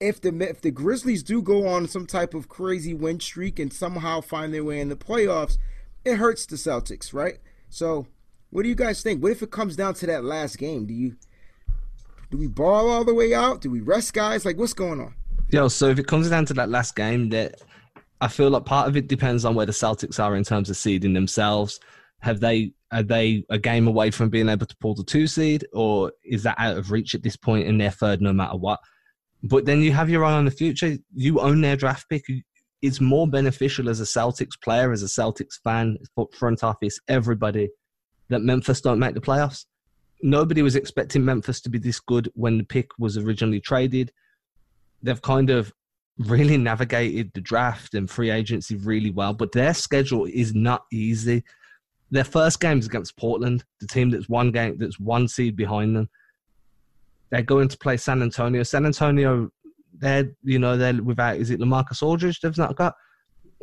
if 0.00 0.20
the 0.20 0.34
if 0.48 0.62
the 0.62 0.70
Grizzlies 0.70 1.22
do 1.22 1.42
go 1.42 1.66
on 1.66 1.88
some 1.88 2.06
type 2.06 2.32
of 2.32 2.48
crazy 2.48 2.94
win 2.94 3.20
streak 3.20 3.58
and 3.58 3.72
somehow 3.72 4.22
find 4.22 4.54
their 4.54 4.64
way 4.64 4.80
in 4.80 4.88
the 4.88 4.96
playoffs, 4.96 5.58
it 6.06 6.16
hurts 6.16 6.46
the 6.46 6.56
Celtics, 6.56 7.12
right? 7.12 7.38
So 7.68 8.06
what 8.48 8.62
do 8.62 8.70
you 8.70 8.74
guys 8.74 9.02
think? 9.02 9.22
What 9.22 9.32
if 9.32 9.42
it 9.42 9.50
comes 9.50 9.76
down 9.76 9.92
to 9.94 10.06
that 10.06 10.24
last 10.24 10.56
game? 10.56 10.86
Do 10.86 10.94
you 10.94 11.16
do 12.30 12.36
we 12.36 12.46
ball 12.46 12.90
all 12.90 13.04
the 13.04 13.14
way 13.14 13.34
out? 13.34 13.60
Do 13.60 13.70
we 13.70 13.80
rest 13.80 14.12
guys? 14.12 14.44
Like 14.44 14.58
what's 14.58 14.74
going 14.74 15.00
on? 15.00 15.14
Yo, 15.50 15.68
so 15.68 15.88
if 15.88 15.98
it 15.98 16.06
comes 16.06 16.28
down 16.28 16.44
to 16.46 16.54
that 16.54 16.68
last 16.68 16.94
game, 16.94 17.30
that 17.30 17.62
I 18.20 18.28
feel 18.28 18.50
like 18.50 18.64
part 18.64 18.88
of 18.88 18.96
it 18.96 19.08
depends 19.08 19.44
on 19.44 19.54
where 19.54 19.66
the 19.66 19.72
Celtics 19.72 20.22
are 20.22 20.36
in 20.36 20.44
terms 20.44 20.68
of 20.68 20.76
seeding 20.76 21.14
themselves. 21.14 21.80
Have 22.20 22.40
they 22.40 22.72
are 22.90 23.02
they 23.02 23.44
a 23.48 23.58
game 23.58 23.86
away 23.86 24.10
from 24.10 24.28
being 24.28 24.48
able 24.48 24.66
to 24.66 24.76
pull 24.78 24.94
the 24.94 25.04
two 25.04 25.26
seed, 25.26 25.66
or 25.72 26.12
is 26.24 26.42
that 26.42 26.56
out 26.58 26.76
of 26.76 26.90
reach 26.90 27.14
at 27.14 27.22
this 27.22 27.36
point 27.36 27.68
and 27.68 27.80
they're 27.80 27.90
third 27.90 28.20
no 28.20 28.32
matter 28.32 28.56
what? 28.56 28.80
But 29.42 29.66
then 29.66 29.82
you 29.82 29.92
have 29.92 30.10
your 30.10 30.24
eye 30.24 30.32
on 30.32 30.44
the 30.44 30.50
future. 30.50 30.96
You 31.14 31.40
own 31.40 31.60
their 31.60 31.76
draft 31.76 32.08
pick. 32.10 32.24
It's 32.82 33.00
more 33.00 33.26
beneficial 33.26 33.88
as 33.88 34.00
a 34.00 34.04
Celtics 34.04 34.60
player, 34.62 34.92
as 34.92 35.02
a 35.02 35.06
Celtics 35.06 35.60
fan, 35.62 35.96
front 36.32 36.64
office, 36.64 36.98
everybody, 37.08 37.70
that 38.28 38.40
Memphis 38.40 38.80
don't 38.80 38.98
make 38.98 39.14
the 39.14 39.20
playoffs. 39.20 39.64
Nobody 40.22 40.62
was 40.62 40.76
expecting 40.76 41.24
Memphis 41.24 41.60
to 41.62 41.70
be 41.70 41.78
this 41.78 42.00
good 42.00 42.30
when 42.34 42.58
the 42.58 42.64
pick 42.64 42.90
was 42.98 43.16
originally 43.16 43.60
traded. 43.60 44.12
They've 45.02 45.22
kind 45.22 45.50
of 45.50 45.72
really 46.18 46.56
navigated 46.56 47.30
the 47.34 47.40
draft 47.40 47.94
and 47.94 48.10
free 48.10 48.30
agency 48.30 48.76
really 48.76 49.10
well, 49.10 49.32
but 49.32 49.52
their 49.52 49.74
schedule 49.74 50.26
is 50.26 50.54
not 50.54 50.84
easy. 50.92 51.44
Their 52.10 52.24
first 52.24 52.60
game 52.60 52.78
is 52.78 52.86
against 52.86 53.16
Portland, 53.16 53.64
the 53.80 53.86
team 53.86 54.10
that's 54.10 54.28
one 54.28 54.50
game 54.50 54.78
that's 54.78 54.98
one 54.98 55.28
seed 55.28 55.56
behind 55.56 55.94
them. 55.94 56.08
They're 57.30 57.42
going 57.42 57.68
to 57.68 57.78
play 57.78 57.98
San 57.98 58.22
Antonio. 58.22 58.62
San 58.62 58.86
Antonio, 58.86 59.50
they're 59.96 60.32
you 60.42 60.58
know 60.58 60.76
they're 60.76 61.02
without 61.02 61.36
is 61.36 61.50
it 61.50 61.60
Lamarcus 61.60 62.02
Aldridge? 62.02 62.40
They've 62.40 62.56
not 62.56 62.76
got 62.76 62.94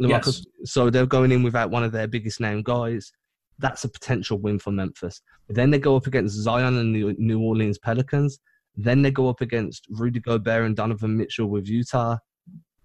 Lamarcus, 0.02 0.46
yes. 0.60 0.72
so 0.72 0.90
they're 0.90 1.06
going 1.06 1.32
in 1.32 1.44
without 1.44 1.72
one 1.72 1.84
of 1.84 1.92
their 1.92 2.08
biggest 2.08 2.40
name 2.40 2.62
guys. 2.62 3.12
That's 3.60 3.84
a 3.84 3.90
potential 3.90 4.38
win 4.38 4.60
for 4.60 4.72
Memphis. 4.72 5.22
Then 5.50 5.72
they 5.72 5.80
go 5.80 5.96
up 5.96 6.08
against 6.08 6.36
Zion 6.36 6.78
and 6.78 6.96
the 6.96 7.16
New 7.18 7.40
Orleans 7.40 7.78
Pelicans. 7.78 8.40
Then 8.76 9.02
they 9.02 9.12
go 9.12 9.30
up 9.30 9.42
against 9.42 9.88
Rudy 9.90 10.20
Gobert 10.20 10.66
and 10.66 10.76
Donovan 10.76 11.16
Mitchell 11.16 11.48
with 11.48 11.68
Utah. 11.68 12.18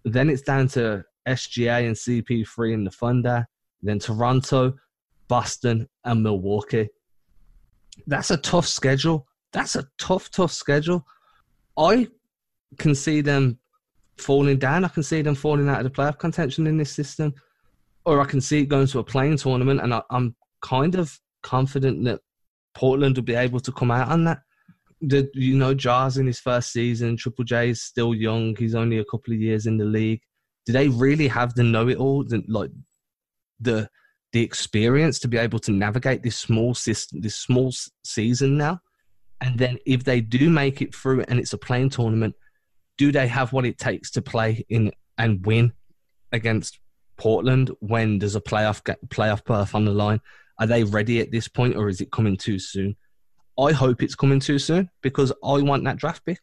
Then 0.04 0.30
it's 0.30 0.42
down 0.42 0.68
to 0.68 1.02
SGA 1.26 1.86
and 1.86 1.96
CP3 1.96 2.72
in 2.72 2.84
the 2.84 2.90
Thunder. 2.90 3.44
Then 3.82 3.98
Toronto. 3.98 4.74
Boston, 5.30 5.88
and 6.04 6.24
Milwaukee. 6.24 6.88
That's 8.08 8.32
a 8.32 8.36
tough 8.36 8.66
schedule. 8.66 9.26
That's 9.52 9.76
a 9.76 9.86
tough, 9.96 10.28
tough 10.30 10.50
schedule. 10.50 11.06
I 11.78 12.08
can 12.78 12.96
see 12.96 13.20
them 13.20 13.60
falling 14.18 14.58
down. 14.58 14.84
I 14.84 14.88
can 14.88 15.04
see 15.04 15.22
them 15.22 15.36
falling 15.36 15.68
out 15.68 15.78
of 15.78 15.84
the 15.84 15.90
playoff 15.90 16.18
contention 16.18 16.66
in 16.66 16.76
this 16.76 16.90
system, 16.90 17.32
or 18.04 18.20
I 18.20 18.24
can 18.24 18.40
see 18.40 18.62
it 18.62 18.66
going 18.66 18.88
to 18.88 18.98
a 18.98 19.04
play-in 19.04 19.36
tournament. 19.36 19.80
And 19.80 19.94
I, 19.94 20.02
am 20.10 20.34
kind 20.62 20.94
of 20.94 21.18
confident 21.42 22.04
that 22.04 22.20
Portland 22.74 23.16
will 23.16 23.24
be 23.24 23.34
able 23.34 23.60
to 23.60 23.72
come 23.72 23.90
out 23.90 24.08
on 24.08 24.24
that. 24.24 24.40
The, 25.00 25.30
you 25.34 25.56
know, 25.56 25.74
Ja's 25.74 26.18
in 26.18 26.26
his 26.26 26.40
first 26.40 26.72
season. 26.72 27.16
Triple 27.16 27.44
J 27.44 27.70
is 27.70 27.82
still 27.82 28.14
young. 28.14 28.54
He's 28.56 28.74
only 28.74 28.98
a 28.98 29.04
couple 29.04 29.32
of 29.32 29.40
years 29.40 29.66
in 29.66 29.78
the 29.78 29.84
league. 29.84 30.20
Do 30.66 30.72
they 30.72 30.88
really 30.88 31.28
have 31.28 31.54
the 31.54 31.62
know-it-all? 31.62 32.24
The, 32.24 32.44
like 32.46 32.70
the 33.60 33.88
the 34.32 34.42
experience 34.42 35.18
to 35.18 35.28
be 35.28 35.36
able 35.36 35.58
to 35.58 35.72
navigate 35.72 36.22
this 36.22 36.36
small 36.36 36.74
system, 36.74 37.20
this 37.20 37.36
small 37.36 37.72
season 38.04 38.56
now. 38.56 38.80
And 39.40 39.58
then 39.58 39.78
if 39.86 40.04
they 40.04 40.20
do 40.20 40.50
make 40.50 40.82
it 40.82 40.94
through 40.94 41.22
and 41.22 41.40
it's 41.40 41.52
a 41.52 41.58
play-in 41.58 41.90
tournament, 41.90 42.34
do 42.98 43.10
they 43.10 43.26
have 43.26 43.52
what 43.52 43.64
it 43.64 43.78
takes 43.78 44.10
to 44.12 44.22
play 44.22 44.64
in 44.68 44.92
and 45.18 45.44
win 45.44 45.72
against 46.30 46.78
Portland 47.16 47.70
when 47.80 48.18
there's 48.18 48.36
a 48.36 48.40
playoff 48.40 48.82
playoff 49.08 49.44
berth 49.44 49.74
on 49.74 49.84
the 49.84 49.92
line? 49.92 50.20
Are 50.60 50.66
they 50.66 50.84
ready 50.84 51.20
at 51.20 51.32
this 51.32 51.48
point, 51.48 51.76
or 51.76 51.88
is 51.88 52.00
it 52.00 52.12
coming 52.12 52.36
too 52.36 52.58
soon? 52.58 52.96
I 53.58 53.72
hope 53.72 54.02
it's 54.02 54.14
coming 54.14 54.40
too 54.40 54.58
soon 54.58 54.90
because 55.02 55.32
I 55.42 55.60
want 55.62 55.84
that 55.84 55.96
draft 55.96 56.24
pick 56.24 56.38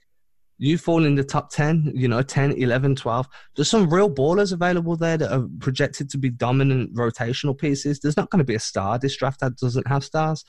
you 0.59 0.77
fall 0.77 1.05
in 1.05 1.15
the 1.15 1.23
top 1.23 1.51
10, 1.51 1.91
you 1.93 2.07
know, 2.07 2.21
10, 2.21 2.53
11, 2.53 2.95
12. 2.95 3.27
There's 3.55 3.69
some 3.69 3.89
real 3.89 4.09
ballers 4.09 4.53
available 4.53 4.95
there 4.95 5.17
that 5.17 5.31
are 5.31 5.47
projected 5.59 6.09
to 6.11 6.17
be 6.17 6.29
dominant 6.29 6.95
rotational 6.95 7.57
pieces. 7.57 7.99
There's 7.99 8.17
not 8.17 8.29
going 8.31 8.39
to 8.39 8.45
be 8.45 8.55
a 8.55 8.59
star 8.59 8.97
this 8.97 9.15
draft 9.15 9.39
that 9.41 9.57
doesn't 9.57 9.87
have 9.87 10.03
stars, 10.03 10.43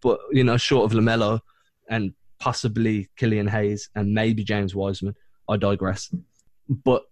but, 0.00 0.18
you 0.32 0.42
know, 0.42 0.56
short 0.56 0.90
of 0.90 0.98
LaMelo 0.98 1.40
and 1.88 2.12
possibly 2.40 3.08
Killian 3.16 3.46
Hayes 3.46 3.88
and 3.94 4.12
maybe 4.12 4.42
James 4.42 4.74
Wiseman. 4.74 5.14
I 5.48 5.56
digress. 5.56 6.12
But 6.68 7.04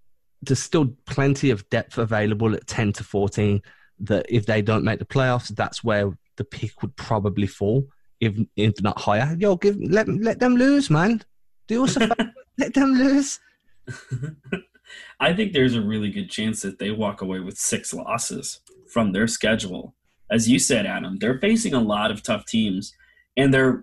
there's 0.42 0.58
still 0.58 0.96
plenty 1.06 1.50
of 1.50 1.68
depth 1.70 1.98
available 1.98 2.54
at 2.54 2.66
10 2.66 2.94
to 2.94 3.04
14 3.04 3.62
that 4.00 4.26
if 4.28 4.46
they 4.46 4.62
don't 4.62 4.84
make 4.84 4.98
the 4.98 5.04
playoffs, 5.04 5.54
that's 5.54 5.84
where 5.84 6.12
the 6.36 6.44
pick 6.44 6.82
would 6.82 6.96
probably 6.96 7.46
fall, 7.46 7.86
if, 8.20 8.36
if 8.56 8.80
not 8.82 9.00
higher. 9.00 9.36
Yo, 9.38 9.56
give 9.56 9.76
let, 9.80 10.08
let 10.08 10.40
them 10.40 10.56
lose, 10.56 10.90
man. 10.90 11.22
Do 11.66 11.84
us 11.84 11.96
a 11.96 12.00
favor, 12.08 12.32
let 12.58 12.74
them 12.74 12.92
lose. 12.94 13.40
I 15.20 15.32
think 15.32 15.52
there's 15.52 15.74
a 15.74 15.82
really 15.82 16.10
good 16.10 16.30
chance 16.30 16.62
that 16.62 16.78
they 16.78 16.90
walk 16.90 17.20
away 17.22 17.40
with 17.40 17.58
six 17.58 17.92
losses 17.92 18.60
from 18.88 19.12
their 19.12 19.26
schedule. 19.26 19.94
As 20.30 20.48
you 20.48 20.58
said, 20.58 20.86
Adam, 20.86 21.18
they're 21.18 21.38
facing 21.38 21.74
a 21.74 21.80
lot 21.80 22.10
of 22.10 22.22
tough 22.22 22.46
teams, 22.46 22.94
and 23.36 23.52
their 23.52 23.82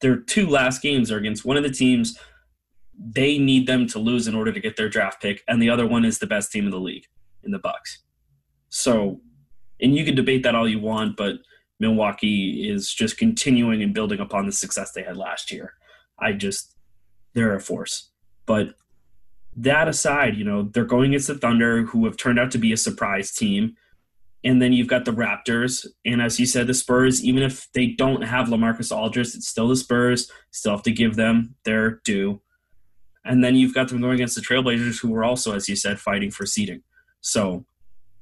their 0.00 0.16
two 0.16 0.46
last 0.46 0.80
games 0.80 1.10
are 1.10 1.18
against 1.18 1.44
one 1.44 1.56
of 1.56 1.62
the 1.62 1.70
teams 1.70 2.18
they 3.02 3.38
need 3.38 3.66
them 3.66 3.86
to 3.86 3.98
lose 3.98 4.28
in 4.28 4.34
order 4.34 4.52
to 4.52 4.60
get 4.60 4.76
their 4.76 4.88
draft 4.88 5.22
pick, 5.22 5.42
and 5.48 5.60
the 5.60 5.70
other 5.70 5.86
one 5.86 6.04
is 6.04 6.18
the 6.18 6.26
best 6.26 6.52
team 6.52 6.66
in 6.66 6.70
the 6.70 6.80
league 6.80 7.06
in 7.42 7.50
the 7.50 7.58
Bucks. 7.58 8.02
So, 8.70 9.20
and 9.80 9.94
you 9.94 10.04
can 10.04 10.14
debate 10.14 10.42
that 10.44 10.54
all 10.54 10.68
you 10.68 10.80
want, 10.80 11.16
but 11.16 11.34
Milwaukee 11.78 12.68
is 12.68 12.92
just 12.92 13.18
continuing 13.18 13.82
and 13.82 13.94
building 13.94 14.20
upon 14.20 14.46
the 14.46 14.52
success 14.52 14.92
they 14.92 15.02
had 15.02 15.16
last 15.16 15.50
year. 15.50 15.74
I 16.18 16.32
just 16.32 16.74
they're 17.34 17.54
a 17.54 17.60
force. 17.60 18.10
But 18.46 18.74
that 19.56 19.88
aside, 19.88 20.36
you 20.36 20.44
know, 20.44 20.62
they're 20.62 20.84
going 20.84 21.10
against 21.10 21.28
the 21.28 21.34
Thunder, 21.36 21.84
who 21.84 22.04
have 22.04 22.16
turned 22.16 22.38
out 22.38 22.50
to 22.52 22.58
be 22.58 22.72
a 22.72 22.76
surprise 22.76 23.32
team. 23.32 23.76
And 24.42 24.60
then 24.60 24.72
you've 24.72 24.88
got 24.88 25.04
the 25.04 25.12
Raptors. 25.12 25.86
And 26.04 26.22
as 26.22 26.40
you 26.40 26.46
said, 26.46 26.66
the 26.66 26.74
Spurs, 26.74 27.22
even 27.22 27.42
if 27.42 27.70
they 27.72 27.88
don't 27.88 28.22
have 28.22 28.48
Lamarcus 28.48 28.94
Aldridge, 28.94 29.34
it's 29.34 29.48
still 29.48 29.68
the 29.68 29.76
Spurs. 29.76 30.30
Still 30.50 30.72
have 30.72 30.82
to 30.84 30.92
give 30.92 31.16
them 31.16 31.54
their 31.64 32.00
due. 32.04 32.40
And 33.24 33.44
then 33.44 33.54
you've 33.54 33.74
got 33.74 33.88
them 33.88 34.00
going 34.00 34.14
against 34.14 34.34
the 34.34 34.40
Trailblazers, 34.40 35.00
who 35.00 35.10
were 35.10 35.24
also, 35.24 35.54
as 35.54 35.68
you 35.68 35.76
said, 35.76 36.00
fighting 36.00 36.30
for 36.30 36.46
seeding. 36.46 36.82
So 37.20 37.66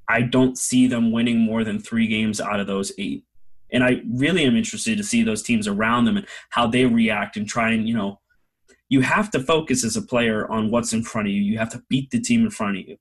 I 0.08 0.22
don't 0.22 0.56
see 0.56 0.86
them 0.86 1.12
winning 1.12 1.38
more 1.38 1.64
than 1.64 1.78
three 1.78 2.06
games 2.06 2.40
out 2.40 2.60
of 2.60 2.66
those 2.66 2.92
eight. 2.98 3.24
And 3.70 3.84
I 3.84 4.00
really 4.10 4.44
am 4.44 4.56
interested 4.56 4.96
to 4.96 5.04
see 5.04 5.22
those 5.22 5.42
teams 5.42 5.68
around 5.68 6.06
them 6.06 6.16
and 6.16 6.26
how 6.50 6.66
they 6.66 6.86
react 6.86 7.36
and 7.36 7.46
try 7.46 7.70
and, 7.70 7.86
you 7.86 7.94
know, 7.94 8.20
you 8.88 9.02
have 9.02 9.30
to 9.32 9.40
focus 9.40 9.84
as 9.84 9.96
a 9.96 10.02
player 10.02 10.50
on 10.50 10.70
what's 10.70 10.94
in 10.94 11.02
front 11.02 11.28
of 11.28 11.34
you. 11.34 11.42
You 11.42 11.58
have 11.58 11.70
to 11.72 11.82
beat 11.90 12.10
the 12.10 12.20
team 12.20 12.44
in 12.44 12.50
front 12.50 12.78
of 12.78 12.88
you. 12.88 12.96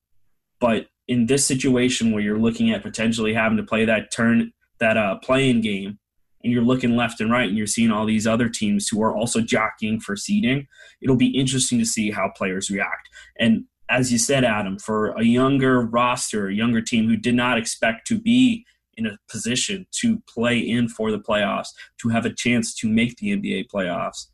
But 0.60 0.88
in 1.08 1.28
this 1.28 1.45
situation 1.45 2.12
where 2.12 2.22
you're 2.22 2.39
looking 2.39 2.72
at 2.72 2.84
potentially 2.84 3.34
having 3.34 3.58
to 3.58 3.64
play 3.64 3.86
that 3.86 4.12
turn, 4.12 4.51
that 4.80 4.97
uh, 4.97 5.16
play-in 5.20 5.62
game, 5.62 5.99
and 6.43 6.51
you're 6.53 6.64
looking 6.64 6.95
left 6.95 7.22
and 7.22 7.32
right 7.32 7.47
and 7.47 7.58
you're 7.58 7.68
seeing 7.68 7.91
all 7.91 8.05
these 8.05 8.28
other 8.28 8.49
teams 8.49 8.88
who 8.88 9.01
are 9.01 9.16
also 9.16 9.41
jockeying 9.41 9.99
for 9.99 10.16
seeding, 10.16 10.68
it'll 11.01 11.16
be 11.16 11.38
interesting 11.38 11.80
to 11.80 11.86
see 11.86 12.12
how 12.12 12.32
players 12.36 12.70
react. 12.70 13.10
And 13.39 13.66
as 13.90 14.12
you 14.12 14.18
said, 14.18 14.44
Adam, 14.44 14.78
for 14.78 15.10
a 15.12 15.24
younger 15.24 15.82
roster, 15.82 16.48
a 16.48 16.54
younger 16.54 16.82
team 16.82 17.08
who 17.08 17.16
did 17.16 17.36
not 17.36 17.58
expect 17.58 18.08
to 18.08 18.20
be 18.20 18.66
in 18.98 19.06
a 19.06 19.18
position 19.30 19.86
to 19.92 20.22
play 20.28 20.58
in 20.58 20.90
for 20.90 21.12
the 21.12 21.20
playoffs, 21.20 21.70
to 22.02 22.10
have 22.10 22.26
a 22.26 22.34
chance 22.34 22.74
to 22.76 22.90
make 22.90 23.16
the 23.18 23.36
NBA 23.36 23.68
playoffs, 23.74 24.28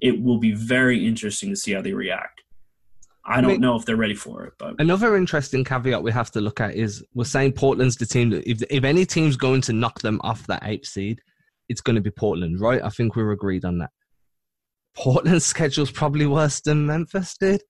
it 0.00 0.20
will 0.20 0.38
be 0.38 0.52
very 0.52 1.06
interesting 1.06 1.48
to 1.50 1.56
see 1.56 1.72
how 1.72 1.80
they 1.80 1.92
react. 1.92 2.42
I 3.24 3.40
don't 3.40 3.52
mean, 3.52 3.60
know 3.60 3.76
if 3.76 3.84
they're 3.84 3.96
ready 3.96 4.16
for 4.16 4.44
it, 4.44 4.54
but 4.58 4.74
another 4.80 5.16
interesting 5.16 5.62
caveat 5.62 6.02
we 6.02 6.10
have 6.10 6.32
to 6.32 6.40
look 6.40 6.60
at 6.60 6.74
is 6.74 7.04
we're 7.14 7.24
saying 7.24 7.52
Portland's 7.52 7.96
the 7.96 8.04
team 8.04 8.30
that 8.30 8.48
if 8.50 8.62
if 8.68 8.82
any 8.82 9.06
team's 9.06 9.36
going 9.36 9.60
to 9.62 9.72
knock 9.72 10.00
them 10.00 10.20
off 10.24 10.44
that 10.48 10.64
eighth 10.64 10.86
seed, 10.86 11.20
it's 11.68 11.80
going 11.80 11.94
to 11.94 12.02
be 12.02 12.10
Portland, 12.10 12.60
right? 12.60 12.82
I 12.82 12.88
think 12.88 13.14
we're 13.14 13.30
agreed 13.30 13.64
on 13.64 13.78
that. 13.78 13.90
Portland's 14.96 15.44
schedule's 15.46 15.92
probably 15.92 16.26
worse 16.26 16.60
than 16.60 16.84
Memphis 16.84 17.36
did. 17.38 17.62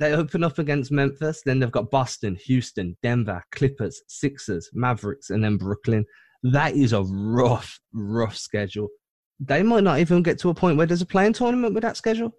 They 0.00 0.14
open 0.14 0.42
up 0.42 0.58
against 0.58 0.90
Memphis, 0.90 1.42
then 1.44 1.58
they've 1.58 1.70
got 1.70 1.90
Boston, 1.90 2.34
Houston, 2.46 2.96
Denver, 3.02 3.44
Clippers, 3.52 4.00
Sixers, 4.08 4.70
Mavericks, 4.72 5.28
and 5.28 5.44
then 5.44 5.58
Brooklyn. 5.58 6.06
That 6.42 6.74
is 6.74 6.94
a 6.94 7.02
rough, 7.02 7.78
rough 7.92 8.34
schedule. 8.34 8.88
They 9.40 9.62
might 9.62 9.84
not 9.84 9.98
even 9.98 10.22
get 10.22 10.38
to 10.38 10.48
a 10.48 10.54
point 10.54 10.78
where 10.78 10.86
there's 10.86 11.02
a 11.02 11.06
play-in 11.06 11.34
tournament 11.34 11.74
with 11.74 11.82
that 11.82 11.98
schedule. 11.98 12.32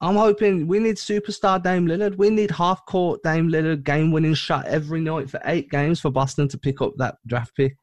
I'm 0.00 0.16
hoping 0.16 0.66
we 0.66 0.78
need 0.78 0.96
superstar 0.96 1.62
Dame 1.62 1.86
Lillard. 1.86 2.16
We 2.16 2.30
need 2.30 2.50
half 2.50 2.84
court 2.86 3.22
Dame 3.22 3.50
Lillard 3.50 3.84
game 3.84 4.10
winning 4.10 4.32
shot 4.32 4.64
every 4.64 5.02
night 5.02 5.28
for 5.28 5.38
eight 5.44 5.70
games 5.70 6.00
for 6.00 6.10
Boston 6.10 6.48
to 6.48 6.56
pick 6.56 6.80
up 6.80 6.94
that 6.96 7.16
draft 7.26 7.54
pick. 7.54 7.76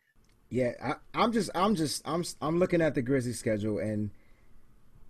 Yeah, 0.49 0.71
I, 0.84 1.23
am 1.23 1.32
just, 1.32 1.51
I'm 1.53 1.75
just, 1.75 2.01
I'm, 2.03 2.23
I'm 2.41 2.57
looking 2.57 2.82
at 2.82 2.95
the 2.95 3.03
Grizzlies 3.03 3.38
schedule 3.38 3.77
and 3.77 4.09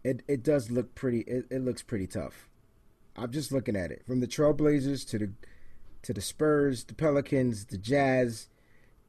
it, 0.03 0.23
it 0.27 0.43
does 0.43 0.69
look 0.69 0.93
pretty. 0.93 1.21
It, 1.21 1.45
it 1.49 1.63
looks 1.63 1.81
pretty 1.81 2.07
tough. 2.07 2.48
I'm 3.19 3.31
just 3.31 3.51
looking 3.51 3.75
at 3.75 3.91
it 3.91 4.05
from 4.05 4.21
the 4.21 4.27
Trailblazers 4.27 5.07
to 5.09 5.19
the 5.19 5.31
to 6.01 6.13
the 6.13 6.21
Spurs, 6.21 6.85
the 6.85 6.93
Pelicans, 6.93 7.65
the 7.65 7.77
Jazz, 7.77 8.47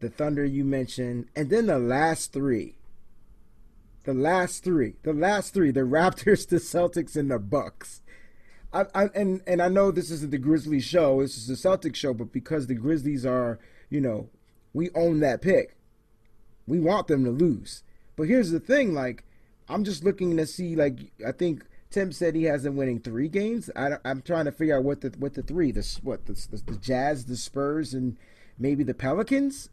the 0.01 0.09
Thunder 0.09 0.45
you 0.45 0.65
mentioned, 0.65 1.29
and 1.37 1.49
then 1.49 1.67
the 1.67 1.79
last 1.79 2.33
three. 2.33 2.77
The 4.05 4.15
last 4.15 4.65
three, 4.65 4.95
the 5.03 5.13
last 5.13 5.55
three, 5.55 5.71
the 5.71 5.81
Raptors, 5.83 6.49
the 6.49 6.57
Celtics, 6.57 7.17
and 7.17 7.31
the 7.31 7.39
Bucks. 7.39 8.03
I, 8.73 8.87
I, 8.95 9.05
and 9.15 9.43
and 9.47 9.63
I 9.63 9.69
know 9.69 9.91
this 9.91 10.11
isn't 10.11 10.31
the 10.31 10.39
Grizzlies 10.39 10.85
show. 10.85 11.21
This 11.23 11.37
is 11.37 11.47
the 11.47 11.55
Celtics 11.55 11.97
show, 11.97 12.15
but 12.15 12.33
because 12.33 12.67
the 12.67 12.75
Grizzlies 12.75 13.25
are, 13.25 13.59
you 13.89 14.01
know, 14.01 14.29
we 14.73 14.91
own 14.95 15.21
that 15.21 15.43
pick. 15.43 15.77
We 16.67 16.81
want 16.81 17.07
them 17.07 17.25
to 17.25 17.31
lose. 17.31 17.83
But 18.17 18.29
here's 18.29 18.51
the 18.51 18.61
thing, 18.61 18.95
like, 18.95 19.25
I'm 19.69 19.85
just 19.85 20.05
looking 20.05 20.37
to 20.37 20.47
see, 20.47 20.77
like, 20.77 20.99
I 21.27 21.33
think 21.33 21.65
Tim 21.91 22.13
said 22.13 22.35
he 22.35 22.45
has 22.45 22.63
them 22.63 22.77
winning 22.77 23.01
three 23.01 23.29
games. 23.29 23.69
I, 23.75 23.97
am 24.05 24.23
trying 24.23 24.45
to 24.45 24.53
figure 24.53 24.77
out 24.77 24.85
what 24.85 25.01
the 25.01 25.09
what 25.19 25.35
the 25.35 25.43
three 25.43 25.73
the 25.73 25.99
what 26.03 26.27
the, 26.27 26.35
the, 26.35 26.63
the 26.73 26.77
Jazz, 26.77 27.25
the 27.25 27.37
Spurs, 27.37 27.95
and 27.95 28.17
maybe 28.59 28.85
the 28.85 28.95
Pelicans. 28.95 29.71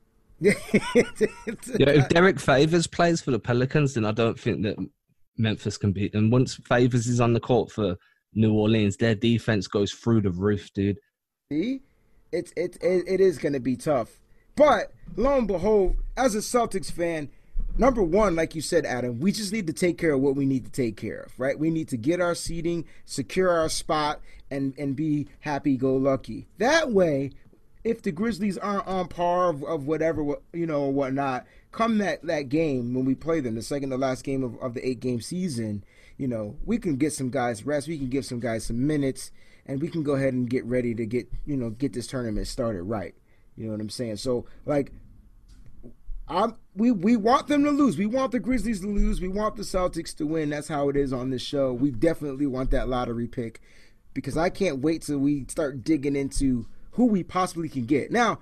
yeah, 0.40 0.52
if 0.70 2.08
Derrick 2.10 2.38
Favors 2.38 2.86
plays 2.86 3.20
for 3.20 3.32
the 3.32 3.40
Pelicans, 3.40 3.94
then 3.94 4.04
I 4.04 4.12
don't 4.12 4.38
think 4.38 4.62
that 4.62 4.76
Memphis 5.36 5.76
can 5.76 5.90
beat 5.90 6.12
them. 6.12 6.30
Once 6.30 6.54
Favors 6.54 7.08
is 7.08 7.20
on 7.20 7.32
the 7.32 7.40
court 7.40 7.72
for 7.72 7.96
New 8.34 8.54
Orleans, 8.54 8.96
their 8.96 9.16
defense 9.16 9.66
goes 9.66 9.90
through 9.90 10.20
the 10.20 10.30
roof, 10.30 10.72
dude. 10.74 10.98
See, 11.50 11.80
it's 12.30 12.52
it, 12.56 12.78
it, 12.80 13.04
it 13.08 13.20
is 13.20 13.38
going 13.38 13.54
to 13.54 13.60
be 13.60 13.76
tough. 13.76 14.20
But 14.54 14.92
lo 15.16 15.38
and 15.38 15.48
behold, 15.48 15.96
as 16.16 16.36
a 16.36 16.38
Celtics 16.38 16.90
fan, 16.90 17.30
number 17.78 18.02
one, 18.02 18.36
like 18.36 18.54
you 18.54 18.60
said, 18.60 18.84
Adam, 18.84 19.20
we 19.20 19.32
just 19.32 19.52
need 19.52 19.66
to 19.68 19.72
take 19.72 19.96
care 19.96 20.12
of 20.12 20.20
what 20.20 20.36
we 20.36 20.44
need 20.44 20.64
to 20.64 20.70
take 20.70 20.96
care 20.96 21.20
of, 21.20 21.38
right? 21.38 21.58
We 21.58 21.70
need 21.70 21.88
to 21.88 21.96
get 21.96 22.20
our 22.20 22.34
seating, 22.34 22.84
secure 23.04 23.50
our 23.50 23.68
spot, 23.68 24.20
and 24.50 24.74
and 24.78 24.96
be 24.96 25.28
happy 25.40 25.76
go 25.76 25.94
lucky. 25.94 26.48
That 26.58 26.90
way, 26.90 27.30
if 27.84 28.02
the 28.02 28.12
Grizzlies 28.12 28.58
aren't 28.58 28.86
on 28.86 29.08
par 29.08 29.50
of, 29.50 29.62
of 29.64 29.86
whatever 29.86 30.36
you 30.52 30.66
know 30.66 30.82
or 30.82 30.92
whatnot, 30.92 31.46
come 31.72 31.98
that 31.98 32.22
that 32.24 32.48
game 32.48 32.94
when 32.94 33.04
we 33.04 33.14
play 33.14 33.40
them, 33.40 33.54
the 33.54 33.62
second 33.62 33.90
to 33.90 33.96
last 33.96 34.24
game 34.24 34.42
of, 34.42 34.58
of 34.58 34.74
the 34.74 34.86
eight 34.86 35.00
game 35.00 35.20
season, 35.20 35.84
you 36.16 36.28
know, 36.28 36.56
we 36.64 36.78
can 36.78 36.96
get 36.96 37.12
some 37.12 37.30
guys 37.30 37.64
rest, 37.64 37.88
we 37.88 37.98
can 37.98 38.08
give 38.08 38.24
some 38.24 38.40
guys 38.40 38.64
some 38.64 38.86
minutes, 38.86 39.30
and 39.66 39.80
we 39.80 39.88
can 39.88 40.02
go 40.02 40.14
ahead 40.14 40.34
and 40.34 40.50
get 40.50 40.64
ready 40.64 40.94
to 40.94 41.06
get 41.06 41.28
you 41.46 41.56
know 41.56 41.70
get 41.70 41.92
this 41.92 42.06
tournament 42.06 42.46
started 42.46 42.82
right. 42.82 43.14
You 43.56 43.66
know 43.66 43.72
what 43.72 43.80
I'm 43.80 43.90
saying? 43.90 44.16
So 44.16 44.46
like 44.66 44.92
I'm, 46.28 46.56
we 46.74 46.90
we 46.90 47.16
want 47.16 47.48
them 47.48 47.64
to 47.64 47.70
lose. 47.70 47.96
We 47.96 48.06
want 48.06 48.32
the 48.32 48.38
Grizzlies 48.38 48.80
to 48.80 48.86
lose. 48.86 49.20
We 49.20 49.28
want 49.28 49.56
the 49.56 49.62
Celtics 49.62 50.14
to 50.16 50.26
win. 50.26 50.50
That's 50.50 50.68
how 50.68 50.88
it 50.88 50.96
is 50.96 51.12
on 51.12 51.30
this 51.30 51.42
show. 51.42 51.72
We 51.72 51.90
definitely 51.90 52.46
want 52.46 52.70
that 52.70 52.88
lottery 52.88 53.26
pick 53.26 53.60
because 54.14 54.36
I 54.36 54.50
can't 54.50 54.80
wait 54.80 55.02
till 55.02 55.18
we 55.18 55.46
start 55.48 55.84
digging 55.84 56.16
into 56.16 56.66
who 56.92 57.06
we 57.06 57.22
possibly 57.22 57.68
can 57.68 57.86
get. 57.86 58.10
Now, 58.10 58.40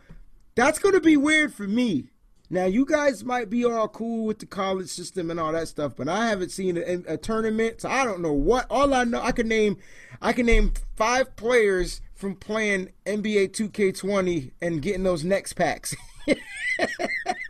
that's 0.54 0.78
going 0.78 0.94
to 0.94 1.00
be 1.00 1.16
weird 1.16 1.52
for 1.52 1.68
me. 1.68 2.08
Now, 2.48 2.64
you 2.64 2.86
guys 2.86 3.24
might 3.24 3.50
be 3.50 3.64
all 3.64 3.88
cool 3.88 4.24
with 4.24 4.38
the 4.38 4.46
college 4.46 4.88
system 4.88 5.30
and 5.30 5.40
all 5.40 5.52
that 5.52 5.68
stuff, 5.68 5.94
but 5.96 6.08
I 6.08 6.28
haven't 6.28 6.50
seen 6.50 6.76
a, 6.76 7.14
a 7.14 7.16
tournament, 7.16 7.80
so 7.80 7.88
I 7.88 8.04
don't 8.04 8.20
know 8.20 8.32
what. 8.32 8.66
All 8.70 8.94
I 8.94 9.04
know, 9.04 9.20
I 9.20 9.32
can 9.32 9.48
name, 9.48 9.78
I 10.22 10.32
can 10.32 10.46
name 10.46 10.72
five 10.94 11.34
players 11.34 12.00
from 12.14 12.36
playing 12.36 12.90
NBA 13.04 13.50
2K20 13.50 14.52
and 14.62 14.80
getting 14.80 15.02
those 15.02 15.24
next 15.24 15.54
packs. 15.54 15.94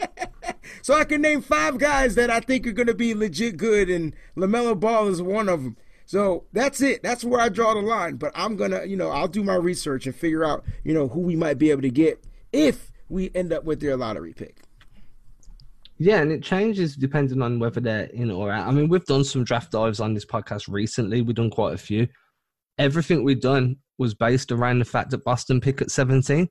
so 0.82 0.94
I 0.94 1.04
can 1.04 1.22
name 1.22 1.42
five 1.42 1.78
guys 1.78 2.14
that 2.14 2.30
I 2.30 2.40
think 2.40 2.66
are 2.66 2.72
going 2.72 2.86
to 2.86 2.94
be 2.94 3.14
legit 3.14 3.56
good, 3.56 3.88
and 3.88 4.14
LaMelo 4.36 4.78
Ball 4.78 5.08
is 5.08 5.22
one 5.22 5.48
of 5.48 5.62
them. 5.62 5.76
So 6.04 6.44
that's 6.52 6.80
it. 6.80 7.02
That's 7.02 7.24
where 7.24 7.40
I 7.40 7.48
draw 7.48 7.74
the 7.74 7.80
line. 7.80 8.16
But 8.16 8.32
I'm 8.34 8.56
gonna, 8.56 8.84
you 8.84 8.96
know, 8.96 9.10
I'll 9.10 9.28
do 9.28 9.42
my 9.42 9.56
research 9.56 10.06
and 10.06 10.14
figure 10.14 10.44
out, 10.44 10.64
you 10.84 10.94
know, 10.94 11.08
who 11.08 11.20
we 11.20 11.34
might 11.34 11.58
be 11.58 11.70
able 11.70 11.82
to 11.82 11.90
get 11.90 12.24
if 12.52 12.92
we 13.08 13.30
end 13.34 13.52
up 13.52 13.64
with 13.64 13.80
their 13.80 13.96
lottery 13.96 14.32
pick. 14.32 14.60
Yeah, 15.98 16.20
and 16.20 16.30
it 16.30 16.42
changes 16.42 16.94
depending 16.94 17.42
on 17.42 17.58
whether 17.58 17.80
they're 17.80 18.04
in 18.04 18.30
or 18.30 18.52
out. 18.52 18.68
I 18.68 18.70
mean, 18.70 18.88
we've 18.88 19.04
done 19.06 19.24
some 19.24 19.44
draft 19.44 19.72
dives 19.72 19.98
on 19.98 20.14
this 20.14 20.26
podcast 20.26 20.68
recently. 20.68 21.22
We've 21.22 21.34
done 21.34 21.50
quite 21.50 21.74
a 21.74 21.78
few. 21.78 22.06
Everything 22.78 23.24
we've 23.24 23.40
done 23.40 23.76
was 23.98 24.14
based 24.14 24.52
around 24.52 24.78
the 24.78 24.84
fact 24.84 25.10
that 25.10 25.24
Boston 25.24 25.60
pick 25.60 25.80
at 25.80 25.90
17 25.90 26.48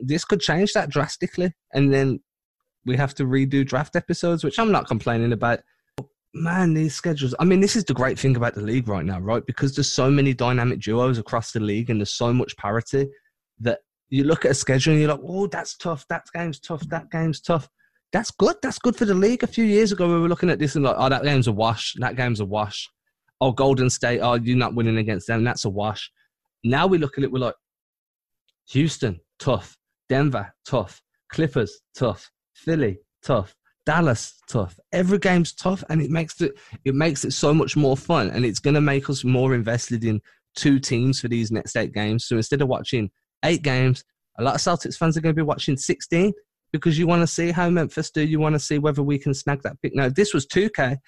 this 0.00 0.24
could 0.24 0.40
change 0.40 0.72
that 0.72 0.90
drastically, 0.90 1.52
and 1.72 1.92
then 1.92 2.20
we 2.86 2.96
have 2.96 3.14
to 3.16 3.24
redo 3.24 3.66
draft 3.66 3.96
episodes, 3.96 4.44
which 4.44 4.58
I'm 4.58 4.72
not 4.72 4.88
complaining 4.88 5.32
about. 5.32 5.60
Man, 6.34 6.74
these 6.74 6.94
schedules. 6.94 7.34
I 7.38 7.44
mean, 7.44 7.60
this 7.60 7.74
is 7.74 7.84
the 7.84 7.94
great 7.94 8.18
thing 8.18 8.36
about 8.36 8.54
the 8.54 8.60
league 8.60 8.88
right 8.88 9.04
now, 9.04 9.18
right? 9.18 9.44
Because 9.46 9.74
there's 9.74 9.92
so 9.92 10.10
many 10.10 10.34
dynamic 10.34 10.80
duos 10.80 11.18
across 11.18 11.52
the 11.52 11.60
league, 11.60 11.90
and 11.90 12.00
there's 12.00 12.14
so 12.14 12.32
much 12.32 12.56
parity 12.56 13.08
that 13.60 13.80
you 14.10 14.24
look 14.24 14.44
at 14.44 14.52
a 14.52 14.54
schedule 14.54 14.92
and 14.92 15.00
you're 15.00 15.10
like, 15.10 15.20
"Oh, 15.22 15.46
that's 15.46 15.76
tough. 15.76 16.06
That 16.08 16.24
game's 16.34 16.60
tough. 16.60 16.86
That 16.88 17.10
game's 17.10 17.40
tough." 17.40 17.68
That's 18.12 18.30
good. 18.30 18.56
That's 18.62 18.78
good 18.78 18.96
for 18.96 19.04
the 19.04 19.14
league. 19.14 19.42
A 19.42 19.46
few 19.46 19.64
years 19.64 19.92
ago, 19.92 20.06
we 20.06 20.20
were 20.20 20.28
looking 20.28 20.50
at 20.50 20.58
this 20.58 20.76
and 20.76 20.84
like, 20.84 20.96
"Oh, 20.98 21.08
that 21.08 21.24
game's 21.24 21.46
a 21.46 21.52
wash. 21.52 21.94
That 21.98 22.16
game's 22.16 22.40
a 22.40 22.46
wash." 22.46 22.88
Oh, 23.40 23.52
Golden 23.52 23.88
State. 23.88 24.20
Oh, 24.20 24.34
you're 24.34 24.56
not 24.56 24.74
winning 24.74 24.98
against 24.98 25.26
them. 25.26 25.44
That's 25.44 25.64
a 25.64 25.70
wash. 25.70 26.10
Now 26.64 26.86
we 26.86 26.98
look 26.98 27.16
at 27.18 27.24
it. 27.24 27.30
We're 27.30 27.38
like, 27.38 27.54
Houston, 28.70 29.20
tough. 29.38 29.76
Denver, 30.08 30.52
tough. 30.66 31.00
Clippers, 31.30 31.80
tough. 31.96 32.30
Philly, 32.58 32.98
tough. 33.22 33.54
Dallas, 33.86 34.34
tough. 34.48 34.78
Every 34.92 35.18
game's 35.18 35.54
tough, 35.54 35.82
and 35.88 36.02
it 36.02 36.10
makes 36.10 36.40
it 36.42 36.52
it 36.84 36.94
makes 36.94 37.24
it 37.24 37.32
so 37.32 37.54
much 37.54 37.76
more 37.76 37.96
fun, 37.96 38.30
and 38.30 38.44
it's 38.44 38.58
going 38.58 38.74
to 38.74 38.82
make 38.82 39.08
us 39.08 39.24
more 39.24 39.54
invested 39.54 40.04
in 40.04 40.20
two 40.54 40.78
teams 40.78 41.20
for 41.20 41.28
these 41.28 41.50
next 41.50 41.74
eight 41.76 41.94
games. 41.94 42.26
So 42.26 42.36
instead 42.36 42.60
of 42.60 42.68
watching 42.68 43.10
eight 43.44 43.62
games, 43.62 44.04
a 44.38 44.42
lot 44.42 44.56
of 44.56 44.60
Celtics 44.60 44.96
fans 44.96 45.16
are 45.16 45.22
going 45.22 45.34
to 45.34 45.42
be 45.42 45.46
watching 45.46 45.76
sixteen 45.76 46.34
because 46.70 46.98
you 46.98 47.06
want 47.06 47.22
to 47.22 47.26
see 47.26 47.50
how 47.50 47.70
Memphis 47.70 48.10
do. 48.10 48.22
You 48.22 48.40
want 48.40 48.54
to 48.54 48.60
see 48.60 48.78
whether 48.78 49.02
we 49.02 49.18
can 49.18 49.32
snag 49.32 49.62
that 49.62 49.80
pick. 49.80 49.94
Now, 49.94 50.10
this 50.10 50.34
was 50.34 50.44
two 50.44 50.68
K, 50.68 50.98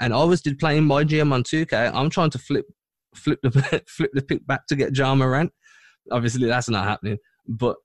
and 0.00 0.14
I 0.14 0.24
was 0.24 0.40
did 0.40 0.58
playing 0.58 0.84
my 0.84 1.04
GM 1.04 1.32
on 1.32 1.42
two 1.42 1.66
K, 1.66 1.90
I'm 1.92 2.08
trying 2.08 2.30
to 2.30 2.38
flip 2.38 2.64
flip 3.14 3.40
the 3.42 3.50
flip 3.88 4.10
the 4.14 4.22
pick 4.22 4.46
back 4.46 4.66
to 4.68 4.76
get 4.76 4.96
Ja 4.96 5.14
Morant. 5.14 5.52
Obviously, 6.10 6.48
that's 6.48 6.70
not 6.70 6.84
happening, 6.86 7.18
but 7.46 7.76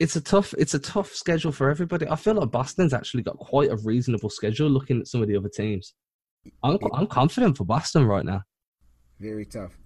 it's 0.00 0.16
a 0.16 0.20
tough 0.20 0.54
it's 0.58 0.74
a 0.74 0.78
tough 0.78 1.12
schedule 1.12 1.52
for 1.52 1.70
everybody. 1.70 2.08
I 2.08 2.16
feel 2.16 2.34
like 2.34 2.50
Boston's 2.50 2.94
actually 2.94 3.22
got 3.22 3.36
quite 3.36 3.70
a 3.70 3.76
reasonable 3.76 4.30
schedule 4.30 4.68
looking 4.68 4.98
at 4.98 5.06
some 5.06 5.22
of 5.22 5.28
the 5.28 5.36
other 5.36 5.50
teams. 5.50 5.94
I'm 6.64 6.78
I'm 6.94 7.06
confident 7.06 7.58
for 7.58 7.64
Boston 7.64 8.06
right 8.06 8.24
now. 8.24 8.42
Very 9.20 9.44
tough. 9.44 9.78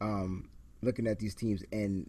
Um, 0.00 0.48
looking 0.82 1.08
at 1.08 1.18
these 1.18 1.34
teams, 1.34 1.64
and 1.72 2.08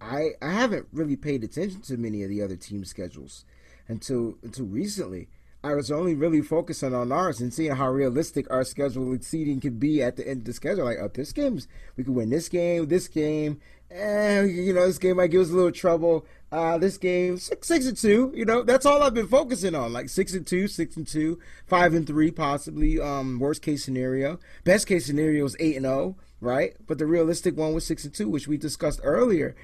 I 0.00 0.30
I 0.40 0.52
haven't 0.52 0.86
really 0.92 1.16
paid 1.16 1.42
attention 1.42 1.82
to 1.82 1.96
many 1.96 2.22
of 2.22 2.30
the 2.30 2.40
other 2.40 2.56
team 2.56 2.84
schedules 2.84 3.44
until 3.88 4.38
until 4.42 4.66
recently. 4.66 5.28
I 5.64 5.74
was 5.74 5.90
only 5.90 6.14
really 6.14 6.42
focusing 6.42 6.94
on 6.94 7.10
ours 7.10 7.40
and 7.40 7.52
seeing 7.52 7.74
how 7.74 7.90
realistic 7.90 8.46
our 8.50 8.62
schedule 8.62 9.12
exceeding 9.12 9.58
could 9.58 9.80
be 9.80 10.00
at 10.00 10.14
the 10.14 10.28
end 10.28 10.42
of 10.42 10.44
the 10.44 10.52
schedule. 10.52 10.84
Like, 10.84 10.98
oh, 11.00 11.10
this 11.12 11.32
game's 11.32 11.66
we 11.96 12.04
could 12.04 12.14
win 12.14 12.30
this 12.30 12.48
game, 12.48 12.86
this 12.86 13.08
game, 13.08 13.58
eh, 13.90 14.42
you 14.42 14.72
know, 14.72 14.86
this 14.86 14.98
game 14.98 15.16
might 15.16 15.28
give 15.28 15.42
us 15.42 15.50
a 15.50 15.54
little 15.54 15.72
trouble. 15.72 16.26
Uh, 16.52 16.78
this 16.78 16.96
game 16.96 17.38
six, 17.38 17.66
six 17.66 17.86
and 17.86 17.96
two. 17.96 18.32
You 18.34 18.44
know, 18.44 18.62
that's 18.62 18.86
all 18.86 19.02
I've 19.02 19.14
been 19.14 19.28
focusing 19.28 19.74
on. 19.74 19.92
Like 19.92 20.08
six 20.08 20.32
and 20.32 20.46
two, 20.46 20.68
six 20.68 20.96
and 20.96 21.06
two, 21.06 21.38
five 21.66 21.94
and 21.94 22.06
three, 22.06 22.30
possibly. 22.30 23.00
Um, 23.00 23.38
worst 23.38 23.62
case 23.62 23.84
scenario. 23.84 24.38
Best 24.64 24.86
case 24.86 25.06
scenario 25.06 25.44
is 25.44 25.56
eight 25.58 25.76
and 25.76 25.84
zero, 25.84 26.16
oh, 26.18 26.22
right? 26.40 26.76
But 26.86 26.98
the 26.98 27.06
realistic 27.06 27.56
one 27.56 27.74
was 27.74 27.86
six 27.86 28.04
and 28.04 28.14
two, 28.14 28.28
which 28.28 28.48
we 28.48 28.56
discussed 28.56 29.00
earlier. 29.02 29.56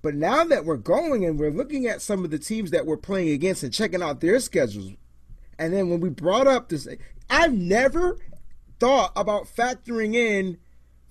But 0.00 0.14
now 0.16 0.42
that 0.44 0.64
we're 0.64 0.78
going 0.78 1.24
and 1.24 1.38
we're 1.38 1.50
looking 1.50 1.86
at 1.86 2.02
some 2.02 2.24
of 2.24 2.30
the 2.30 2.38
teams 2.38 2.72
that 2.72 2.86
we're 2.86 2.96
playing 2.96 3.28
against 3.28 3.62
and 3.62 3.72
checking 3.72 4.02
out 4.02 4.20
their 4.20 4.40
schedules, 4.40 4.94
and 5.58 5.72
then 5.72 5.90
when 5.90 6.00
we 6.00 6.08
brought 6.08 6.48
up 6.48 6.68
this, 6.68 6.88
I've 7.30 7.52
never 7.52 8.18
thought 8.80 9.12
about 9.14 9.44
factoring 9.44 10.16
in 10.16 10.58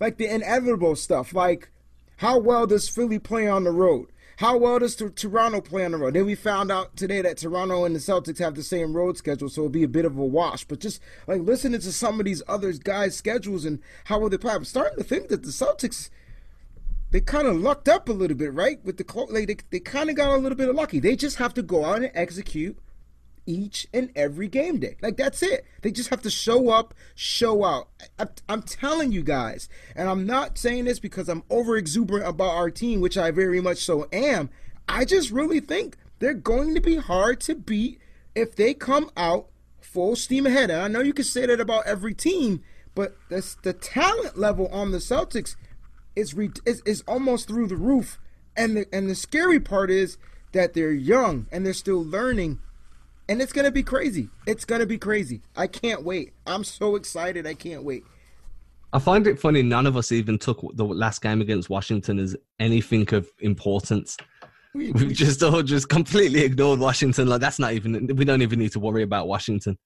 like 0.01 0.17
the 0.17 0.27
inevitable 0.27 0.97
stuff, 0.97 1.33
like 1.33 1.71
how 2.21 2.37
well 2.37 2.67
does 2.67 2.87
Philly 2.87 3.17
play 3.17 3.47
on 3.47 3.63
the 3.63 3.71
road? 3.71 4.11
How 4.37 4.55
well 4.55 4.77
does 4.77 4.95
Toronto 4.95 5.59
play 5.59 5.83
on 5.85 5.91
the 5.91 5.97
road? 5.97 6.13
Then 6.13 6.27
we 6.27 6.35
found 6.35 6.71
out 6.71 6.95
today 6.95 7.19
that 7.23 7.37
Toronto 7.37 7.83
and 7.83 7.95
the 7.95 7.99
Celtics 7.99 8.37
have 8.37 8.53
the 8.53 8.61
same 8.61 8.95
road 8.95 9.17
schedule, 9.17 9.49
so 9.49 9.61
it'll 9.61 9.71
be 9.71 9.81
a 9.81 9.87
bit 9.87 10.05
of 10.05 10.15
a 10.15 10.23
wash. 10.23 10.63
But 10.63 10.81
just 10.81 11.01
like 11.25 11.41
listening 11.41 11.81
to 11.81 11.91
some 11.91 12.19
of 12.19 12.27
these 12.27 12.43
other 12.47 12.73
guys' 12.73 13.17
schedules 13.17 13.65
and 13.65 13.79
how 14.03 14.19
will 14.19 14.29
they 14.29 14.37
play, 14.37 14.53
I'm 14.53 14.65
starting 14.65 14.99
to 14.99 15.03
think 15.03 15.29
that 15.29 15.41
the 15.41 15.49
Celtics 15.49 16.11
they 17.09 17.21
kind 17.21 17.47
of 17.47 17.57
lucked 17.57 17.89
up 17.89 18.07
a 18.07 18.13
little 18.13 18.37
bit, 18.37 18.53
right? 18.53 18.79
With 18.85 18.97
the 18.97 19.25
like 19.31 19.47
they, 19.47 19.57
they 19.71 19.79
kind 19.79 20.11
of 20.11 20.15
got 20.15 20.29
a 20.29 20.37
little 20.37 20.55
bit 20.55 20.69
of 20.69 20.75
lucky. 20.75 20.99
They 20.99 21.15
just 21.15 21.37
have 21.37 21.55
to 21.55 21.63
go 21.63 21.83
out 21.85 22.03
and 22.03 22.11
execute 22.13 22.77
each 23.51 23.87
and 23.93 24.11
every 24.15 24.47
game 24.47 24.79
day. 24.79 24.95
Like 25.01 25.17
that's 25.17 25.43
it. 25.43 25.65
They 25.81 25.91
just 25.91 26.09
have 26.09 26.21
to 26.21 26.29
show 26.29 26.69
up, 26.69 26.93
show 27.15 27.65
out. 27.65 27.89
I, 28.17 28.27
am 28.49 28.61
telling 28.61 29.11
you 29.11 29.23
guys, 29.23 29.67
and 29.95 30.09
I'm 30.09 30.25
not 30.25 30.57
saying 30.57 30.85
this 30.85 30.99
because 30.99 31.27
I'm 31.27 31.43
over 31.49 31.75
exuberant 31.75 32.27
about 32.27 32.55
our 32.55 32.71
team, 32.71 33.01
which 33.01 33.17
I 33.17 33.31
very 33.31 33.61
much 33.61 33.79
so 33.79 34.07
am. 34.13 34.49
I 34.87 35.05
just 35.05 35.31
really 35.31 35.59
think 35.59 35.97
they're 36.19 36.33
going 36.33 36.73
to 36.75 36.81
be 36.81 36.95
hard 36.95 37.41
to 37.41 37.55
beat 37.55 37.99
if 38.35 38.55
they 38.55 38.73
come 38.73 39.11
out 39.17 39.47
full 39.81 40.15
steam 40.15 40.45
ahead. 40.45 40.71
And 40.71 40.81
I 40.81 40.87
know 40.87 41.01
you 41.01 41.13
can 41.13 41.25
say 41.25 41.45
that 41.45 41.59
about 41.59 41.85
every 41.85 42.13
team, 42.13 42.63
but 42.95 43.17
the 43.29 43.55
the 43.63 43.73
talent 43.73 44.37
level 44.37 44.67
on 44.71 44.91
the 44.91 44.99
Celtics 44.99 45.55
is, 46.15 46.33
re, 46.33 46.51
is 46.65 46.81
is 46.85 47.03
almost 47.07 47.47
through 47.47 47.67
the 47.67 47.75
roof. 47.75 48.17
And 48.55 48.77
the 48.77 48.85
and 48.93 49.09
the 49.09 49.15
scary 49.15 49.59
part 49.59 49.91
is 49.91 50.17
that 50.53 50.73
they're 50.73 50.91
young 50.91 51.47
and 51.51 51.65
they're 51.65 51.73
still 51.73 52.03
learning 52.03 52.59
and 53.29 53.41
it's 53.41 53.53
gonna 53.53 53.71
be 53.71 53.83
crazy. 53.83 54.29
It's 54.45 54.65
gonna 54.65 54.85
be 54.85 54.97
crazy. 54.97 55.41
I 55.55 55.67
can't 55.67 56.03
wait. 56.03 56.33
I'm 56.45 56.63
so 56.63 56.95
excited. 56.95 57.47
I 57.47 57.53
can't 57.53 57.83
wait. 57.83 58.03
I 58.93 58.99
find 58.99 59.25
it 59.27 59.39
funny. 59.39 59.63
None 59.63 59.85
of 59.85 59.95
us 59.95 60.11
even 60.11 60.37
took 60.37 60.65
the 60.75 60.83
last 60.85 61.21
game 61.21 61.41
against 61.41 61.69
Washington 61.69 62.19
as 62.19 62.35
anything 62.59 63.11
of 63.13 63.29
importance. 63.39 64.17
We, 64.73 64.91
We've 64.91 65.13
just 65.13 65.41
all 65.43 65.63
just 65.63 65.89
completely 65.89 66.43
ignored 66.43 66.79
Washington. 66.79 67.27
Like 67.27 67.41
that's 67.41 67.59
not 67.59 67.73
even. 67.73 68.07
We 68.15 68.25
don't 68.25 68.41
even 68.41 68.59
need 68.59 68.71
to 68.73 68.79
worry 68.79 69.03
about 69.03 69.27
Washington. 69.27 69.77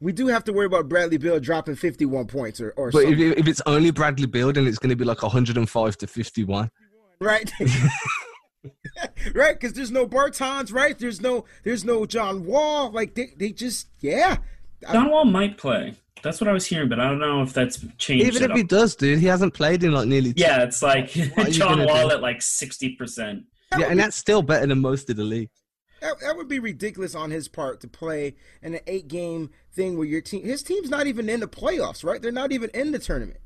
We 0.00 0.12
do 0.12 0.26
have 0.26 0.42
to 0.44 0.52
worry 0.52 0.66
about 0.66 0.88
Bradley 0.88 1.16
Beal 1.16 1.38
dropping 1.38 1.76
51 1.76 2.26
points 2.26 2.60
or, 2.60 2.72
or 2.76 2.90
but 2.90 3.04
if, 3.04 3.20
if, 3.38 3.46
it's 3.46 3.62
only 3.66 3.92
Bradley 3.92 4.26
Beal, 4.26 4.52
then 4.52 4.66
it's 4.66 4.78
going 4.78 4.90
to 4.90 4.96
be 4.96 5.04
like 5.04 5.22
105 5.22 5.96
to 5.98 6.06
51. 6.08 6.70
Right. 7.20 7.52
right? 9.34 9.58
Because 9.58 9.72
there's 9.72 9.90
no 9.90 10.06
Bertans, 10.06 10.72
right? 10.72 10.98
There's 10.98 11.20
no 11.20 11.44
there's 11.64 11.84
no 11.84 12.06
John 12.06 12.44
Wall. 12.44 12.90
Like 12.90 13.14
they, 13.14 13.32
they 13.36 13.50
just 13.50 13.88
yeah. 14.00 14.38
John 14.90 15.10
Wall 15.10 15.24
might 15.24 15.58
play. 15.58 15.94
That's 16.22 16.40
what 16.40 16.48
I 16.48 16.52
was 16.52 16.66
hearing, 16.66 16.88
but 16.88 17.00
I 17.00 17.08
don't 17.08 17.18
know 17.18 17.42
if 17.42 17.52
that's 17.52 17.84
changed. 17.98 18.26
Even 18.26 18.42
if 18.44 18.50
all. 18.50 18.56
he 18.56 18.62
does, 18.62 18.94
dude, 18.94 19.18
he 19.18 19.26
hasn't 19.26 19.54
played 19.54 19.82
in 19.82 19.92
like 19.92 20.06
nearly. 20.06 20.32
Yeah, 20.36 20.62
it's 20.62 20.82
like 20.82 21.10
John 21.50 21.84
Wall 21.84 22.08
do? 22.08 22.14
at 22.14 22.22
like 22.22 22.42
sixty 22.42 22.90
percent. 22.90 23.44
Yeah, 23.76 23.86
and 23.86 23.98
that's 23.98 24.16
still 24.16 24.42
better 24.42 24.66
than 24.66 24.80
most 24.80 25.10
of 25.10 25.16
the 25.16 25.24
league. 25.24 25.50
That, 26.00 26.20
that 26.20 26.36
would 26.36 26.48
be 26.48 26.58
ridiculous 26.58 27.14
on 27.14 27.30
his 27.30 27.48
part 27.48 27.80
to 27.80 27.88
play 27.88 28.34
in 28.60 28.74
an 28.74 28.80
eight 28.86 29.08
game 29.08 29.50
thing 29.72 29.96
where 29.96 30.06
your 30.06 30.20
team, 30.20 30.42
his 30.42 30.62
team's 30.62 30.90
not 30.90 31.06
even 31.06 31.28
in 31.28 31.40
the 31.40 31.46
playoffs, 31.46 32.04
right? 32.04 32.20
They're 32.20 32.32
not 32.32 32.50
even 32.50 32.70
in 32.74 32.90
the 32.90 32.98
tournament. 32.98 33.38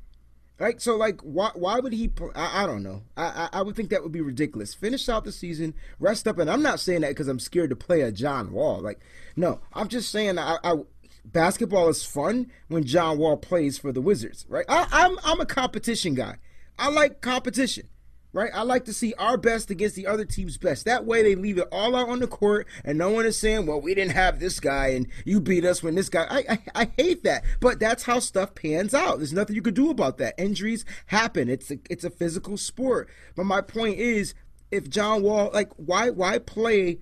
Right, 0.59 0.81
so 0.81 0.95
like, 0.95 1.21
why 1.21 1.51
why 1.53 1.79
would 1.79 1.93
he? 1.93 2.11
I, 2.33 2.63
I 2.63 2.65
don't 2.65 2.81
know. 2.81 3.03
I, 3.15 3.25
I, 3.25 3.59
I 3.59 3.61
would 3.61 3.75
think 3.75 3.91
that 3.91 4.01
would 4.01 4.11
be 4.11 4.21
ridiculous. 4.21 4.73
Finish 4.73 5.07
out 5.07 5.23
the 5.23 5.31
season, 5.31 5.75
rest 5.99 6.27
up, 6.27 6.39
and 6.39 6.49
I'm 6.49 6.63
not 6.63 6.79
saying 6.79 7.01
that 7.01 7.09
because 7.09 7.27
I'm 7.27 7.39
scared 7.39 7.69
to 7.69 7.75
play 7.75 8.01
a 8.01 8.11
John 8.11 8.51
Wall. 8.51 8.79
Like, 8.81 8.99
no, 9.35 9.59
I'm 9.73 9.87
just 9.87 10.09
saying 10.09 10.39
I, 10.39 10.57
I 10.63 10.77
basketball 11.25 11.89
is 11.89 12.03
fun 12.03 12.51
when 12.69 12.85
John 12.85 13.19
Wall 13.19 13.37
plays 13.37 13.77
for 13.77 13.91
the 13.91 14.01
Wizards. 14.01 14.47
Right, 14.49 14.65
I, 14.67 14.87
I'm 14.91 15.19
I'm 15.23 15.39
a 15.39 15.45
competition 15.45 16.15
guy. 16.15 16.37
I 16.79 16.89
like 16.89 17.21
competition 17.21 17.87
right? 18.33 18.51
I 18.53 18.61
like 18.63 18.85
to 18.85 18.93
see 18.93 19.13
our 19.15 19.37
best 19.37 19.71
against 19.71 19.95
the 19.95 20.07
other 20.07 20.25
team's 20.25 20.57
best. 20.57 20.85
That 20.85 21.05
way 21.05 21.23
they 21.23 21.35
leave 21.35 21.57
it 21.57 21.67
all 21.71 21.95
out 21.95 22.09
on 22.09 22.19
the 22.19 22.27
court 22.27 22.67
and 22.83 22.97
no 22.97 23.09
one 23.09 23.25
is 23.25 23.39
saying, 23.39 23.65
well, 23.65 23.81
we 23.81 23.95
didn't 23.95 24.13
have 24.13 24.39
this 24.39 24.59
guy 24.59 24.87
and 24.89 25.07
you 25.25 25.39
beat 25.39 25.65
us 25.65 25.81
when 25.81 25.95
this 25.95 26.09
guy. 26.09 26.27
I, 26.29 26.43
I, 26.49 26.59
I 26.83 26.91
hate 26.97 27.23
that. 27.23 27.43
But 27.59 27.79
that's 27.79 28.03
how 28.03 28.19
stuff 28.19 28.55
pans 28.55 28.93
out. 28.93 29.17
There's 29.17 29.33
nothing 29.33 29.55
you 29.55 29.61
can 29.61 29.73
do 29.73 29.89
about 29.89 30.17
that. 30.17 30.35
Injuries 30.37 30.85
happen. 31.07 31.49
It's 31.49 31.71
a, 31.71 31.79
it's 31.89 32.03
a 32.03 32.09
physical 32.09 32.57
sport. 32.57 33.09
But 33.35 33.45
my 33.45 33.61
point 33.61 33.97
is, 33.97 34.33
if 34.69 34.89
John 34.89 35.23
Wall, 35.23 35.49
like, 35.53 35.71
why 35.77 36.09
why 36.09 36.39
play 36.39 36.99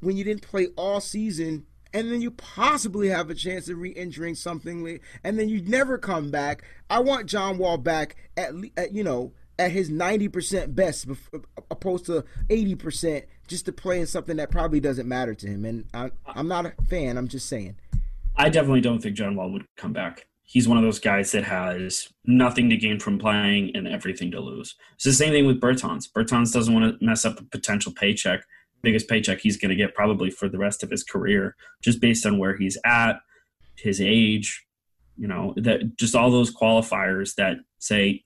when 0.00 0.16
you 0.16 0.24
didn't 0.24 0.42
play 0.42 0.68
all 0.76 1.00
season 1.00 1.66
and 1.94 2.10
then 2.10 2.22
you 2.22 2.30
possibly 2.30 3.08
have 3.08 3.30
a 3.30 3.34
chance 3.34 3.68
of 3.68 3.78
re-injuring 3.78 4.34
something 4.34 4.98
and 5.22 5.38
then 5.38 5.48
you 5.48 5.62
never 5.62 5.98
come 5.98 6.30
back 6.30 6.64
i 6.90 6.98
want 6.98 7.26
john 7.26 7.58
wall 7.58 7.76
back 7.76 8.16
at, 8.36 8.52
at 8.76 8.92
you 8.92 9.04
know 9.04 9.32
at 9.58 9.70
his 9.70 9.90
90% 9.90 10.74
best 10.74 11.06
opposed 11.70 12.06
to 12.06 12.24
80% 12.48 13.24
just 13.46 13.66
to 13.66 13.72
play 13.72 14.00
in 14.00 14.06
something 14.06 14.36
that 14.36 14.50
probably 14.50 14.80
doesn't 14.80 15.08
matter 15.08 15.34
to 15.34 15.46
him. 15.46 15.64
And 15.64 15.84
I, 15.92 16.10
am 16.34 16.48
not 16.48 16.66
a 16.66 16.72
fan. 16.88 17.18
I'm 17.18 17.28
just 17.28 17.48
saying. 17.48 17.76
I 18.36 18.48
definitely 18.48 18.80
don't 18.80 19.00
think 19.00 19.16
John 19.16 19.36
Wall 19.36 19.50
would 19.50 19.66
come 19.76 19.92
back. 19.92 20.26
He's 20.44 20.68
one 20.68 20.76
of 20.76 20.84
those 20.84 20.98
guys 20.98 21.32
that 21.32 21.44
has 21.44 22.08
nothing 22.24 22.68
to 22.70 22.76
gain 22.76 22.98
from 22.98 23.18
playing 23.18 23.74
and 23.74 23.86
everything 23.86 24.30
to 24.32 24.40
lose. 24.40 24.74
It's 24.94 25.04
the 25.04 25.12
same 25.12 25.32
thing 25.32 25.46
with 25.46 25.60
Bertans. 25.60 26.10
Bertans 26.10 26.52
doesn't 26.52 26.74
want 26.74 26.98
to 26.98 27.04
mess 27.04 27.24
up 27.24 27.40
a 27.40 27.44
potential 27.44 27.92
paycheck, 27.92 28.44
biggest 28.82 29.08
paycheck 29.08 29.40
he's 29.40 29.56
going 29.56 29.70
to 29.70 29.76
get 29.76 29.94
probably 29.94 30.30
for 30.30 30.48
the 30.48 30.58
rest 30.58 30.82
of 30.82 30.90
his 30.90 31.04
career, 31.04 31.56
just 31.80 32.00
based 32.00 32.26
on 32.26 32.38
where 32.38 32.56
he's 32.56 32.76
at, 32.84 33.20
his 33.76 34.00
age, 34.00 34.66
you 35.16 35.28
know, 35.28 35.54
that 35.56 35.96
just 35.96 36.14
all 36.14 36.30
those 36.30 36.54
qualifiers 36.54 37.34
that 37.36 37.58
say 37.78 38.24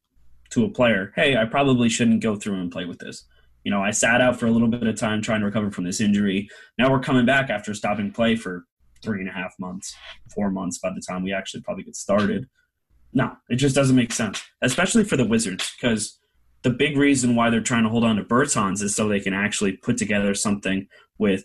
to 0.51 0.65
a 0.65 0.71
player, 0.71 1.13
hey, 1.17 1.37
I 1.37 1.45
probably 1.45 1.89
shouldn't 1.89 2.23
go 2.23 2.37
through 2.37 2.61
and 2.61 2.71
play 2.71 2.85
with 2.85 2.99
this. 2.99 3.25
You 3.65 3.71
know, 3.71 3.83
I 3.83 3.91
sat 3.91 4.21
out 4.21 4.39
for 4.39 4.47
a 4.47 4.51
little 4.51 4.69
bit 4.69 4.87
of 4.87 4.97
time 4.97 5.21
trying 5.21 5.41
to 5.41 5.47
recover 5.47 5.71
from 5.71 5.85
this 5.85 6.01
injury. 6.01 6.49
Now 6.79 6.91
we're 6.91 7.01
coming 7.01 7.27
back 7.27 7.51
after 7.51 7.75
stopping 7.75 8.13
play 8.13 8.37
for 8.37 8.65
three 9.03 9.21
and 9.21 9.29
a 9.29 9.33
half 9.33 9.55
months, 9.59 9.95
four 10.35 10.51
months 10.51 10.79
by 10.79 10.91
the 10.91 11.01
time 11.01 11.23
we 11.23 11.33
actually 11.33 11.63
probably 11.63 11.85
get 11.85 11.97
started. 11.97 12.49
No, 13.13 13.37
it 13.49 13.57
just 13.57 13.75
doesn't 13.75 13.97
make 13.97 14.13
sense, 14.13 14.43
especially 14.63 15.05
for 15.05 15.17
the 15.17 15.25
Wizards, 15.25 15.73
because 15.75 16.19
the 16.63 16.71
big 16.71 16.97
reason 16.97 17.35
why 17.35 17.51
they're 17.51 17.61
trying 17.61 17.85
to 17.85 17.89
hold 17.89 18.05
on 18.05 18.17
to 18.17 18.25
Bertans 18.25 18.83
is 18.83 18.95
so 18.95 19.09
they 19.09 19.21
can 19.21 19.35
actually 19.35 19.73
put 19.73 19.97
together 19.97 20.35
something 20.35 20.87
with 21.19 21.45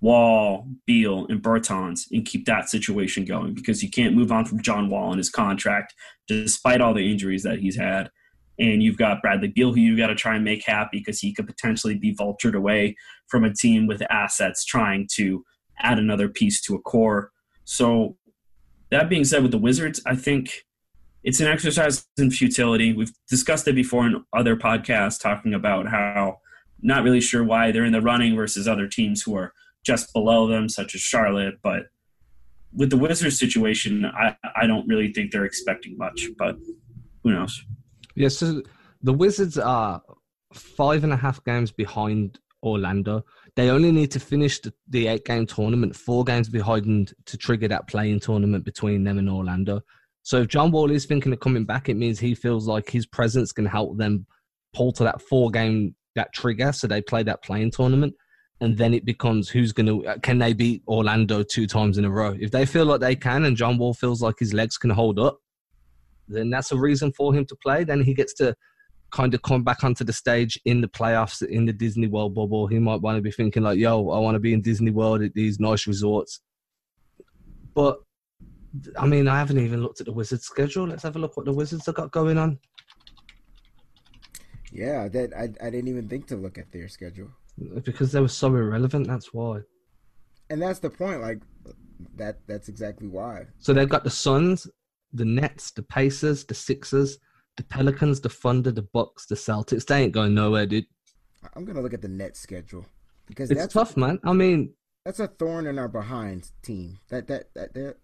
Wall, 0.00 0.66
Beal, 0.86 1.26
and 1.26 1.42
Bertans 1.42 2.06
and 2.10 2.24
keep 2.24 2.46
that 2.46 2.68
situation 2.68 3.24
going 3.24 3.54
because 3.54 3.82
you 3.82 3.90
can't 3.90 4.14
move 4.14 4.32
on 4.32 4.44
from 4.44 4.62
John 4.62 4.88
Wall 4.88 5.10
and 5.10 5.18
his 5.18 5.28
contract 5.28 5.94
despite 6.26 6.80
all 6.80 6.94
the 6.94 7.10
injuries 7.10 7.42
that 7.42 7.58
he's 7.58 7.76
had 7.76 8.10
and 8.60 8.82
you've 8.82 8.98
got 8.98 9.22
Bradley 9.22 9.48
Beal, 9.48 9.72
who 9.72 9.80
you've 9.80 9.98
got 9.98 10.08
to 10.08 10.14
try 10.14 10.36
and 10.36 10.44
make 10.44 10.64
happy 10.64 10.98
because 10.98 11.18
he 11.18 11.32
could 11.32 11.46
potentially 11.46 11.96
be 11.96 12.14
vultured 12.14 12.54
away 12.54 12.94
from 13.26 13.42
a 13.42 13.52
team 13.52 13.86
with 13.86 14.02
assets 14.10 14.64
trying 14.64 15.08
to 15.14 15.42
add 15.80 15.98
another 15.98 16.28
piece 16.28 16.60
to 16.62 16.74
a 16.74 16.78
core. 16.80 17.30
So, 17.64 18.16
that 18.90 19.08
being 19.08 19.24
said, 19.24 19.42
with 19.42 19.52
the 19.52 19.58
Wizards, 19.58 20.00
I 20.04 20.16
think 20.16 20.64
it's 21.22 21.40
an 21.40 21.46
exercise 21.46 22.06
in 22.18 22.30
futility. 22.30 22.92
We've 22.92 23.12
discussed 23.28 23.68
it 23.68 23.74
before 23.74 24.06
in 24.06 24.24
other 24.32 24.56
podcasts, 24.56 25.20
talking 25.20 25.54
about 25.54 25.88
how 25.88 26.38
not 26.82 27.04
really 27.04 27.20
sure 27.20 27.44
why 27.44 27.70
they're 27.70 27.84
in 27.84 27.92
the 27.92 28.00
running 28.00 28.34
versus 28.34 28.66
other 28.66 28.88
teams 28.88 29.22
who 29.22 29.36
are 29.36 29.52
just 29.84 30.12
below 30.12 30.48
them, 30.48 30.68
such 30.68 30.94
as 30.94 31.00
Charlotte. 31.00 31.54
But 31.62 31.84
with 32.74 32.90
the 32.90 32.96
Wizards 32.96 33.38
situation, 33.38 34.04
I, 34.04 34.36
I 34.56 34.66
don't 34.66 34.88
really 34.88 35.12
think 35.12 35.30
they're 35.30 35.44
expecting 35.44 35.96
much, 35.96 36.26
but 36.36 36.56
who 37.22 37.32
knows? 37.32 37.62
Yes, 38.20 38.36
so 38.36 38.62
the 39.00 39.14
Wizards 39.14 39.56
are 39.56 40.02
five 40.52 41.04
and 41.04 41.12
a 41.12 41.16
half 41.16 41.42
games 41.44 41.72
behind 41.72 42.38
Orlando. 42.62 43.24
They 43.56 43.70
only 43.70 43.90
need 43.90 44.10
to 44.10 44.20
finish 44.20 44.60
the, 44.60 44.74
the 44.88 45.06
eight 45.06 45.24
game 45.24 45.46
tournament, 45.46 45.96
four 45.96 46.22
games 46.24 46.50
behind 46.50 47.14
to 47.24 47.38
trigger 47.38 47.66
that 47.68 47.88
play-in 47.88 48.20
tournament 48.20 48.62
between 48.66 49.04
them 49.04 49.16
and 49.16 49.30
Orlando. 49.30 49.80
So 50.22 50.42
if 50.42 50.48
John 50.48 50.70
Wall 50.70 50.90
is 50.90 51.06
thinking 51.06 51.32
of 51.32 51.40
coming 51.40 51.64
back, 51.64 51.88
it 51.88 51.96
means 51.96 52.20
he 52.20 52.34
feels 52.34 52.68
like 52.68 52.90
his 52.90 53.06
presence 53.06 53.52
can 53.52 53.64
help 53.64 53.96
them 53.96 54.26
pull 54.74 54.92
to 54.92 55.04
that 55.04 55.22
four 55.22 55.50
game 55.50 55.94
that 56.14 56.34
trigger. 56.34 56.72
So 56.72 56.86
they 56.86 57.00
play 57.00 57.22
that 57.22 57.42
play-in 57.42 57.70
tournament, 57.70 58.12
and 58.60 58.76
then 58.76 58.92
it 58.92 59.06
becomes 59.06 59.48
who's 59.48 59.72
going 59.72 59.86
to 59.86 60.06
uh, 60.06 60.18
can 60.18 60.36
they 60.36 60.52
beat 60.52 60.82
Orlando 60.86 61.42
two 61.42 61.66
times 61.66 61.96
in 61.96 62.04
a 62.04 62.10
row? 62.10 62.36
If 62.38 62.50
they 62.50 62.66
feel 62.66 62.84
like 62.84 63.00
they 63.00 63.16
can, 63.16 63.46
and 63.46 63.56
John 63.56 63.78
Wall 63.78 63.94
feels 63.94 64.20
like 64.20 64.34
his 64.38 64.52
legs 64.52 64.76
can 64.76 64.90
hold 64.90 65.18
up, 65.18 65.38
then 66.30 66.50
that's 66.50 66.72
a 66.72 66.78
reason 66.78 67.12
for 67.12 67.34
him 67.34 67.44
to 67.46 67.56
play. 67.56 67.84
Then 67.84 68.02
he 68.02 68.14
gets 68.14 68.34
to 68.34 68.54
kind 69.10 69.34
of 69.34 69.42
come 69.42 69.64
back 69.64 69.82
onto 69.82 70.04
the 70.04 70.12
stage 70.12 70.58
in 70.64 70.80
the 70.80 70.88
playoffs 70.88 71.46
in 71.46 71.66
the 71.66 71.72
Disney 71.72 72.06
World 72.06 72.34
bubble. 72.34 72.66
He 72.66 72.78
might 72.78 73.00
want 73.00 73.16
to 73.16 73.22
be 73.22 73.30
thinking 73.30 73.62
like, 73.62 73.78
"Yo, 73.78 74.08
I 74.10 74.18
want 74.18 74.34
to 74.34 74.40
be 74.40 74.52
in 74.52 74.62
Disney 74.62 74.90
World 74.90 75.22
at 75.22 75.34
these 75.34 75.58
nice 75.58 75.86
resorts." 75.86 76.40
But 77.74 77.98
I 78.98 79.06
mean, 79.06 79.28
I 79.28 79.38
haven't 79.38 79.58
even 79.58 79.82
looked 79.82 80.00
at 80.00 80.06
the 80.06 80.12
Wizards' 80.12 80.44
schedule. 80.44 80.86
Let's 80.86 81.02
have 81.02 81.16
a 81.16 81.18
look 81.18 81.36
what 81.36 81.46
the 81.46 81.52
Wizards 81.52 81.86
have 81.86 81.96
got 81.96 82.12
going 82.12 82.38
on. 82.38 82.58
Yeah, 84.72 85.08
that 85.08 85.34
I 85.36 85.44
I 85.66 85.70
didn't 85.70 85.88
even 85.88 86.08
think 86.08 86.26
to 86.28 86.36
look 86.36 86.58
at 86.58 86.70
their 86.72 86.88
schedule 86.88 87.30
because 87.84 88.12
they 88.12 88.20
were 88.20 88.28
so 88.28 88.48
irrelevant. 88.48 89.08
That's 89.08 89.34
why. 89.34 89.60
And 90.48 90.62
that's 90.62 90.78
the 90.78 90.90
point. 90.90 91.20
Like 91.20 91.42
that. 92.16 92.38
That's 92.46 92.68
exactly 92.68 93.08
why. 93.08 93.46
So 93.58 93.72
they've 93.72 93.88
got 93.88 94.04
the 94.04 94.10
Suns, 94.10 94.68
the 95.12 95.24
Nets, 95.24 95.70
the 95.72 95.82
Pacers, 95.82 96.44
the 96.44 96.54
Sixers, 96.54 97.18
the 97.56 97.64
Pelicans, 97.64 98.20
the 98.20 98.28
Thunder, 98.28 98.70
the 98.70 98.82
Bucks, 98.82 99.26
the 99.26 99.34
Celtics. 99.34 99.86
They 99.86 100.04
ain't 100.04 100.12
going 100.12 100.34
nowhere, 100.34 100.66
dude. 100.66 100.86
I'm 101.54 101.64
gonna 101.64 101.80
look 101.80 101.94
at 101.94 102.02
the 102.02 102.08
Nets 102.08 102.40
schedule 102.40 102.84
because 103.26 103.50
it's 103.50 103.60
that's 103.60 103.74
tough, 103.74 103.96
man. 103.96 104.18
I 104.24 104.32
mean, 104.32 104.74
that's 105.04 105.20
a 105.20 105.26
thorn 105.26 105.66
in 105.66 105.78
our 105.78 105.88
behind 105.88 106.50
team. 106.62 106.98
That 107.08 107.26
that 107.28 107.54
that. 107.54 107.74
that 107.74 107.96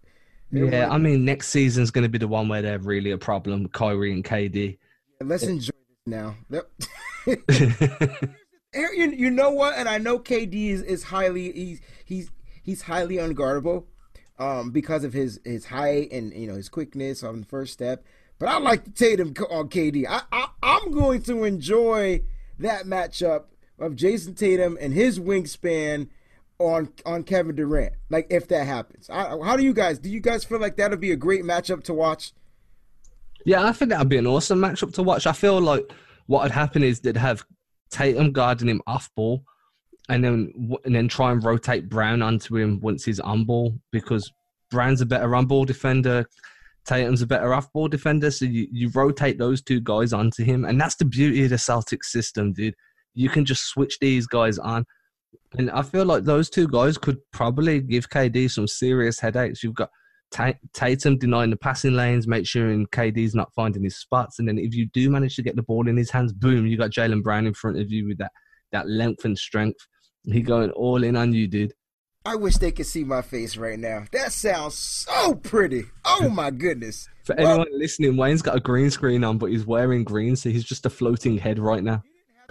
yeah, 0.53 0.89
I 0.91 0.99
mean, 0.99 1.25
next 1.25 1.49
season's 1.49 1.91
going 1.91 2.05
to 2.05 2.09
be 2.09 2.19
the 2.19 2.29
one 2.29 2.49
where 2.49 2.63
they're 2.63 2.79
really 2.79 3.11
a 3.11 3.19
problem. 3.19 3.69
Kyrie 3.69 4.13
and 4.13 4.25
KD. 4.25 4.79
Yeah, 5.21 5.27
let's 5.27 5.43
eh. 5.43 5.49
enjoy 5.51 5.73
this 5.73 6.07
now. 6.07 6.37
you, 8.75 9.11
you 9.11 9.31
know 9.31 9.51
what? 9.51 9.75
And 9.77 9.89
I 9.89 9.99
know 9.99 10.21
KD 10.21 10.71
is, 10.71 10.83
is 10.83 11.03
highly 11.03 11.53
he's 11.53 11.81
he's 12.05 12.31
he's 12.63 12.83
highly 12.83 13.17
unguardable 13.17 13.87
um, 14.39 14.70
because 14.70 15.05
of 15.05 15.12
his 15.12 15.41
his 15.45 15.66
height 15.66 16.11
and 16.12 16.32
you 16.32 16.47
know 16.47 16.55
his 16.55 16.68
quickness 16.68 17.22
on 17.22 17.41
the 17.41 17.47
first 17.47 17.72
step. 17.72 18.05
But 18.39 18.49
I 18.49 18.59
like 18.59 18.95
Tatum 18.95 19.34
on 19.51 19.68
KD. 19.68 20.05
I, 20.09 20.22
I 20.30 20.49
I'm 20.62 20.91
going 20.93 21.22
to 21.22 21.45
enjoy 21.45 22.22
that 22.59 22.84
matchup 22.84 23.45
of 23.78 23.97
Jayson 23.97 24.34
Tatum 24.34 24.76
and 24.80 24.93
his 24.93 25.18
wingspan 25.18 26.09
on 26.59 26.93
on 27.05 27.22
Kevin 27.22 27.57
Durant. 27.57 27.95
Like 28.11 28.26
if 28.30 28.49
that 28.49 28.66
happens, 28.66 29.09
I, 29.11 29.37
how 29.43 29.57
do 29.57 29.62
you 29.62 29.72
guys? 29.72 29.99
Do 29.99 30.09
you 30.11 30.20
guys 30.20 30.45
feel 30.45 30.61
like 30.61 30.76
that'll 30.76 30.99
be 30.99 31.12
a 31.12 31.16
great 31.16 31.45
matchup 31.45 31.84
to 31.84 31.95
watch? 31.95 32.32
Yeah, 33.45 33.64
I 33.64 33.72
think 33.72 33.91
that'd 33.91 34.09
be 34.09 34.16
an 34.16 34.26
awesome 34.26 34.59
matchup 34.59 34.93
to 34.95 35.03
watch. 35.03 35.26
I 35.26 35.32
feel 35.32 35.61
like 35.61 35.91
what 36.26 36.43
would 36.43 36.53
happen 36.53 36.82
is 36.82 37.01
they'd 37.01 37.16
have 37.16 37.45
Tatum 37.91 38.32
guarding 38.32 38.68
him 38.68 38.82
off 38.87 39.14
ball, 39.14 39.45
and 40.09 40.23
then 40.23 40.53
and 40.85 40.95
then 40.95 41.09
try 41.09 41.33
and 41.33 41.43
rotate 41.43 41.89
Brown 41.89 42.23
onto 42.23 42.57
him 42.57 42.81
once 42.81 43.05
he's 43.05 43.21
on 43.21 43.45
ball 43.45 43.79
because 43.91 44.33
Brown's 44.71 45.01
a 45.01 45.07
better 45.07 45.35
on 45.35 45.47
ball 45.47 45.65
defender. 45.65 46.27
Tatum's 46.87 47.23
a 47.23 47.27
better 47.27 47.53
off 47.53 47.73
ball 47.73 47.89
defender, 47.89 48.31
so 48.31 48.45
you, 48.45 48.69
you 48.71 48.89
rotate 48.95 49.39
those 49.39 49.61
two 49.61 49.81
guys 49.81 50.13
onto 50.13 50.45
him, 50.45 50.65
and 50.65 50.81
that's 50.81 50.95
the 50.95 51.05
beauty 51.05 51.43
of 51.43 51.51
the 51.51 51.57
Celtics 51.57 52.05
system, 52.05 52.53
dude. 52.53 52.77
You 53.13 53.29
can 53.29 53.45
just 53.45 53.65
switch 53.65 53.99
these 53.99 54.29
guys 54.29 54.57
on, 54.59 54.85
and 55.59 55.69
I 55.73 55.83
feel 55.83 56.05
like 56.05 56.23
those 56.23 56.49
two 56.49 56.69
guys 56.69 56.97
could 56.97 57.19
probably 57.33 57.81
give 57.81 58.09
KD 58.09 58.49
some 58.49 58.69
serious 58.69 59.19
headaches. 59.19 59.65
You've 59.65 59.75
got 59.75 59.91
Tatum 60.75 61.19
denying 61.19 61.51
the 61.51 61.57
passing 61.57 61.95
lanes, 61.95 62.29
make 62.29 62.47
sure 62.47 62.69
KD's 62.69 63.35
not 63.35 63.53
finding 63.55 63.83
his 63.83 63.97
spots, 63.97 64.39
and 64.39 64.47
then 64.47 64.57
if 64.57 64.73
you 64.73 64.87
do 64.93 65.11
manage 65.11 65.35
to 65.37 65.43
get 65.43 65.57
the 65.57 65.63
ball 65.63 65.89
in 65.89 65.97
his 65.97 66.11
hands, 66.11 66.33
boom, 66.33 66.69
you 66.69 66.79
got 66.79 66.91
Jaylen 66.91 67.23
Brown 67.23 67.49
in 67.49 67.55
front 67.55 67.81
of 67.81 67.91
you 67.91 68.07
with 68.07 68.19
that 68.19 68.31
that 68.73 68.89
length 68.89 69.25
and 69.25 69.37
strength. 69.37 69.87
He 70.27 70.43
going 70.43 70.70
all 70.70 71.03
in 71.03 71.16
on 71.16 71.33
you, 71.33 71.47
dude. 71.47 71.72
I 72.24 72.35
wish 72.35 72.57
they 72.57 72.72
could 72.72 72.87
see 72.87 73.05
my 73.05 73.22
face 73.22 73.57
right 73.57 73.79
now. 73.79 74.05
That 74.11 74.33
sounds 74.33 74.74
so 74.74 75.35
pretty. 75.37 75.85
Oh 76.05 76.29
my 76.33 76.51
goodness. 76.51 77.09
For 77.24 77.37
well, 77.39 77.49
anyone 77.49 77.68
listening, 77.79 78.16
Wayne's 78.16 78.43
got 78.43 78.57
a 78.57 78.61
green 78.61 78.91
screen 78.91 79.22
on, 79.24 79.39
but 79.39 79.51
he's 79.51 79.64
wearing 79.64 80.05
green, 80.05 80.37
so 80.37 80.51
he's 80.51 80.64
just 80.64 80.87
a 80.87 80.91
floating 80.91 81.39
head 81.39 81.59
right 81.59 81.83
now 81.83 82.03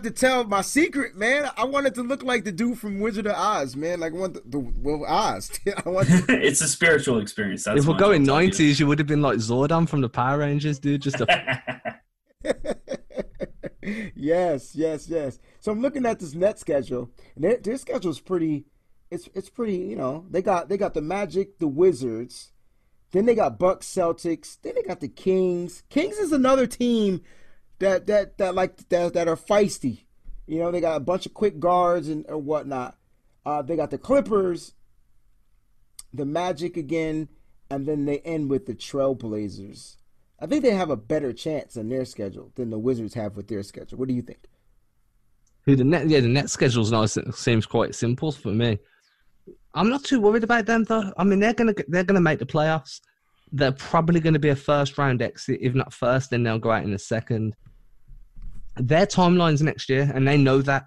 to 0.03 0.11
tell 0.11 0.43
my 0.43 0.61
secret, 0.61 1.15
man. 1.15 1.49
I 1.57 1.65
wanted 1.65 1.95
to 1.95 2.03
look 2.03 2.23
like 2.23 2.43
the 2.43 2.51
dude 2.51 2.79
from 2.79 2.99
Wizard 2.99 3.27
of 3.27 3.35
Oz, 3.35 3.75
man. 3.75 3.99
Like 3.99 4.13
I 4.13 4.17
want 4.17 4.33
the, 4.35 4.41
the 4.45 4.59
well, 4.59 5.05
Oz. 5.05 5.51
I 5.85 5.89
want. 5.89 6.07
To... 6.07 6.25
it's 6.29 6.61
a 6.61 6.67
spiritual 6.67 7.19
experience. 7.19 7.63
That's 7.63 7.81
if 7.81 7.87
we're 7.87 7.95
going 7.95 8.23
nineties, 8.23 8.79
you 8.79 8.87
would 8.87 8.99
have 8.99 9.07
been 9.07 9.21
like 9.21 9.37
Zordon 9.37 9.87
from 9.87 10.01
the 10.01 10.09
Power 10.09 10.39
Rangers, 10.39 10.79
dude. 10.79 11.01
Just 11.01 11.21
a. 11.21 12.01
yes, 14.15 14.75
yes, 14.75 15.07
yes. 15.07 15.39
So 15.59 15.71
I'm 15.71 15.81
looking 15.81 16.05
at 16.05 16.19
this 16.19 16.33
net 16.33 16.59
schedule, 16.59 17.09
and 17.35 17.43
their, 17.43 17.57
their 17.57 17.77
schedule 17.77 18.11
is 18.11 18.19
pretty. 18.19 18.65
It's 19.11 19.29
it's 19.33 19.49
pretty. 19.49 19.77
You 19.77 19.95
know, 19.95 20.25
they 20.29 20.41
got 20.41 20.69
they 20.69 20.77
got 20.77 20.93
the 20.93 21.01
Magic, 21.01 21.59
the 21.59 21.67
Wizards, 21.67 22.51
then 23.11 23.25
they 23.25 23.35
got 23.35 23.57
Bucks, 23.57 23.87
Celtics, 23.87 24.57
then 24.61 24.75
they 24.75 24.83
got 24.83 24.99
the 24.99 25.07
Kings. 25.07 25.83
Kings 25.89 26.17
is 26.17 26.31
another 26.31 26.67
team 26.67 27.21
that 27.79 28.07
that 28.07 28.37
that 28.39 28.55
like 28.55 28.89
that 28.89 29.13
that 29.13 29.27
are 29.27 29.37
feisty. 29.37 30.05
You 30.47 30.59
know, 30.59 30.71
they 30.71 30.81
got 30.81 30.97
a 30.97 31.01
bunch 31.01 31.25
of 31.25 31.33
quick 31.33 31.59
guards 31.59 32.09
and 32.09 32.25
or 32.27 32.37
whatnot. 32.37 32.97
Uh, 33.45 33.61
they 33.61 33.75
got 33.75 33.91
the 33.91 33.97
Clippers, 33.97 34.73
the 36.13 36.25
Magic 36.25 36.77
again, 36.77 37.29
and 37.69 37.85
then 37.85 38.05
they 38.05 38.19
end 38.19 38.49
with 38.49 38.65
the 38.65 38.73
Trailblazers. 38.75 39.97
I 40.39 40.47
think 40.47 40.63
they 40.63 40.71
have 40.71 40.89
a 40.89 40.97
better 40.97 41.31
chance 41.33 41.77
in 41.77 41.89
their 41.89 42.05
schedule 42.05 42.51
than 42.55 42.69
the 42.69 42.79
Wizards 42.79 43.13
have 43.13 43.37
with 43.37 43.47
their 43.47 43.63
schedule. 43.63 43.97
What 43.97 44.07
do 44.07 44.13
you 44.13 44.21
think? 44.21 44.49
Who 45.65 45.75
the 45.75 45.83
net, 45.83 46.07
yeah, 46.07 46.19
the 46.19 46.27
net 46.27 46.49
schedule's 46.49 46.93
seems 47.33 47.65
quite 47.65 47.95
simple 47.95 48.31
for 48.31 48.49
me. 48.49 48.77
I'm 49.73 49.89
not 49.89 50.03
too 50.03 50.21
worried 50.21 50.43
about 50.43 50.65
them 50.65 50.83
though. 50.83 51.11
I 51.17 51.23
mean, 51.23 51.39
they're 51.39 51.53
gonna 51.53 51.73
they're 51.87 52.03
gonna 52.03 52.21
make 52.21 52.39
the 52.39 52.45
playoffs. 52.45 52.99
They're 53.51 53.71
probably 53.71 54.19
going 54.19 54.33
to 54.33 54.39
be 54.39 54.49
a 54.49 54.55
first 54.55 54.97
round 54.97 55.21
exit. 55.21 55.59
If 55.61 55.73
not 55.73 55.93
first, 55.93 56.29
then 56.29 56.43
they'll 56.43 56.59
go 56.59 56.71
out 56.71 56.83
in 56.83 56.93
a 56.93 56.99
second 56.99 57.55
their 58.77 59.05
timelines 59.05 59.61
next 59.61 59.89
year, 59.89 60.11
and 60.13 60.27
they 60.27 60.37
know 60.37 60.61
that. 60.61 60.85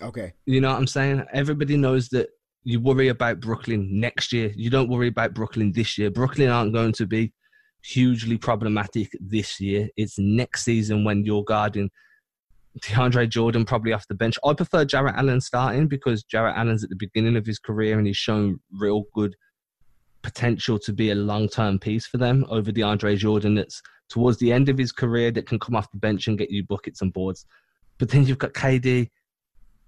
Okay. 0.00 0.32
You 0.46 0.60
know 0.60 0.68
what 0.68 0.78
I'm 0.78 0.86
saying? 0.86 1.24
Everybody 1.32 1.76
knows 1.76 2.08
that 2.10 2.28
you 2.64 2.80
worry 2.80 3.08
about 3.08 3.40
Brooklyn 3.40 3.88
next 3.98 4.32
year. 4.32 4.52
You 4.54 4.70
don't 4.70 4.90
worry 4.90 5.08
about 5.08 5.34
Brooklyn 5.34 5.72
this 5.72 5.98
year. 5.98 6.10
Brooklyn 6.10 6.50
aren't 6.50 6.74
going 6.74 6.92
to 6.92 7.06
be 7.06 7.32
hugely 7.82 8.36
problematic 8.36 9.10
this 9.20 9.60
year. 9.60 9.88
It's 9.96 10.18
next 10.18 10.64
season 10.64 11.04
when 11.04 11.24
you're 11.24 11.44
guarding 11.44 11.90
DeAndre 12.80 13.28
Jordan 13.28 13.64
probably 13.64 13.92
off 13.92 14.06
the 14.08 14.14
bench. 14.14 14.38
I 14.44 14.52
prefer 14.54 14.84
Jarrett 14.84 15.16
Allen 15.16 15.40
starting 15.40 15.88
because 15.88 16.22
Jarrett 16.22 16.56
Allen's 16.56 16.84
at 16.84 16.90
the 16.90 16.96
beginning 16.96 17.36
of 17.36 17.46
his 17.46 17.58
career 17.58 17.98
and 17.98 18.06
he's 18.06 18.16
shown 18.16 18.60
real 18.72 19.04
good 19.14 19.34
potential 20.22 20.78
to 20.80 20.92
be 20.92 21.10
a 21.10 21.14
long 21.14 21.48
term 21.48 21.78
piece 21.78 22.06
for 22.06 22.18
them 22.18 22.44
over 22.48 22.70
DeAndre 22.70 23.16
Jordan 23.16 23.54
that's 23.54 23.82
towards 24.08 24.38
the 24.38 24.52
end 24.52 24.68
of 24.68 24.78
his 24.78 24.92
career 24.92 25.30
that 25.30 25.46
can 25.46 25.58
come 25.58 25.76
off 25.76 25.90
the 25.90 25.98
bench 25.98 26.28
and 26.28 26.38
get 26.38 26.50
you 26.50 26.64
buckets 26.64 27.02
and 27.02 27.12
boards. 27.12 27.46
But 27.98 28.10
then 28.10 28.26
you've 28.26 28.38
got 28.38 28.52
KD, 28.52 29.10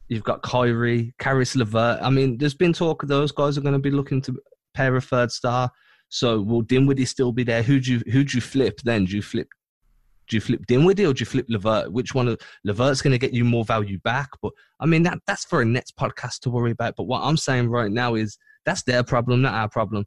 you've 0.09 0.25
got 0.25 0.43
Kyrie, 0.43 1.15
Caris 1.19 1.57
LeVert. 1.57 2.01
I 2.03 2.11
mean, 2.11 2.39
there's 2.39 2.55
been 2.55 2.73
talk 2.73 3.03
of 3.03 3.09
those 3.09 3.33
guys 3.33 3.57
are 3.57 3.63
going 3.63 3.75
to 3.75 3.79
be 3.79 3.91
looking 3.91 4.21
to 4.23 4.39
pair 4.75 4.95
a 4.97 5.01
third 5.01 5.31
star. 5.31 5.71
So 6.11 6.41
will 6.41 6.63
Dinwiddie 6.63 7.07
still 7.07 7.33
be 7.33 7.45
there? 7.45 7.63
Who 7.63 7.81
do 7.81 7.93
you 7.93 7.99
who 8.13 8.25
do 8.25 8.37
you 8.37 8.41
flip 8.41 8.81
then? 8.85 9.07
Do 9.07 9.17
you 9.17 9.23
flip 9.23 9.49
do 10.29 10.37
you 10.37 10.41
flip 10.41 10.67
Dinwiddie 10.67 11.07
or 11.07 11.13
do 11.13 11.23
you 11.23 11.27
flip 11.27 11.47
LeVert? 11.49 11.93
Which 11.93 12.15
one 12.15 12.29
of 12.29 12.41
LeVert's 12.65 13.03
going 13.03 13.13
to 13.13 13.19
get 13.19 13.33
you 13.33 13.45
more 13.45 13.65
value 13.65 13.99
back? 13.99 14.29
But 14.43 14.53
I 14.79 14.87
mean 14.87 15.03
that 15.05 15.19
that's 15.27 15.45
for 15.45 15.63
a 15.63 15.65
Nets 15.65 15.93
podcast 15.93 16.41
to 16.41 16.51
worry 16.51 16.73
about. 16.73 16.95
But 16.97 17.05
what 17.05 17.23
I'm 17.23 17.37
saying 17.37 17.69
right 17.69 17.91
now 17.91 18.15
is 18.15 18.39
that's 18.65 18.83
their 18.83 19.03
problem, 19.03 19.43
not 19.43 19.55
our 19.55 19.69
problem. 19.69 20.05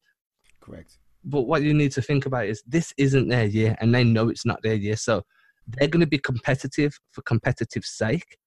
Correct. 0.62 0.98
But 1.26 1.44
what 1.44 1.64
you 1.64 1.74
need 1.74 1.92
to 1.94 2.02
think 2.02 2.26
about 2.26 2.46
is 2.46 2.64
this 2.68 2.94
isn't 2.98 3.30
their 3.30 3.46
year, 3.46 3.76
and 3.80 3.96
they 3.96 4.04
know 4.04 4.30
it's 4.30 4.46
not 4.46 4.62
their 4.62 4.76
year. 4.76 4.98
So 4.98 5.24
they're 5.68 5.88
going 5.88 6.02
to 6.02 6.08
be 6.08 6.18
competitive 6.18 6.98
for 7.12 7.22
competitive 7.22 7.86
sake. 7.86 8.38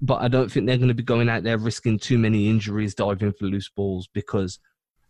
But 0.00 0.22
I 0.22 0.28
don't 0.28 0.50
think 0.50 0.66
they're 0.66 0.76
going 0.76 0.88
to 0.88 0.94
be 0.94 1.02
going 1.02 1.28
out 1.28 1.42
there 1.42 1.58
risking 1.58 1.98
too 1.98 2.18
many 2.18 2.48
injuries, 2.48 2.94
diving 2.94 3.32
for 3.32 3.46
loose 3.46 3.68
balls, 3.68 4.08
because 4.14 4.60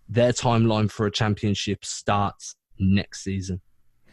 their 0.08 0.32
timeline 0.32 0.90
for 0.90 1.06
a 1.06 1.10
championship 1.10 1.84
starts 1.84 2.56
next 2.78 3.22
season. 3.22 3.60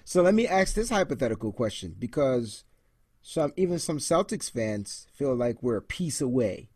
So 0.04 0.22
let 0.22 0.34
me 0.34 0.48
ask 0.48 0.76
this 0.76 0.90
hypothetical 0.90 1.52
question 1.52 1.96
because 1.98 2.64
some 3.22 3.54
even 3.58 3.80
some 3.80 3.98
Celtics 3.98 4.52
fans 4.52 5.08
feel 5.14 5.36
like 5.36 5.64
we're 5.64 5.78
a 5.78 5.82
piece 5.82 6.22
away, 6.22 6.70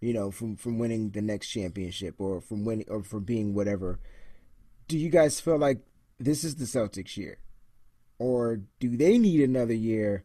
you 0.00 0.12
know, 0.12 0.30
from 0.30 0.56
from 0.56 0.78
winning 0.78 1.10
the 1.10 1.22
next 1.22 1.48
championship 1.48 2.16
or 2.18 2.40
from 2.40 2.64
winning 2.64 2.86
or 2.88 3.02
from 3.02 3.24
being 3.24 3.54
whatever 3.54 4.00
do 4.92 4.98
you 4.98 5.08
guys 5.08 5.40
feel 5.40 5.56
like 5.56 5.80
this 6.18 6.44
is 6.44 6.56
the 6.56 6.66
Celtics 6.66 7.16
year? 7.16 7.38
Or 8.18 8.60
do 8.78 8.94
they 8.94 9.16
need 9.16 9.40
another 9.40 9.72
year, 9.72 10.24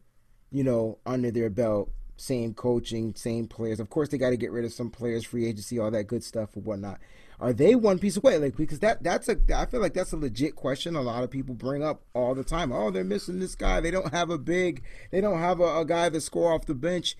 you 0.50 0.62
know, 0.62 0.98
under 1.06 1.30
their 1.30 1.48
belt? 1.48 1.90
Same 2.16 2.52
coaching, 2.52 3.14
same 3.14 3.46
players. 3.46 3.80
Of 3.80 3.88
course, 3.88 4.10
they 4.10 4.18
got 4.18 4.30
to 4.30 4.36
get 4.36 4.50
rid 4.50 4.66
of 4.66 4.72
some 4.74 4.90
players, 4.90 5.24
free 5.24 5.46
agency, 5.46 5.78
all 5.78 5.90
that 5.92 6.04
good 6.04 6.22
stuff, 6.22 6.56
or 6.56 6.60
whatnot. 6.60 6.98
Are 7.40 7.52
they 7.52 7.76
one 7.76 7.98
piece 7.98 8.16
away? 8.16 8.38
Like 8.38 8.56
because 8.56 8.80
that 8.80 9.02
that's 9.02 9.28
a 9.28 9.36
I 9.54 9.66
feel 9.66 9.80
like 9.80 9.94
that's 9.94 10.12
a 10.12 10.16
legit 10.16 10.56
question. 10.56 10.96
A 10.96 11.02
lot 11.02 11.22
of 11.22 11.30
people 11.30 11.54
bring 11.54 11.84
up 11.84 12.02
all 12.12 12.34
the 12.34 12.42
time. 12.42 12.72
Oh, 12.72 12.90
they're 12.90 13.04
missing 13.04 13.38
this 13.38 13.54
guy. 13.54 13.80
They 13.80 13.92
don't 13.92 14.12
have 14.12 14.30
a 14.30 14.38
big. 14.38 14.82
They 15.12 15.20
don't 15.20 15.38
have 15.38 15.60
a, 15.60 15.78
a 15.80 15.84
guy 15.84 16.08
that 16.08 16.20
score 16.20 16.52
off 16.52 16.66
the 16.66 16.74
bench. 16.74 17.16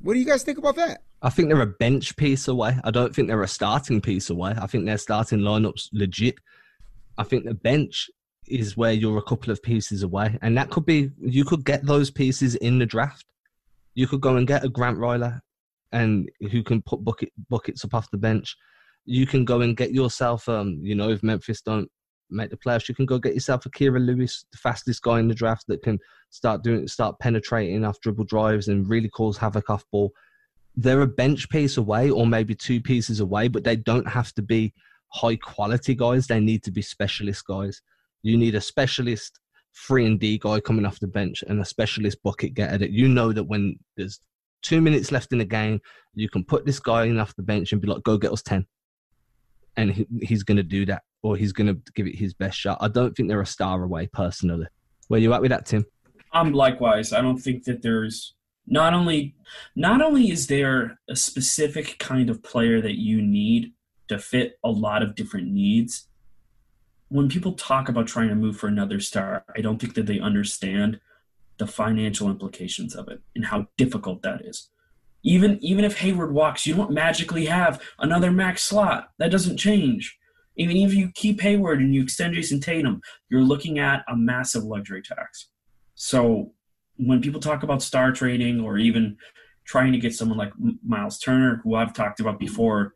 What 0.00 0.14
do 0.14 0.20
you 0.20 0.26
guys 0.26 0.42
think 0.42 0.58
about 0.58 0.76
that? 0.76 1.02
I 1.20 1.30
think 1.30 1.48
they're 1.48 1.60
a 1.60 1.66
bench 1.66 2.16
piece 2.16 2.48
away. 2.48 2.78
I 2.84 2.90
don't 2.90 3.14
think 3.14 3.28
they're 3.28 3.42
a 3.42 3.48
starting 3.48 4.00
piece 4.00 4.30
away. 4.30 4.54
I 4.58 4.66
think 4.66 4.84
their 4.84 4.98
starting 4.98 5.40
lineup's 5.40 5.88
legit. 5.92 6.36
I 7.16 7.24
think 7.24 7.44
the 7.44 7.54
bench 7.54 8.10
is 8.46 8.76
where 8.76 8.92
you're 8.92 9.18
a 9.18 9.22
couple 9.22 9.50
of 9.50 9.62
pieces 9.62 10.02
away, 10.02 10.38
and 10.42 10.56
that 10.56 10.70
could 10.70 10.86
be 10.86 11.10
you 11.20 11.44
could 11.44 11.64
get 11.64 11.84
those 11.84 12.10
pieces 12.10 12.54
in 12.56 12.78
the 12.78 12.86
draft. 12.86 13.24
You 13.94 14.06
could 14.06 14.20
go 14.20 14.36
and 14.36 14.46
get 14.46 14.64
a 14.64 14.68
Grant 14.68 14.98
Riller, 14.98 15.42
and 15.92 16.30
who 16.50 16.62
can 16.62 16.82
put 16.82 17.04
bucket 17.04 17.32
buckets 17.50 17.84
up 17.84 17.94
off 17.94 18.10
the 18.10 18.18
bench. 18.18 18.56
You 19.04 19.26
can 19.26 19.44
go 19.44 19.60
and 19.60 19.76
get 19.76 19.92
yourself, 19.92 20.48
um, 20.48 20.78
you 20.82 20.94
know, 20.94 21.10
if 21.10 21.22
Memphis 21.22 21.60
don't 21.60 21.90
make 22.30 22.50
the 22.50 22.56
playoffs, 22.56 22.88
you 22.88 22.94
can 22.94 23.06
go 23.06 23.18
get 23.18 23.34
yourself 23.34 23.66
a 23.66 23.70
Kira 23.70 24.04
Lewis, 24.04 24.44
the 24.50 24.58
fastest 24.58 25.02
guy 25.02 25.20
in 25.20 25.28
the 25.28 25.34
draft 25.34 25.64
that 25.68 25.82
can 25.82 25.98
start 26.30 26.62
doing, 26.62 26.88
start 26.88 27.18
penetrating 27.18 27.84
off 27.84 28.00
dribble 28.00 28.24
drives 28.24 28.68
and 28.68 28.88
really 28.88 29.08
cause 29.08 29.36
havoc 29.36 29.70
off 29.70 29.84
ball. 29.92 30.10
They're 30.76 31.02
a 31.02 31.06
bench 31.06 31.48
piece 31.50 31.76
away, 31.76 32.10
or 32.10 32.26
maybe 32.26 32.54
two 32.54 32.80
pieces 32.80 33.20
away, 33.20 33.48
but 33.48 33.62
they 33.62 33.76
don't 33.76 34.08
have 34.08 34.32
to 34.34 34.42
be 34.42 34.74
high 35.12 35.36
quality 35.36 35.94
guys. 35.94 36.26
They 36.26 36.40
need 36.40 36.64
to 36.64 36.72
be 36.72 36.82
specialist 36.82 37.46
guys. 37.46 37.80
You 38.22 38.36
need 38.36 38.54
a 38.54 38.60
specialist 38.60 39.38
three 39.86 40.06
and 40.06 40.18
D 40.18 40.38
guy 40.38 40.60
coming 40.60 40.86
off 40.86 41.00
the 41.00 41.06
bench 41.06 41.44
and 41.46 41.60
a 41.60 41.64
specialist 41.64 42.22
bucket 42.22 42.54
getter 42.54 42.78
that 42.78 42.90
you 42.90 43.08
know 43.08 43.32
that 43.32 43.44
when 43.44 43.78
there's 43.96 44.20
two 44.62 44.80
minutes 44.80 45.12
left 45.12 45.32
in 45.32 45.38
the 45.38 45.44
game, 45.44 45.80
you 46.14 46.28
can 46.28 46.44
put 46.44 46.64
this 46.64 46.80
guy 46.80 47.04
in 47.04 47.18
off 47.18 47.36
the 47.36 47.42
bench 47.42 47.72
and 47.72 47.80
be 47.80 47.88
like, 47.88 48.02
go 48.02 48.16
get 48.16 48.32
us 48.32 48.42
10. 48.42 48.66
And 49.76 49.90
he, 49.92 50.06
he's 50.22 50.42
going 50.42 50.56
to 50.56 50.62
do 50.62 50.86
that 50.86 51.02
or 51.22 51.36
he's 51.36 51.52
going 51.52 51.66
to 51.66 51.80
give 51.94 52.06
it 52.06 52.16
his 52.16 52.34
best 52.34 52.58
shot. 52.58 52.78
I 52.80 52.88
don't 52.88 53.14
think 53.14 53.28
they're 53.28 53.40
a 53.40 53.46
star 53.46 53.82
away 53.82 54.08
personally. 54.12 54.66
Where 55.08 55.20
you 55.20 55.32
at 55.34 55.40
with 55.40 55.50
that, 55.50 55.66
Tim? 55.66 55.84
Um, 56.32 56.52
likewise, 56.52 57.12
I 57.12 57.20
don't 57.20 57.38
think 57.38 57.64
that 57.64 57.82
there's 57.82 58.34
not 58.66 58.94
only 58.94 59.34
not 59.76 60.00
only 60.00 60.30
is 60.30 60.46
there 60.46 60.98
a 61.08 61.16
specific 61.16 61.98
kind 61.98 62.30
of 62.30 62.42
player 62.42 62.80
that 62.80 62.98
you 62.98 63.20
need 63.20 63.72
to 64.08 64.18
fit 64.18 64.58
a 64.64 64.70
lot 64.70 65.02
of 65.02 65.14
different 65.14 65.48
needs 65.48 66.08
when 67.14 67.28
people 67.28 67.52
talk 67.52 67.88
about 67.88 68.08
trying 68.08 68.28
to 68.28 68.34
move 68.34 68.56
for 68.56 68.66
another 68.66 68.98
star, 68.98 69.44
I 69.56 69.60
don't 69.60 69.80
think 69.80 69.94
that 69.94 70.06
they 70.06 70.18
understand 70.18 70.98
the 71.58 71.66
financial 71.68 72.28
implications 72.28 72.94
of 72.96 73.06
it 73.06 73.20
and 73.36 73.44
how 73.44 73.68
difficult 73.76 74.22
that 74.22 74.44
is. 74.44 74.68
Even 75.24 75.58
even 75.62 75.84
if 75.84 75.98
Hayward 75.98 76.32
walks, 76.32 76.66
you 76.66 76.74
don't 76.74 76.92
magically 76.92 77.46
have 77.46 77.82
another 77.98 78.30
max 78.30 78.62
slot. 78.62 79.08
That 79.18 79.30
doesn't 79.30 79.56
change. 79.56 80.16
Even 80.56 80.76
if 80.76 80.94
you 80.94 81.10
keep 81.14 81.40
Hayward 81.40 81.80
and 81.80 81.94
you 81.94 82.02
extend 82.02 82.34
Jayson 82.34 82.60
Tatum, 82.62 83.00
you're 83.28 83.42
looking 83.42 83.78
at 83.78 84.04
a 84.08 84.14
massive 84.14 84.62
luxury 84.62 85.02
tax. 85.02 85.48
So 85.94 86.52
when 86.96 87.20
people 87.20 87.40
talk 87.40 87.62
about 87.62 87.82
star 87.82 88.12
trading 88.12 88.60
or 88.60 88.78
even 88.78 89.16
trying 89.64 89.92
to 89.92 89.98
get 89.98 90.14
someone 90.14 90.38
like 90.38 90.52
Myles 90.86 91.18
Turner, 91.18 91.60
who 91.64 91.74
I've 91.74 91.92
talked 91.92 92.20
about 92.20 92.38
before, 92.38 92.94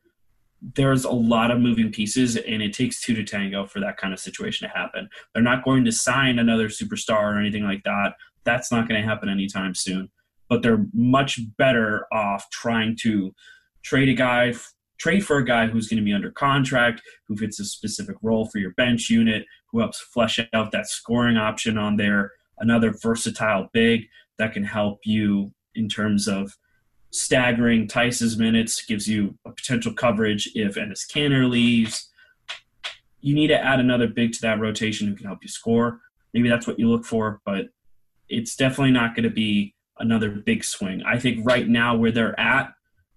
there's 0.74 1.05
a 1.05 1.11
lot 1.11 1.51
of 1.51 1.61
moving 1.61 1.91
pieces 1.91 2.37
and 2.37 2.62
it 2.62 2.72
takes 2.72 3.01
two 3.01 3.14
to 3.14 3.24
tango 3.24 3.66
for 3.66 3.81
that 3.81 3.97
kind 3.97 4.12
of 4.12 4.20
situation 4.20 4.68
to 4.68 4.74
happen. 4.74 5.09
They're 5.33 5.43
not 5.43 5.64
going 5.64 5.85
to 5.85 5.93
sign 5.93 6.39
another 6.39 6.68
superstar 6.68 7.35
or 7.35 7.39
anything 7.39 7.64
like 7.64 7.83
that. 7.85 8.14
That's 8.45 8.70
not 8.70 8.89
going 8.89 9.01
to 9.01 9.07
happen 9.07 9.29
anytime 9.29 9.74
soon. 9.74 10.11
But 10.49 10.62
they're 10.62 10.86
much 10.92 11.40
better 11.57 12.07
off 12.12 12.49
trying 12.51 12.96
to 13.03 13.34
trade 13.82 14.09
a 14.09 14.14
guy, 14.14 14.55
trade 14.99 15.24
for 15.24 15.38
a 15.38 15.44
guy 15.44 15.66
who's 15.66 15.88
going 15.88 15.99
to 15.99 16.05
be 16.05 16.12
under 16.12 16.30
contract, 16.30 17.03
who 17.26 17.36
fits 17.36 17.61
a 17.61 17.64
specific 17.64 18.16
role 18.22 18.46
for 18.46 18.59
your 18.59 18.72
bench 18.72 19.11
unit, 19.11 19.44
who 19.70 19.80
helps 19.80 20.01
flesh 20.01 20.40
out 20.53 20.72
that 20.72 20.88
scoring 20.88 21.36
option 21.36 21.76
on 21.76 21.96
there, 21.96 22.32
another 22.59 22.92
versatile 22.92 23.68
big 23.72 24.07
that 24.38 24.53
can 24.53 24.64
help 24.64 25.01
you 25.05 25.53
in 25.74 25.88
terms 25.88 26.26
of 26.26 26.57
staggering 27.11 27.88
Theis's 27.88 28.38
minutes, 28.38 28.84
gives 28.84 29.09
you 29.09 29.38
a 29.46 29.53
potential 29.53 29.92
coverage 29.92 30.51
if 30.55 30.74
Enes 30.74 31.07
Kanter 31.11 31.49
leaves. 31.49 32.09
You 33.20 33.34
need 33.34 33.49
to 33.49 33.59
add 33.59 33.80
another 33.80 34.07
big 34.07 34.32
to 34.32 34.40
that 34.42 34.61
rotation 34.61 35.09
who 35.09 35.14
can 35.14 35.26
help 35.26 35.40
you 35.42 35.49
score. 35.49 36.01
Maybe 36.34 36.49
that's 36.49 36.66
what 36.66 36.78
you 36.78 36.88
look 36.88 37.05
for, 37.05 37.40
but 37.44 37.66
it's 38.28 38.57
definitely 38.57 38.92
not 38.92 39.14
going 39.14 39.24
to 39.24 39.30
be 39.30 39.74
another 40.01 40.30
big 40.30 40.64
swing. 40.64 41.03
I 41.05 41.18
think 41.18 41.44
right 41.44 41.68
now 41.68 41.96
where 41.96 42.12
they're 42.12 42.38
at, 42.38 42.72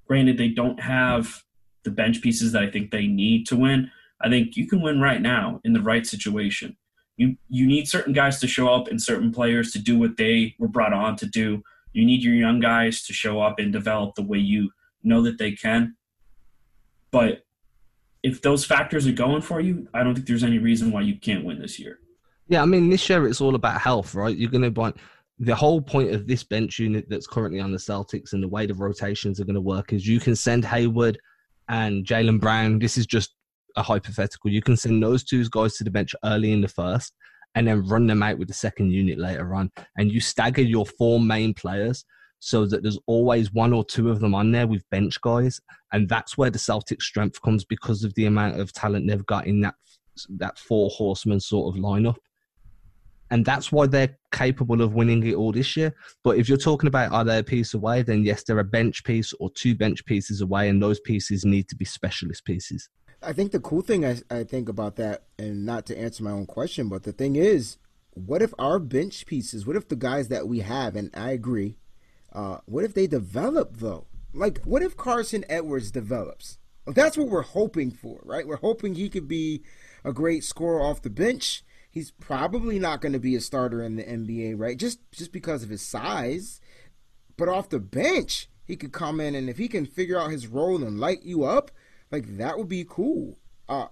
granted 0.07 0.37
they 0.37 0.49
don't 0.49 0.79
have 0.79 1.43
the 1.83 1.91
bench 1.91 2.21
pieces 2.21 2.51
that 2.51 2.63
I 2.63 2.69
think 2.69 2.91
they 2.91 3.07
need 3.07 3.47
to 3.47 3.55
win. 3.55 3.91
I 4.21 4.29
think 4.29 4.55
you 4.55 4.67
can 4.67 4.81
win 4.81 4.99
right 4.99 5.21
now 5.21 5.59
in 5.63 5.73
the 5.73 5.81
right 5.81 6.05
situation. 6.05 6.77
You 7.17 7.35
you 7.49 7.67
need 7.67 7.87
certain 7.87 8.13
guys 8.13 8.39
to 8.39 8.47
show 8.47 8.67
up 8.73 8.87
and 8.87 9.01
certain 9.01 9.31
players 9.31 9.71
to 9.71 9.79
do 9.79 9.97
what 9.97 10.17
they 10.17 10.55
were 10.59 10.67
brought 10.67 10.93
on 10.93 11.15
to 11.17 11.25
do 11.25 11.63
you 11.93 12.05
need 12.05 12.23
your 12.23 12.33
young 12.33 12.59
guys 12.59 13.03
to 13.03 13.13
show 13.13 13.41
up 13.41 13.59
and 13.59 13.71
develop 13.71 14.15
the 14.15 14.21
way 14.21 14.37
you 14.37 14.71
know 15.03 15.21
that 15.23 15.37
they 15.37 15.51
can. 15.51 15.95
But 17.11 17.43
if 18.23 18.41
those 18.41 18.63
factors 18.63 19.07
are 19.07 19.13
going 19.13 19.41
for 19.41 19.59
you, 19.59 19.87
I 19.93 20.03
don't 20.03 20.15
think 20.15 20.27
there's 20.27 20.43
any 20.43 20.59
reason 20.59 20.91
why 20.91 21.01
you 21.01 21.15
can't 21.19 21.43
win 21.43 21.59
this 21.59 21.79
year. 21.79 21.99
Yeah, 22.47 22.61
I 22.61 22.65
mean, 22.65 22.89
this 22.89 23.09
year 23.09 23.27
it's 23.27 23.41
all 23.41 23.55
about 23.55 23.81
health, 23.81 24.13
right? 24.15 24.35
You're 24.35 24.51
going 24.51 24.61
to 24.61 24.79
want 24.79 24.97
the 25.41 25.55
whole 25.55 25.81
point 25.81 26.13
of 26.13 26.27
this 26.27 26.43
bench 26.43 26.77
unit 26.77 27.07
that's 27.09 27.25
currently 27.25 27.59
on 27.59 27.71
the 27.71 27.77
Celtics 27.79 28.33
and 28.33 28.43
the 28.43 28.47
way 28.47 28.67
the 28.67 28.75
rotations 28.75 29.39
are 29.39 29.43
going 29.43 29.55
to 29.55 29.61
work 29.61 29.91
is 29.91 30.07
you 30.07 30.19
can 30.19 30.35
send 30.35 30.63
Hayward 30.63 31.17
and 31.67 32.05
Jaylen 32.05 32.39
Brown. 32.39 32.77
This 32.77 32.95
is 32.95 33.07
just 33.07 33.33
a 33.75 33.81
hypothetical. 33.81 34.51
You 34.51 34.61
can 34.61 34.77
send 34.77 35.01
those 35.01 35.23
two 35.23 35.43
guys 35.49 35.77
to 35.77 35.83
the 35.83 35.89
bench 35.89 36.13
early 36.23 36.51
in 36.51 36.61
the 36.61 36.67
first 36.67 37.15
and 37.55 37.67
then 37.67 37.87
run 37.87 38.05
them 38.05 38.21
out 38.21 38.37
with 38.37 38.49
the 38.49 38.53
second 38.53 38.91
unit 38.91 39.17
later 39.17 39.55
on. 39.55 39.71
And 39.97 40.11
you 40.11 40.21
stagger 40.21 40.61
your 40.61 40.85
four 40.85 41.19
main 41.19 41.55
players 41.55 42.05
so 42.37 42.67
that 42.67 42.83
there's 42.83 42.99
always 43.07 43.51
one 43.51 43.73
or 43.73 43.83
two 43.83 44.11
of 44.11 44.19
them 44.19 44.35
on 44.35 44.51
there 44.51 44.67
with 44.67 44.87
bench 44.91 45.19
guys. 45.21 45.59
And 45.91 46.07
that's 46.07 46.37
where 46.37 46.51
the 46.51 46.59
Celtic 46.59 47.01
strength 47.01 47.41
comes 47.41 47.65
because 47.65 48.03
of 48.03 48.13
the 48.13 48.27
amount 48.27 48.59
of 48.59 48.73
talent 48.73 49.07
they've 49.07 49.25
got 49.25 49.47
in 49.47 49.61
that 49.61 49.73
that 50.29 50.59
four 50.59 50.91
horsemen 50.91 51.39
sort 51.39 51.73
of 51.73 51.81
lineup. 51.81 52.17
And 53.31 53.45
that's 53.45 53.71
why 53.71 53.87
they're 53.87 54.15
capable 54.31 54.81
of 54.81 54.93
winning 54.93 55.25
it 55.25 55.35
all 55.35 55.51
this 55.51 55.75
year. 55.75 55.95
But 56.23 56.37
if 56.37 56.47
you're 56.47 56.57
talking 56.57 56.87
about 56.87 57.11
are 57.11 57.23
they 57.23 57.39
a 57.39 57.43
piece 57.43 57.73
away, 57.73 58.03
then 58.03 58.23
yes, 58.23 58.43
they're 58.43 58.59
a 58.59 58.63
bench 58.63 59.03
piece 59.03 59.33
or 59.39 59.49
two 59.49 59.73
bench 59.73 60.05
pieces 60.05 60.41
away, 60.41 60.69
and 60.69 60.81
those 60.81 60.99
pieces 60.99 61.45
need 61.45 61.67
to 61.69 61.75
be 61.75 61.85
specialist 61.85 62.45
pieces. 62.45 62.89
I 63.23 63.33
think 63.33 63.51
the 63.51 63.59
cool 63.59 63.81
thing 63.81 64.05
I, 64.05 64.17
I 64.29 64.43
think 64.43 64.67
about 64.67 64.97
that, 64.97 65.23
and 65.39 65.65
not 65.65 65.85
to 65.87 65.97
answer 65.97 66.23
my 66.23 66.31
own 66.31 66.45
question, 66.45 66.89
but 66.89 67.03
the 67.03 67.11
thing 67.11 67.35
is, 67.35 67.77
what 68.13 68.41
if 68.41 68.53
our 68.59 68.79
bench 68.79 69.25
pieces, 69.25 69.65
what 69.65 69.75
if 69.75 69.87
the 69.87 69.95
guys 69.95 70.27
that 70.27 70.47
we 70.47 70.59
have, 70.59 70.95
and 70.95 71.09
I 71.13 71.31
agree, 71.31 71.77
uh, 72.33 72.57
what 72.65 72.83
if 72.83 72.93
they 72.93 73.07
develop 73.07 73.77
though? 73.77 74.07
Like, 74.33 74.61
what 74.63 74.81
if 74.81 74.97
Carsen 74.97 75.45
Edwards 75.49 75.91
develops? 75.91 76.57
That's 76.87 77.17
what 77.17 77.29
we're 77.29 77.41
hoping 77.41 77.91
for, 77.91 78.19
right? 78.23 78.47
We're 78.47 78.57
hoping 78.57 78.95
he 78.95 79.07
could 79.07 79.27
be 79.27 79.63
a 80.03 80.11
great 80.11 80.43
scorer 80.43 80.81
off 80.81 81.01
the 81.01 81.09
bench. 81.09 81.63
He's 81.91 82.11
probably 82.11 82.79
not 82.79 83.01
going 83.01 83.11
to 83.11 83.19
be 83.19 83.35
a 83.35 83.41
starter 83.41 83.83
in 83.83 83.97
the 83.97 84.03
NBA, 84.03 84.57
right? 84.57 84.77
Just 84.77 84.99
just 85.11 85.33
because 85.33 85.61
of 85.61 85.69
his 85.69 85.81
size. 85.81 86.61
But 87.35 87.49
off 87.49 87.69
the 87.69 87.79
bench, 87.79 88.49
he 88.63 88.77
could 88.77 88.93
come 88.93 89.19
in 89.19 89.35
and 89.35 89.49
if 89.49 89.57
he 89.57 89.67
can 89.67 89.85
figure 89.85 90.17
out 90.17 90.31
his 90.31 90.47
role 90.47 90.83
and 90.83 90.99
light 90.99 91.23
you 91.23 91.43
up, 91.43 91.69
like 92.09 92.37
that 92.37 92.57
would 92.57 92.69
be 92.69 92.85
cool. 92.87 93.37
Uh, 93.67 93.87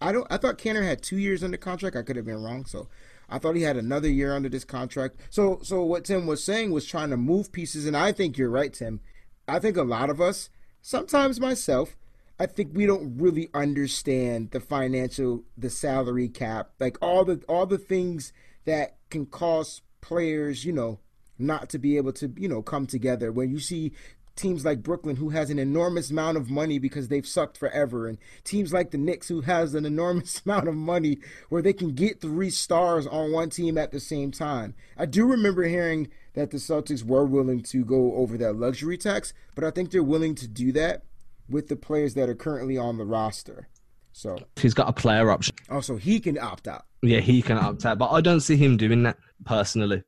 I 0.00 0.12
don't. 0.12 0.26
I 0.30 0.38
thought 0.38 0.58
Kanter 0.58 0.84
had 0.84 1.02
two 1.02 1.18
years 1.18 1.44
under 1.44 1.56
contract. 1.56 1.94
I 1.94 2.02
could 2.02 2.16
have 2.16 2.24
been 2.24 2.42
wrong. 2.42 2.64
So 2.64 2.88
I 3.28 3.38
thought 3.38 3.54
he 3.56 3.62
had 3.62 3.76
another 3.76 4.08
year 4.08 4.34
under 4.34 4.48
this 4.48 4.64
contract. 4.64 5.16
So 5.30 5.60
so 5.62 5.84
what 5.84 6.04
Tim 6.04 6.26
was 6.26 6.42
saying 6.42 6.72
was 6.72 6.86
trying 6.86 7.10
to 7.10 7.16
move 7.16 7.52
pieces, 7.52 7.86
and 7.86 7.96
I 7.96 8.12
think 8.12 8.36
you're 8.36 8.50
right, 8.50 8.72
Tim. 8.72 9.00
I 9.46 9.58
think 9.58 9.76
a 9.76 9.82
lot 9.82 10.10
of 10.10 10.20
us, 10.20 10.48
sometimes 10.80 11.40
myself, 11.40 11.96
I 12.40 12.46
think 12.46 12.70
we 12.72 12.86
don't 12.86 13.18
really 13.18 13.50
understand 13.52 14.52
the 14.52 14.60
financial, 14.60 15.44
the 15.58 15.68
salary 15.68 16.30
cap, 16.30 16.70
like 16.80 16.96
all 17.02 17.22
the 17.22 17.42
all 17.50 17.66
the 17.66 17.76
things 17.76 18.32
that 18.64 18.96
can 19.10 19.26
cause 19.26 19.82
players, 20.00 20.64
you 20.64 20.72
know, 20.72 21.00
not 21.38 21.68
to 21.68 21.78
be 21.78 21.98
able 21.98 22.14
to, 22.14 22.32
you 22.38 22.48
know, 22.48 22.62
come 22.62 22.86
together. 22.86 23.30
When 23.30 23.50
you 23.50 23.60
see 23.60 23.92
teams 24.36 24.64
like 24.64 24.82
Brooklyn 24.82 25.16
who 25.16 25.28
has 25.28 25.50
an 25.50 25.58
enormous 25.58 26.10
amount 26.10 26.38
of 26.38 26.48
money 26.48 26.78
because 26.78 27.08
they've 27.08 27.26
sucked 27.26 27.58
forever 27.58 28.08
and 28.08 28.16
teams 28.42 28.72
like 28.72 28.90
the 28.90 28.96
Knicks 28.96 29.28
who 29.28 29.42
has 29.42 29.74
an 29.74 29.84
enormous 29.84 30.40
amount 30.46 30.66
of 30.66 30.74
money 30.74 31.18
where 31.50 31.60
they 31.60 31.74
can 31.74 31.94
get 31.94 32.22
three 32.22 32.48
stars 32.48 33.06
on 33.06 33.32
one 33.32 33.50
team 33.50 33.76
at 33.76 33.92
the 33.92 34.00
same 34.00 34.30
time. 34.30 34.74
I 34.96 35.04
do 35.04 35.26
remember 35.26 35.64
hearing 35.64 36.08
that 36.32 36.52
the 36.52 36.56
Celtics 36.56 37.04
were 37.04 37.26
willing 37.26 37.62
to 37.64 37.84
go 37.84 38.14
over 38.14 38.38
that 38.38 38.56
luxury 38.56 38.96
tax, 38.96 39.34
but 39.54 39.62
I 39.62 39.70
think 39.70 39.90
they're 39.90 40.02
willing 40.02 40.36
to 40.36 40.48
do 40.48 40.72
that 40.72 41.02
with 41.50 41.68
the 41.68 41.76
players 41.76 42.14
that 42.14 42.28
are 42.28 42.34
currently 42.34 42.78
on 42.78 42.98
the 42.98 43.04
roster. 43.04 43.68
So 44.12 44.38
he's 44.56 44.74
got 44.74 44.88
a 44.88 44.92
player 44.92 45.30
option. 45.30 45.54
Also, 45.68 45.96
he 45.96 46.20
can 46.20 46.38
opt 46.38 46.68
out. 46.68 46.84
Yeah, 47.02 47.20
he 47.20 47.42
can 47.42 47.56
opt 47.58 47.86
out, 47.86 47.98
but 47.98 48.10
I 48.10 48.20
don't 48.20 48.40
see 48.40 48.56
him 48.56 48.76
doing 48.76 49.02
that 49.04 49.16
personally. 49.44 50.02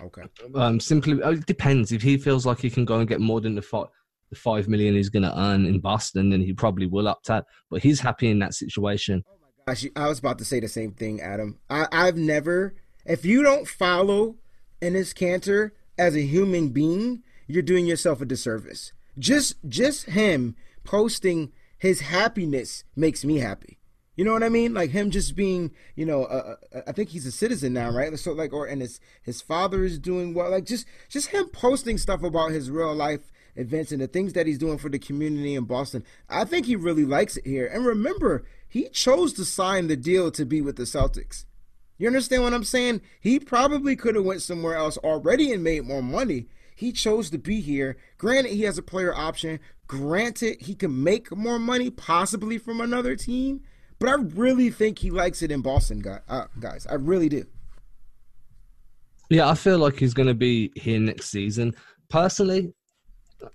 Okay. 0.00 0.22
Um, 0.54 0.80
simply, 0.80 1.22
oh, 1.22 1.32
it 1.32 1.46
depends. 1.46 1.92
If 1.92 2.02
he 2.02 2.16
feels 2.16 2.46
like 2.46 2.60
he 2.60 2.70
can 2.70 2.84
go 2.84 2.98
and 2.98 3.08
get 3.08 3.20
more 3.20 3.40
than 3.40 3.54
the 3.54 3.62
five, 3.62 3.86
the 4.30 4.36
five 4.36 4.68
million 4.68 4.94
he's 4.94 5.08
going 5.08 5.24
to 5.24 5.38
earn 5.38 5.66
in 5.66 5.80
Boston, 5.80 6.30
then 6.30 6.40
he 6.40 6.52
probably 6.52 6.86
will 6.86 7.08
opt 7.08 7.28
out. 7.30 7.44
But 7.70 7.82
he's 7.82 8.00
happy 8.00 8.30
in 8.30 8.38
that 8.38 8.54
situation. 8.54 9.24
Oh 9.28 9.36
my 9.42 9.72
gosh, 9.72 9.86
I 9.96 10.08
was 10.08 10.18
about 10.18 10.38
to 10.38 10.44
say 10.44 10.60
the 10.60 10.68
same 10.68 10.92
thing, 10.92 11.20
Adam. 11.20 11.58
I, 11.68 11.86
I've 11.92 12.16
never, 12.16 12.76
if 13.04 13.24
you 13.24 13.42
don't 13.42 13.66
follow 13.66 14.36
Enes 14.80 15.12
Kanter 15.12 15.72
as 15.98 16.14
a 16.14 16.22
human 16.22 16.68
being, 16.68 17.22
you're 17.46 17.62
doing 17.62 17.86
yourself 17.86 18.20
a 18.20 18.24
disservice. 18.24 18.92
Just, 19.18 19.56
just 19.68 20.06
him 20.06 20.54
posting 20.84 21.52
his 21.78 22.00
happiness 22.00 22.84
makes 22.94 23.24
me 23.24 23.38
happy. 23.38 23.78
You 24.16 24.24
know 24.24 24.32
what 24.34 24.42
I 24.42 24.50
mean? 24.50 24.74
Like 24.74 24.90
him 24.90 25.10
just 25.10 25.34
being, 25.34 25.70
you 25.94 26.04
know, 26.04 26.24
uh, 26.24 26.56
I 26.86 26.92
think 26.92 27.08
he's 27.08 27.24
a 27.24 27.32
citizen 27.32 27.72
now, 27.72 27.90
right? 27.90 28.18
So 28.18 28.32
like, 28.32 28.52
or 28.52 28.66
and 28.66 28.82
his 28.82 29.00
his 29.22 29.40
father 29.40 29.82
is 29.82 29.98
doing 29.98 30.34
well. 30.34 30.50
Like 30.50 30.64
just 30.64 30.86
just 31.08 31.28
him 31.28 31.48
posting 31.48 31.96
stuff 31.96 32.22
about 32.22 32.50
his 32.50 32.70
real 32.70 32.94
life 32.94 33.32
events 33.56 33.92
and 33.92 34.00
the 34.00 34.06
things 34.06 34.34
that 34.34 34.46
he's 34.46 34.58
doing 34.58 34.78
for 34.78 34.88
the 34.90 34.98
community 34.98 35.54
in 35.54 35.64
Boston. 35.64 36.04
I 36.28 36.44
think 36.44 36.66
he 36.66 36.76
really 36.76 37.04
likes 37.04 37.36
it 37.38 37.46
here. 37.46 37.66
And 37.66 37.86
remember, 37.86 38.44
he 38.68 38.88
chose 38.90 39.32
to 39.34 39.44
sign 39.44 39.86
the 39.86 39.96
deal 39.96 40.30
to 40.32 40.44
be 40.44 40.60
with 40.60 40.76
the 40.76 40.82
Celtics. 40.82 41.46
You 41.96 42.06
understand 42.06 42.42
what 42.42 42.54
I'm 42.54 42.64
saying? 42.64 43.02
He 43.20 43.38
probably 43.38 43.96
could 43.96 44.14
have 44.14 44.24
went 44.24 44.42
somewhere 44.42 44.74
else 44.74 44.96
already 44.98 45.52
and 45.52 45.62
made 45.62 45.84
more 45.84 46.02
money. 46.02 46.46
He 46.80 46.92
chose 46.92 47.28
to 47.28 47.36
be 47.36 47.60
here. 47.60 47.98
Granted, 48.16 48.52
he 48.52 48.62
has 48.62 48.78
a 48.78 48.82
player 48.82 49.14
option. 49.14 49.60
Granted, 49.86 50.62
he 50.62 50.74
can 50.74 51.02
make 51.04 51.30
more 51.36 51.58
money 51.58 51.90
possibly 51.90 52.56
from 52.56 52.80
another 52.80 53.16
team. 53.16 53.60
But 53.98 54.08
I 54.08 54.14
really 54.14 54.70
think 54.70 54.98
he 54.98 55.10
likes 55.10 55.42
it 55.42 55.50
in 55.52 55.60
Boston, 55.60 56.02
uh, 56.26 56.46
guys. 56.58 56.86
I 56.86 56.94
really 56.94 57.28
do. 57.28 57.44
Yeah, 59.28 59.50
I 59.50 59.54
feel 59.56 59.76
like 59.76 59.98
he's 59.98 60.14
going 60.14 60.28
to 60.28 60.34
be 60.34 60.72
here 60.74 60.98
next 60.98 61.26
season. 61.26 61.74
Personally, 62.08 62.72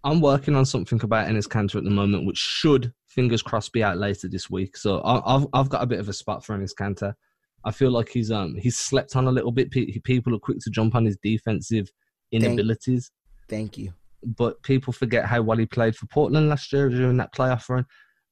I'm 0.04 0.22
working 0.22 0.56
on 0.56 0.64
something 0.64 1.02
about 1.02 1.28
Enes 1.28 1.48
Kanter 1.48 1.78
at 1.78 1.84
the 1.84 1.90
moment, 1.90 2.28
which 2.28 2.38
should, 2.38 2.94
fingers 3.08 3.42
crossed, 3.42 3.74
be 3.74 3.84
out 3.84 3.98
later 3.98 4.28
this 4.28 4.52
week. 4.52 4.78
So 4.78 5.02
I've 5.04 5.48
I've 5.52 5.70
got 5.70 5.82
a 5.82 5.88
bit 5.88 6.00
of 6.00 6.10
a 6.10 6.14
spot 6.14 6.46
for 6.46 6.56
Enes 6.56 6.76
Kanter. 6.80 7.16
I 7.64 7.72
feel 7.72 7.90
like 7.90 8.10
he's 8.10 8.30
um 8.30 8.54
he's 8.54 8.78
slept 8.78 9.16
on 9.16 9.26
a 9.26 9.32
little 9.32 9.52
bit. 9.52 9.72
People 9.72 10.36
are 10.36 10.40
quick 10.40 10.60
to 10.60 10.70
jump 10.70 10.94
on 10.94 11.06
his 11.06 11.18
defensive 11.18 11.90
inabilities. 12.36 13.12
Thank, 13.48 13.74
thank 13.74 13.78
you. 13.78 13.94
But 14.24 14.62
people 14.64 14.94
forget 14.94 15.26
how 15.26 15.42
well 15.42 15.58
he 15.58 15.66
played 15.66 15.96
for 15.96 16.08
Portland 16.08 16.50
last 16.50 16.72
year 16.74 16.90
during 16.90 17.18
that 17.18 17.34
playoff 17.34 17.70
run, 17.70 17.86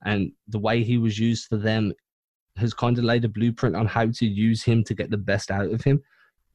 and 0.05 0.31
the 0.47 0.59
way 0.59 0.83
he 0.83 0.97
was 0.97 1.19
used 1.19 1.47
for 1.47 1.57
them 1.57 1.93
has 2.57 2.73
kind 2.73 2.97
of 2.97 3.03
laid 3.03 3.25
a 3.25 3.29
blueprint 3.29 3.75
on 3.75 3.87
how 3.87 4.07
to 4.07 4.25
use 4.25 4.63
him 4.63 4.83
to 4.83 4.93
get 4.93 5.09
the 5.09 5.17
best 5.17 5.51
out 5.51 5.71
of 5.71 5.83
him. 5.83 6.01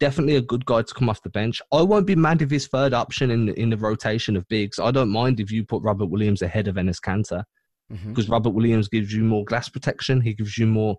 Definitely 0.01 0.37
a 0.37 0.43
good 0.43 0.65
guy 0.65 0.83
to 0.83 0.95
come 0.95 1.09
off 1.09 1.23
the 1.23 1.31
bench. 1.31 1.61
I 1.73 1.83
won't 1.83 2.07
be 2.07 2.15
mad 2.15 2.41
if 2.41 2.51
his 2.51 2.69
third 2.69 2.95
option 2.95 3.33
in 3.33 3.47
the, 3.47 3.61
in 3.61 3.71
the 3.71 3.77
rotation 3.77 4.37
of 4.37 4.47
bigs. 4.49 4.79
I 4.79 4.93
don't 4.93 5.11
mind 5.11 5.41
if 5.41 5.51
you 5.51 5.65
put 5.65 5.83
Robert 5.83 6.07
Williams 6.07 6.43
ahead 6.43 6.69
of 6.69 6.77
Enes 6.77 7.01
Kanter 7.01 7.43
because 7.89 8.25
mm-hmm. 8.25 8.33
Robert 8.33 8.51
Williams 8.51 8.89
gives 8.89 9.13
you 9.13 9.25
more 9.25 9.45
glass 9.45 9.69
protection. 9.69 10.21
He 10.21 10.35
gives 10.35 10.57
you 10.57 10.67
more 10.67 10.97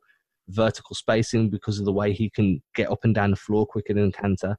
vertical 0.50 0.96
spacing 0.96 1.50
because 1.50 1.80
of 1.80 1.86
the 1.86 1.94
way 1.94 2.12
he 2.12 2.30
can 2.30 2.62
get 2.76 2.92
up 2.92 3.00
and 3.04 3.14
down 3.14 3.30
the 3.30 3.38
floor 3.38 3.66
quicker 3.66 3.94
than 3.94 4.12
Kanter. 4.12 4.56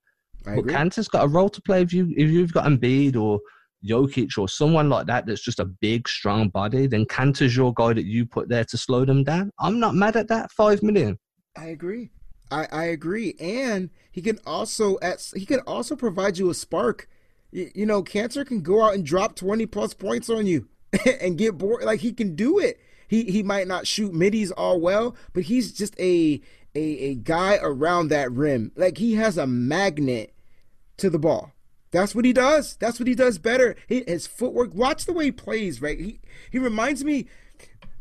I 0.47 0.55
but 0.55 0.59
agree. 0.61 0.75
Kanter's 0.75 1.09
got 1.09 1.25
a 1.25 1.29
role 1.29 1.49
to 1.49 1.61
play 1.63 1.83
if 1.83 1.93
you 1.93 2.13
if 2.17 2.31
you've 2.31 2.53
got 2.53 2.67
Embiid 2.67 3.17
or 3.17 3.41
Jokic 3.85 4.37
or 4.39 4.49
someone 4.49 4.89
like 4.89 5.07
that 5.07 5.27
that's 5.27 5.43
just 5.43 5.61
a 5.61 5.65
big, 5.65 6.09
strong 6.09 6.49
body, 6.49 6.87
then 6.87 7.05
Kanter's 7.07 7.57
your 7.57 7.73
guy 7.75 7.93
that 7.93 8.05
you 8.05 8.27
put 8.27 8.49
there 8.49 8.65
to 8.65 8.77
slow 8.77 9.05
them 9.05 9.25
down. 9.25 9.51
I'm 9.59 9.81
not 9.81 9.95
mad 9.95 10.17
at 10.17 10.29
that. 10.29 10.51
Five 10.53 10.83
million. 10.83 11.19
I 11.57 11.67
agree. 11.67 12.11
I, 12.51 12.67
I 12.73 12.85
agree. 12.85 13.37
And 13.41 13.91
he 14.11 14.23
can 14.23 14.39
also 14.47 14.99
at 15.01 15.33
he 15.35 15.47
can 15.47 15.61
also 15.61 15.97
provide 15.97 16.39
you 16.39 16.51
a 16.51 16.55
spark. 16.55 17.09
You, 17.53 17.71
you 17.75 17.87
know, 17.87 18.03
Kanter 18.03 18.47
can 18.47 18.63
go 18.63 18.83
out 18.83 18.95
and 18.95 19.05
drop 19.05 19.37
twenty 19.37 19.67
plus 19.67 19.95
points 19.95 20.29
on 20.29 20.47
you 20.47 20.69
and 21.21 21.39
get 21.39 21.59
bored. 21.59 21.85
Like 21.85 22.01
he 22.01 22.13
can 22.13 22.35
do 22.35 22.59
it. 22.59 22.81
He 23.09 23.25
he 23.25 23.43
might 23.43 23.67
not 23.67 23.87
shoot 23.87 24.13
middies 24.13 24.51
all 24.53 24.81
well, 24.81 25.17
but 25.33 25.45
he's 25.45 25.73
just 25.73 25.99
a 25.99 26.41
a, 26.75 26.81
a 26.81 27.15
guy 27.15 27.59
around 27.61 28.09
that 28.09 28.31
rim. 28.33 28.73
Like 28.77 28.99
he 28.99 29.15
has 29.15 29.37
a 29.37 29.47
magnet 29.47 30.35
to 30.99 31.11
the 31.11 31.19
ball. 31.19 31.53
That's 31.91 32.15
what 32.15 32.25
he 32.25 32.33
does. 32.33 32.77
That's 32.77 33.01
what 33.01 33.09
he 33.09 33.15
does 33.15 33.39
better. 33.39 33.77
He, 33.89 34.05
his 34.07 34.27
footwork. 34.27 34.75
Watch 34.75 35.07
the 35.07 35.13
way 35.13 35.27
he 35.27 35.33
plays. 35.33 35.83
Right. 35.83 35.99
He 35.99 36.21
he 36.51 36.59
reminds 36.59 37.05
me, 37.05 37.27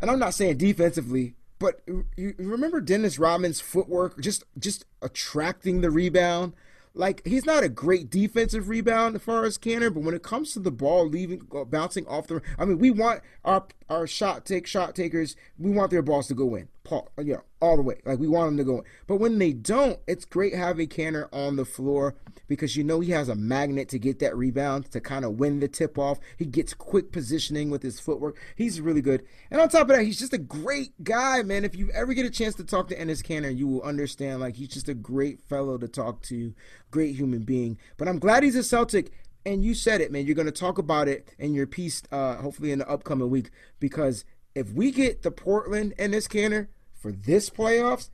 and 0.01 0.11
I'm 0.11 0.19
not 0.19 0.35
saying 0.35 0.57
defensively, 0.57 1.35
but 1.57 1.81
you 2.15 2.35
remember 2.37 2.81
Dennis 2.81 3.17
Rodman's 3.17 3.61
footwork, 3.61 4.19
just 4.21 4.43
just 4.57 4.85
attracting 5.01 5.81
the 5.81 5.89
rebound. 5.91 6.53
Like 6.93 7.25
he's 7.25 7.45
not 7.45 7.63
a 7.63 7.69
great 7.69 8.09
defensive 8.09 8.67
rebound 8.67 9.15
as 9.15 9.21
far 9.21 9.45
as 9.45 9.57
Kanter, 9.57 9.93
but 9.93 10.03
when 10.03 10.15
it 10.15 10.23
comes 10.23 10.53
to 10.53 10.59
the 10.59 10.71
ball 10.71 11.07
leaving, 11.07 11.47
uh, 11.55 11.63
bouncing 11.63 12.05
off 12.07 12.27
the, 12.27 12.41
I 12.57 12.65
mean, 12.65 12.79
we 12.79 12.91
want 12.91 13.21
our 13.45 13.65
our 13.89 14.05
shot 14.05 14.45
take 14.45 14.67
shot 14.67 14.95
takers. 14.95 15.35
We 15.57 15.71
want 15.71 15.91
their 15.91 16.01
balls 16.01 16.27
to 16.27 16.33
go 16.33 16.55
in, 16.55 16.67
Paul, 16.89 17.07
you 17.19 17.33
know, 17.33 17.43
all 17.61 17.75
the 17.75 17.83
way. 17.83 18.01
Like 18.03 18.17
we 18.17 18.27
want 18.27 18.47
them 18.47 18.57
to 18.57 18.63
go. 18.63 18.83
But 19.05 19.17
when 19.17 19.37
they 19.37 19.53
don't, 19.53 19.99
it's 20.07 20.25
great 20.25 20.55
having 20.55 20.87
Kanter 20.87 21.29
on 21.31 21.55
the 21.55 21.63
floor 21.63 22.15
because 22.47 22.75
you 22.75 22.83
know 22.83 22.99
he 22.99 23.11
has 23.11 23.29
a 23.29 23.35
magnet 23.35 23.89
to 23.89 23.99
get 23.99 24.17
that 24.19 24.35
rebound 24.35 24.91
to 24.91 24.99
kind 24.99 25.23
of 25.23 25.33
win 25.33 25.59
the 25.59 25.67
tip 25.67 25.99
off. 25.99 26.19
He 26.35 26.45
gets 26.45 26.73
quick 26.73 27.11
positioning 27.11 27.69
with 27.69 27.83
his 27.83 27.99
footwork. 27.99 28.37
He's 28.55 28.81
really 28.81 29.01
good. 29.01 29.23
And 29.51 29.61
on 29.61 29.69
top 29.69 29.83
of 29.83 29.89
that, 29.89 30.03
he's 30.03 30.17
just 30.17 30.33
a 30.33 30.39
great 30.39 31.03
guy, 31.03 31.43
man. 31.43 31.63
If 31.63 31.75
you 31.75 31.91
ever 31.91 32.15
get 32.15 32.25
a 32.25 32.31
chance 32.31 32.55
to 32.55 32.63
talk 32.63 32.87
to 32.87 32.97
Enes 32.97 33.21
Kanter, 33.21 33.55
you 33.55 33.67
will 33.67 33.83
understand 33.83 34.41
like 34.41 34.55
he's 34.55 34.69
just 34.69 34.89
a 34.89 34.95
great 34.95 35.39
fellow 35.47 35.77
to 35.77 35.87
talk 35.87 36.23
to, 36.23 36.55
great 36.89 37.15
human 37.15 37.43
being. 37.43 37.77
But 37.97 38.07
I'm 38.07 38.17
glad 38.17 38.41
he's 38.41 38.55
a 38.55 38.63
Celtic. 38.63 39.11
And 39.45 39.63
you 39.63 39.75
said 39.75 40.01
it, 40.01 40.11
man. 40.11 40.25
You're 40.25 40.35
going 40.35 40.47
to 40.47 40.51
talk 40.51 40.79
about 40.79 41.07
it 41.07 41.29
in 41.37 41.53
your 41.53 41.67
piece, 41.67 42.01
uh, 42.11 42.37
hopefully 42.37 42.71
in 42.71 42.79
the 42.79 42.89
upcoming 42.89 43.29
week, 43.29 43.51
because 43.79 44.25
if 44.55 44.73
we 44.73 44.91
get 44.91 45.21
the 45.21 45.31
Portland 45.31 45.93
Enes 45.97 46.27
Kanter 46.27 46.67
for 46.99 47.11
this 47.11 47.49
playoffs, 47.49 48.09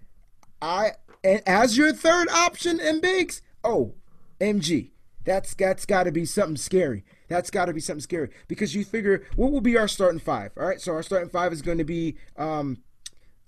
I 0.62 0.92
and 1.24 1.42
as 1.46 1.78
your 1.78 1.92
third 1.92 2.30
option 2.30 2.80
in 2.80 3.02
bigs, 3.02 3.42
oh, 3.64 3.96
MG. 4.40 4.92
That's 5.26 5.56
that's 5.56 5.86
got 5.86 6.04
to 6.04 6.12
be 6.12 6.26
something 6.26 6.56
scary. 6.56 7.04
That's 7.28 7.50
got 7.50 7.66
to 7.66 7.74
be 7.74 7.80
something 7.80 8.02
scary 8.02 8.30
because 8.48 8.76
you 8.76 8.86
figure 8.86 9.26
what 9.36 9.52
will 9.52 9.62
be 9.62 9.76
our 9.78 9.88
starting 9.88 10.20
five. 10.20 10.52
All 10.56 10.68
right, 10.68 10.80
so 10.80 10.94
our 10.94 11.02
starting 11.02 11.30
five 11.30 11.52
is 11.52 11.64
going 11.64 11.80
to 11.80 11.84
be 11.84 12.18
um, 12.38 12.78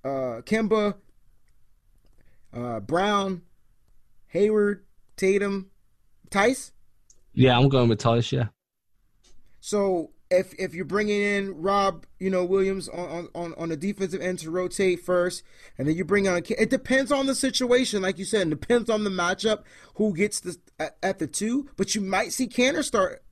uh, 0.04 0.42
Kemba, 0.42 0.96
uh, 2.52 2.80
Brown, 2.80 3.44
Hayward, 4.30 4.86
Tatum, 5.18 5.70
Theis. 6.32 6.72
Yeah, 7.34 7.56
I'm 7.56 7.70
going 7.70 7.90
with 7.90 8.02
Theis. 8.02 8.32
Yeah. 8.32 8.48
So 9.60 10.10
if 10.30 10.54
if 10.60 10.74
you're 10.74 10.86
bringing 10.86 11.22
in 11.22 11.62
Rob, 11.62 12.06
you 12.20 12.30
know 12.30 12.44
Williams 12.44 12.90
on 12.90 13.30
on 13.34 13.54
on 13.58 13.70
the 13.70 13.78
defensive 13.78 14.22
end 14.22 14.40
to 14.40 14.52
rotate 14.52 15.02
first, 15.02 15.44
and 15.78 15.88
then 15.88 15.96
you 15.96 16.04
bring 16.04 16.28
on 16.28 16.38
it 16.38 16.70
depends 16.70 17.12
on 17.12 17.26
the 17.26 17.36
situation, 17.36 18.02
like 18.02 18.18
you 18.18 18.26
said, 18.26 18.48
it 18.48 18.50
depends 18.50 18.90
on 18.90 19.04
the 19.04 19.10
matchup, 19.10 19.64
who 19.96 20.14
gets 20.14 20.40
the 20.40 20.58
at, 20.80 20.98
at 21.02 21.20
the 21.20 21.28
two. 21.28 21.70
But 21.78 21.96
you 21.96 22.02
might 22.02 22.34
see 22.34 22.48
Kanter 22.48 22.84
start 22.84 23.24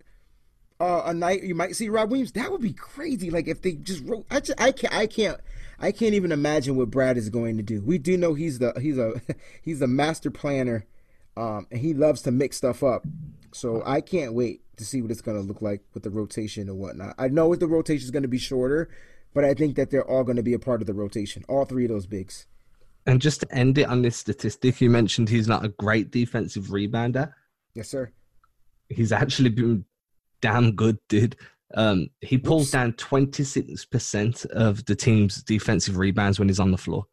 uh, 0.80 1.04
a 1.06 1.14
night. 1.14 1.43
You 1.43 1.56
might 1.56 1.76
see 1.76 1.89
Rob 1.89 2.12
Williams. 2.12 2.32
That 2.34 2.52
would 2.52 2.62
be 2.62 2.74
crazy. 2.74 3.30
Like 3.30 3.48
if 3.48 3.62
they 3.62 3.74
just 3.74 4.04
wrote, 4.06 4.26
I 4.32 4.39
just, 4.39 4.60
I 4.60 4.72
can't 4.72 4.93
I 4.93 5.08
can't 5.08 5.39
I 5.80 5.91
can't 5.91 6.14
even 6.14 6.32
imagine 6.32 6.76
what 6.76 6.91
Brad 6.91 7.18
is 7.18 7.30
going 7.30 7.58
to 7.58 7.64
do. 7.64 7.82
We 7.82 7.98
do 7.98 8.18
know 8.18 8.34
he's 8.34 8.60
the 8.60 8.74
he's 8.80 8.98
a 8.98 9.22
he's 9.62 9.82
a 9.82 9.88
master 9.88 10.32
planner, 10.32 10.86
um, 11.36 11.68
and 11.72 11.82
he 11.82 11.93
loves 11.93 12.22
to 12.24 12.32
mix 12.32 12.58
stuff 12.58 12.84
up. 12.84 13.06
So 13.52 13.84
I 13.86 14.02
can't 14.02 14.34
wait 14.34 14.62
to 14.78 14.86
see 14.86 15.02
what 15.02 15.12
it's 15.12 15.22
going 15.22 15.38
to 15.38 15.44
look 15.44 15.62
like 15.62 15.82
with 15.94 16.04
the 16.04 16.10
rotation 16.10 16.70
and 16.70 16.78
whatnot. 16.78 17.16
I 17.18 17.28
know 17.28 17.54
if 17.54 17.60
the 17.60 17.68
rotation 17.68 18.06
is 18.06 18.12
going 18.12 18.24
to 18.24 18.30
be 18.30 18.38
shorter, 18.38 18.90
but 19.34 19.44
I 19.44 19.54
think 19.54 19.76
that 19.76 19.92
they're 19.92 20.10
all 20.10 20.24
going 20.24 20.38
to 20.38 20.44
be 20.44 20.54
a 20.54 20.60
part 20.60 20.82
of 20.82 20.88
the 20.88 20.94
rotation. 20.94 21.44
All 21.48 21.66
three 21.66 21.86
of 21.86 21.90
those 21.90 22.06
bigs. 22.06 22.46
And 23.06 23.22
just 23.22 23.42
to 23.42 23.56
end 23.56 23.78
it 23.78 23.88
on 23.88 24.02
this 24.02 24.18
statistic, 24.18 24.82
you 24.82 24.90
mentioned 24.90 25.30
he's 25.30 25.48
not 25.48 25.64
a 25.64 25.70
great 25.70 26.10
defensive 26.12 26.66
rebounder. 26.66 27.34
Yes, 27.76 27.90
sir. 27.90 28.12
He's 28.90 29.12
actually 29.12 29.50
been 29.50 29.86
damn 30.42 30.72
good, 30.72 30.98
dude. 31.08 31.36
Um, 31.76 32.10
he 32.22 32.38
pulls 32.38 32.64
Oops. 32.64 32.72
down 32.72 32.94
26% 32.94 34.46
of 34.48 34.86
the 34.86 34.96
team's 34.96 35.44
defensive 35.44 35.98
rebounds 35.98 36.40
when 36.40 36.48
he's 36.48 36.60
on 36.60 36.72
the 36.72 36.78
floor. 36.78 37.06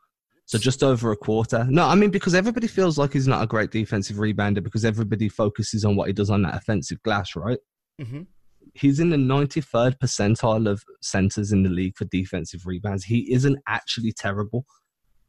So 0.53 0.59
just 0.59 0.83
over 0.83 1.13
a 1.13 1.17
quarter. 1.17 1.67
No, 1.71 1.87
I 1.87 1.95
mean 1.95 2.11
because 2.11 2.35
everybody 2.35 2.67
feels 2.67 2.99
like 2.99 3.15
he's 3.15 3.27
not 3.27 3.43
a 3.43 3.47
great 3.47 3.71
defensive 3.71 4.19
rebounder 4.19 4.63
because 4.63 4.85
everybody 4.85 5.31
focuses 5.31 5.83
on 5.83 5.97
what 5.97 6.09
he 6.09 6.13
does 6.13 6.29
on 6.29 6.43
that 6.43 6.55
offensive 6.55 7.03
glass, 7.03 7.35
right? 7.35 7.59
Mm-hmm. 7.99 8.25
He's 8.75 9.01
in 9.01 9.09
the 9.09 9.17
93rd 9.17 9.99
percentile 9.99 10.71
of 10.71 10.85
centers 11.01 11.53
in 11.53 11.63
the 11.63 11.71
league 11.71 11.97
for 11.97 12.05
defensive 12.05 12.67
rebounds. 12.67 13.05
He 13.05 13.33
isn't 13.33 13.61
actually 13.67 14.13
terrible. 14.13 14.67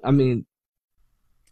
I 0.03 0.11
mean, 0.11 0.45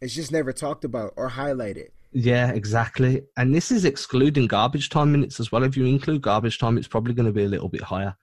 it's 0.02 0.14
just 0.14 0.32
never 0.32 0.52
talked 0.52 0.84
about 0.84 1.14
or 1.16 1.30
highlighted. 1.30 1.88
Yeah, 2.12 2.50
exactly. 2.50 3.22
And 3.38 3.54
this 3.54 3.72
is 3.72 3.86
excluding 3.86 4.48
garbage 4.48 4.90
time 4.90 5.12
minutes 5.12 5.40
as 5.40 5.50
well. 5.50 5.62
If 5.62 5.78
you 5.78 5.86
include 5.86 6.20
garbage 6.20 6.58
time, 6.58 6.76
it's 6.76 6.88
probably 6.88 7.14
going 7.14 7.24
to 7.24 7.32
be 7.32 7.44
a 7.44 7.48
little 7.48 7.70
bit 7.70 7.84
higher. 7.84 8.16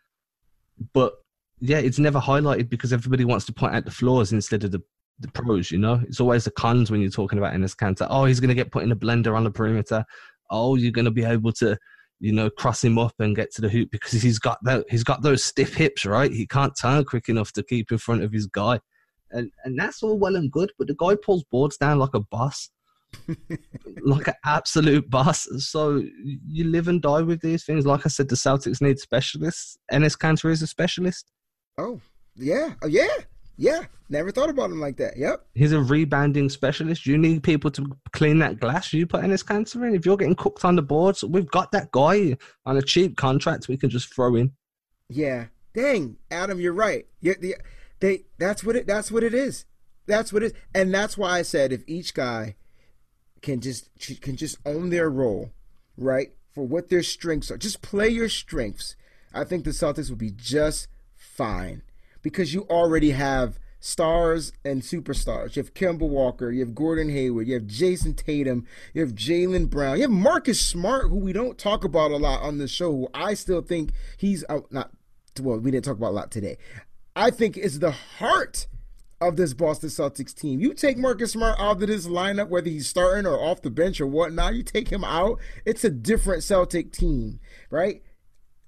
But 0.94 1.16
yeah, 1.60 1.80
it's 1.80 1.98
never 1.98 2.20
highlighted 2.20 2.70
because 2.70 2.94
everybody 2.94 3.26
wants 3.26 3.48
to 3.48 3.52
point 3.52 3.74
out 3.74 3.86
the 3.86 3.90
flaws 3.90 4.32
instead 4.32 4.64
of 4.64 4.70
the 4.70 4.84
the 5.20 5.28
pros, 5.30 5.72
you 5.72 5.78
know? 5.78 6.02
It's 6.08 6.20
always 6.20 6.46
the 6.46 6.52
cons 6.52 6.92
when 6.92 7.02
you're 7.02 7.10
talking 7.10 7.40
about 7.40 7.54
Enes 7.54 7.76
Kanter. 7.76 8.08
Oh, 8.10 8.26
he's 8.26 8.40
going 8.40 8.50
to 8.50 8.56
get 8.56 8.72
put 8.72 8.84
in 8.84 8.92
a 8.92 8.96
blender 8.96 9.36
on 9.36 9.44
the 9.44 9.52
perimeter. 9.52 10.06
Oh, 10.50 10.76
you're 10.76 10.92
going 10.92 11.06
to 11.06 11.12
be 11.12 11.24
able 11.24 11.52
to, 11.54 11.78
you 12.20 12.34
know, 12.34 12.50
cross 12.50 12.84
him 12.84 12.98
up 12.98 13.14
and 13.20 13.36
get 13.36 13.54
to 13.54 13.62
the 13.62 13.70
hoop 13.70 13.92
because 13.92 14.22
he's 14.22 14.40
got 14.40 14.58
that 14.64 14.86
he's 14.90 15.04
got 15.04 15.22
those 15.22 15.44
stiff 15.44 15.76
hips, 15.76 16.06
right? 16.06 16.32
He 16.32 16.48
can't 16.48 16.74
turn 16.80 17.06
quick 17.06 17.30
enough 17.30 17.52
to 17.54 17.64
keep 17.64 17.92
in 17.92 17.98
front 17.98 18.24
of 18.24 18.32
his 18.32 18.48
guy. 18.48 18.80
And 19.32 19.52
and 19.64 19.78
that's 19.78 20.02
all 20.02 20.18
well 20.18 20.36
and 20.36 20.52
good, 20.52 20.72
but 20.78 20.88
the 20.88 20.96
guy 20.96 21.16
pulls 21.24 21.44
boards 21.46 21.78
down 21.78 22.00
like 22.00 22.14
a 22.14 22.20
boss. 22.20 22.70
like 24.04 24.28
an 24.28 24.36
absolute 24.46 25.10
boss. 25.10 25.48
So 25.58 26.04
you 26.24 26.66
live 26.66 26.88
and 26.88 27.02
die 27.02 27.22
with 27.22 27.42
these 27.42 27.64
things. 27.64 27.86
Like 27.86 28.06
I 28.06 28.10
said, 28.10 28.30
the 28.30 28.36
Celtics 28.36 28.82
need 28.82 29.00
specialists. 29.00 29.78
Enes 29.92 30.16
Kanter 30.16 30.52
is 30.52 30.62
a 30.62 30.68
specialist. 30.68 31.32
Oh, 31.78 32.00
yeah. 32.36 32.74
Oh, 32.84 32.88
yeah. 32.88 33.08
Yeah, 33.60 33.82
never 34.08 34.32
thought 34.32 34.50
about 34.50 34.72
him 34.72 34.80
like 34.80 34.96
that. 34.98 35.18
Yep. 35.18 35.46
He's 35.54 35.74
a 35.74 35.82
rebounding 35.82 36.48
specialist. 36.48 37.06
You 37.06 37.18
need 37.18 37.44
people 37.44 37.70
to 37.72 37.86
clean 38.14 38.40
that 38.40 38.58
glass. 38.58 38.94
You 38.94 39.06
put 39.06 39.22
in 39.22 39.32
Enes 39.32 39.44
Kanter 39.44 39.86
in. 39.86 39.94
If 39.94 40.06
you're 40.06 40.16
getting 40.16 40.36
cooked 40.36 40.64
on 40.64 40.78
the 40.78 40.82
boards, 40.82 41.26
we've 41.26 41.52
got 41.52 41.74
that 41.74 41.92
guy 41.92 42.38
on 42.66 42.78
a 42.78 42.82
cheap 42.82 43.18
contract 43.18 43.68
we 43.68 43.76
can 43.76 43.90
just 43.90 44.14
throw 44.14 44.36
in. 44.36 44.54
Yeah. 45.10 45.48
Dang, 45.74 46.16
Adam, 46.32 46.62
you're 46.62 46.72
right. 46.72 47.06
you 47.20 47.36
the, 47.36 47.58
they 48.00 48.24
that's 48.38 48.64
what 48.64 48.78
it 48.78 48.88
that's 48.88 49.12
what 49.12 49.24
it 49.24 49.34
is. 49.34 49.66
That's 50.08 50.32
what 50.32 50.42
it 50.42 50.48
is. 50.48 50.54
And 50.74 50.94
that's 50.94 51.18
why 51.18 51.32
I 51.32 51.42
said 51.42 51.74
if 51.74 51.84
each 51.86 52.14
guy 52.14 52.56
can 53.42 53.60
just 53.60 53.90
can 54.22 54.38
just 54.38 54.58
own 54.66 54.90
their 54.90 55.10
role, 55.10 55.52
right? 55.98 56.32
For 56.56 56.66
what 56.66 56.88
their 56.88 57.04
strengths 57.04 57.52
are. 57.52 57.58
Just 57.58 57.82
play 57.82 58.08
your 58.08 58.30
strengths. 58.30 58.96
I 59.34 59.44
think 59.44 59.66
the 59.66 59.72
Celtics 59.72 60.10
would 60.10 60.18
be 60.18 60.32
just 60.32 60.88
fine 61.18 61.82
because 62.22 62.54
you 62.54 62.64
already 62.70 63.12
have 63.12 63.60
stars 63.80 64.52
and 64.66 64.82
superstars. 64.82 65.56
You 65.56 65.64
have 65.64 65.74
Kemba 65.74 66.08
Walker, 66.08 66.52
you 66.52 66.60
have 66.62 66.76
Gordon 66.76 67.10
Hayward, 67.10 67.48
you 67.48 67.54
have 67.54 67.64
Jayson 67.64 68.14
Tatum, 68.16 68.66
you 68.94 69.02
have 69.02 69.14
Jaylen 69.14 69.70
Brown, 69.70 69.98
you 69.98 70.04
have 70.04 70.12
Marcus 70.12 70.60
Smart, 70.60 71.10
who 71.10 71.18
we 71.18 71.34
don't 71.34 71.58
talk 71.58 71.84
about 71.84 72.12
a 72.12 72.18
lot 72.18 72.42
on 72.42 72.58
the 72.58 72.68
show. 72.68 72.92
Who 72.92 73.08
I 73.14 73.34
still 73.34 73.62
think 73.62 73.92
he's 74.18 74.44
uh, 74.50 74.60
not. 74.70 74.92
Well, 75.40 75.60
we 75.60 75.72
didn't 75.72 75.86
talk 75.86 75.98
about 75.98 76.10
a 76.10 76.18
lot 76.18 76.32
today. 76.32 76.58
I 77.16 77.32
think 77.32 77.58
is 77.58 77.80
the 77.80 77.92
heart 77.92 78.68
of 79.22 79.36
this 79.36 79.54
Boston 79.54 79.90
Celtics 79.90 80.34
team. 80.34 80.60
You 80.60 80.74
take 80.74 80.98
Marcus 80.98 81.34
Smart 81.34 81.60
out 81.60 81.82
of 81.82 81.88
this 81.88 82.08
lineup, 82.08 82.50
whether 82.50 82.70
he's 82.70 82.88
starting 82.88 83.26
or 83.26 83.38
off 83.38 83.62
the 83.62 83.70
bench 83.70 84.00
or 84.00 84.08
whatnot, 84.08 84.56
you 84.56 84.64
take 84.64 84.90
him 84.90 85.04
out, 85.04 85.40
it's 85.66 85.84
a 85.84 85.90
different 85.90 86.44
Celtic 86.44 86.92
team, 86.92 87.40
right? 87.70 88.02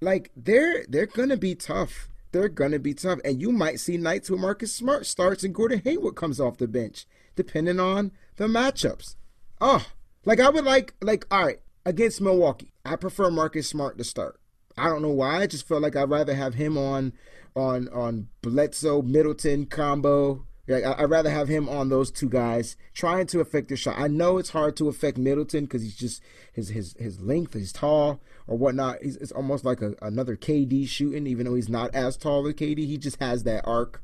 Like 0.00 0.30
they're 0.36 0.84
they're 0.88 1.06
gonna 1.06 1.36
be 1.36 1.54
tough 1.54 2.08
they're 2.32 2.48
going 2.48 2.72
to 2.72 2.78
be 2.78 2.94
tough. 2.94 3.20
And 3.24 3.40
you 3.40 3.52
might 3.52 3.80
see 3.80 3.96
nights 3.96 4.30
where 4.30 4.40
Marcus 4.40 4.74
Smart 4.74 5.06
starts 5.06 5.44
and 5.44 5.54
Gordon 5.54 5.82
Hayward 5.84 6.16
comes 6.16 6.40
off 6.40 6.58
the 6.58 6.66
bench, 6.66 7.06
depending 7.36 7.78
on 7.78 8.12
the 8.36 8.46
matchups. 8.46 9.16
Oh, 9.60 9.86
like 10.24 10.40
I 10.40 10.50
would 10.50 10.64
like, 10.64 10.94
like, 11.00 11.26
all 11.30 11.44
right, 11.44 11.60
against 11.84 12.20
Milwaukee, 12.20 12.72
I 12.84 12.96
prefer 12.96 13.30
Marcus 13.30 13.68
Smart 13.68 13.98
to 13.98 14.04
start. 14.04 14.40
I 14.76 14.88
don't 14.88 15.02
know 15.02 15.10
why. 15.10 15.42
I 15.42 15.46
just 15.46 15.68
feel 15.68 15.80
like 15.80 15.96
I'd 15.96 16.10
rather 16.10 16.34
have 16.34 16.54
him 16.54 16.78
on 16.78 17.12
on 17.54 17.88
on 17.88 18.28
Bledsoe 18.40 19.02
Middleton 19.02 19.66
combo 19.66 20.46
like 20.72 20.84
I'd 20.84 21.10
rather 21.10 21.30
have 21.30 21.48
him 21.48 21.68
on 21.68 21.88
those 21.88 22.10
two 22.10 22.28
guys 22.28 22.76
trying 22.94 23.26
to 23.28 23.40
affect 23.40 23.68
the 23.68 23.76
shot. 23.76 23.98
I 23.98 24.08
know 24.08 24.38
it's 24.38 24.50
hard 24.50 24.76
to 24.76 24.88
affect 24.88 25.18
Middleton 25.18 25.64
because 25.64 25.82
he's 25.82 25.96
just 25.96 26.22
his 26.52 26.68
his 26.68 26.94
his 26.98 27.20
length, 27.20 27.54
he's 27.54 27.72
tall 27.72 28.20
or 28.46 28.56
whatnot. 28.56 29.02
He's, 29.02 29.16
it's 29.16 29.32
almost 29.32 29.64
like 29.64 29.82
a, 29.82 29.94
another 30.02 30.36
KD 30.36 30.88
shooting, 30.88 31.26
even 31.26 31.46
though 31.46 31.54
he's 31.54 31.68
not 31.68 31.94
as 31.94 32.16
tall 32.16 32.46
as 32.46 32.54
KD. 32.54 32.78
He 32.78 32.98
just 32.98 33.20
has 33.20 33.44
that 33.44 33.66
arc. 33.66 34.02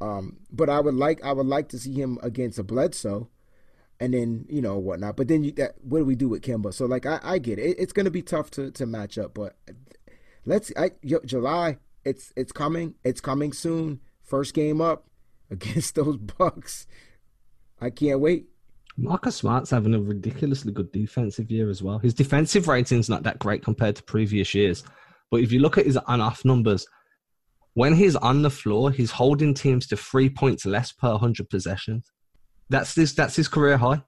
Um, 0.00 0.38
but 0.50 0.68
I 0.68 0.80
would 0.80 0.94
like 0.94 1.24
I 1.24 1.32
would 1.32 1.46
like 1.46 1.68
to 1.68 1.78
see 1.78 1.92
him 1.92 2.18
against 2.22 2.58
a 2.58 2.62
Bledsoe, 2.62 3.28
and 4.00 4.14
then 4.14 4.46
you 4.48 4.60
know 4.60 4.78
whatnot. 4.78 5.16
But 5.16 5.28
then 5.28 5.44
you, 5.44 5.52
that, 5.52 5.74
what 5.82 5.98
do 6.00 6.04
we 6.04 6.16
do 6.16 6.28
with 6.28 6.42
Kemba? 6.42 6.72
So 6.74 6.86
like 6.86 7.06
I, 7.06 7.20
I 7.22 7.38
get 7.38 7.58
it. 7.58 7.70
it. 7.70 7.76
It's 7.78 7.92
going 7.92 8.04
to 8.04 8.10
be 8.10 8.22
tough 8.22 8.50
to 8.52 8.70
to 8.72 8.86
match 8.86 9.18
up, 9.18 9.34
but 9.34 9.56
let's 10.44 10.72
I, 10.76 10.92
July. 11.24 11.78
It's 12.04 12.32
it's 12.36 12.52
coming. 12.52 12.94
It's 13.04 13.20
coming 13.20 13.52
soon. 13.52 14.00
First 14.22 14.54
game 14.54 14.80
up 14.80 15.06
against 15.50 15.94
those 15.96 16.16
Bucks. 16.16 16.86
I 17.80 17.90
can't 17.90 18.20
wait. 18.20 18.46
Marcus 18.96 19.36
Smart's 19.36 19.70
having 19.70 19.94
a 19.94 20.00
ridiculously 20.00 20.72
good 20.72 20.90
defensive 20.90 21.50
year 21.50 21.68
as 21.68 21.82
well. 21.82 21.98
His 21.98 22.14
defensive 22.14 22.66
rating's 22.66 23.10
not 23.10 23.24
that 23.24 23.38
great 23.38 23.62
compared 23.62 23.96
to 23.96 24.02
previous 24.02 24.54
years, 24.54 24.84
but 25.30 25.40
if 25.40 25.52
you 25.52 25.60
look 25.60 25.76
at 25.76 25.84
his 25.84 25.98
on-off 25.98 26.44
numbers, 26.46 26.86
when 27.74 27.94
he's 27.94 28.16
on 28.16 28.40
the 28.40 28.48
floor, 28.48 28.90
he's 28.90 29.10
holding 29.10 29.52
teams 29.52 29.86
to 29.88 29.98
three 29.98 30.30
points 30.30 30.64
less 30.64 30.92
per 30.92 31.18
hundred 31.18 31.50
possessions. 31.50 32.10
That's 32.70 32.94
this. 32.94 33.12
That's 33.12 33.36
his 33.36 33.48
career 33.48 33.76
high 33.76 34.02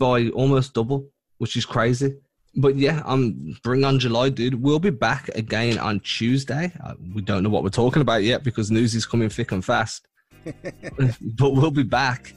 by 0.00 0.30
almost 0.30 0.74
double, 0.74 1.08
which 1.38 1.56
is 1.56 1.64
crazy. 1.64 2.16
But 2.56 2.74
yeah, 2.76 3.02
I'm 3.04 3.56
bring 3.62 3.84
on 3.84 4.00
July, 4.00 4.30
dude. 4.30 4.60
We'll 4.60 4.80
be 4.80 4.90
back 4.90 5.28
again 5.36 5.78
on 5.78 6.00
Tuesday. 6.00 6.72
Uh, 6.84 6.94
we 7.14 7.22
don't 7.22 7.44
know 7.44 7.50
what 7.50 7.62
we're 7.62 7.70
talking 7.70 8.02
about 8.02 8.24
yet 8.24 8.42
because 8.42 8.72
news 8.72 8.96
is 8.96 9.06
coming 9.06 9.28
thick 9.28 9.52
and 9.52 9.64
fast. 9.64 10.08
but 11.38 11.50
we'll 11.50 11.70
be 11.70 11.82
back. 11.82 12.34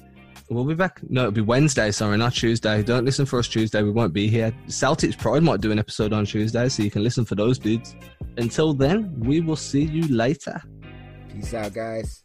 We'll 0.49 0.64
be 0.64 0.76
back. 0.76 1.01
No, 1.10 1.22
it'll 1.22 1.32
be 1.32 1.41
Wednesday. 1.41 1.91
Sorry, 1.91 2.18
not 2.18 2.34
Tuesday. 2.34 2.82
Don't 2.82 3.03
listen 3.03 3.26
for 3.26 3.39
us 3.39 3.49
Tuesday. 3.49 3.84
We 3.84 3.91
won't 3.91 4.14
be 4.14 4.30
here. 4.30 4.53
Celtics 4.68 5.18
Pride 5.18 5.43
might 5.43 5.60
do 5.60 5.72
an 5.72 5.80
episode 5.80 6.14
on 6.14 6.26
Tuesday, 6.26 6.70
so 6.70 6.84
you 6.84 6.91
can 6.91 7.03
listen 7.03 7.26
for 7.26 7.36
those 7.36 7.60
dudes. 7.60 7.95
Until 8.38 8.74
then, 8.74 9.14
we 9.20 9.41
will 9.41 9.58
see 9.58 9.84
you 9.84 10.08
later. 10.08 10.62
Peace 11.30 11.53
out, 11.53 11.74
guys. 11.74 12.24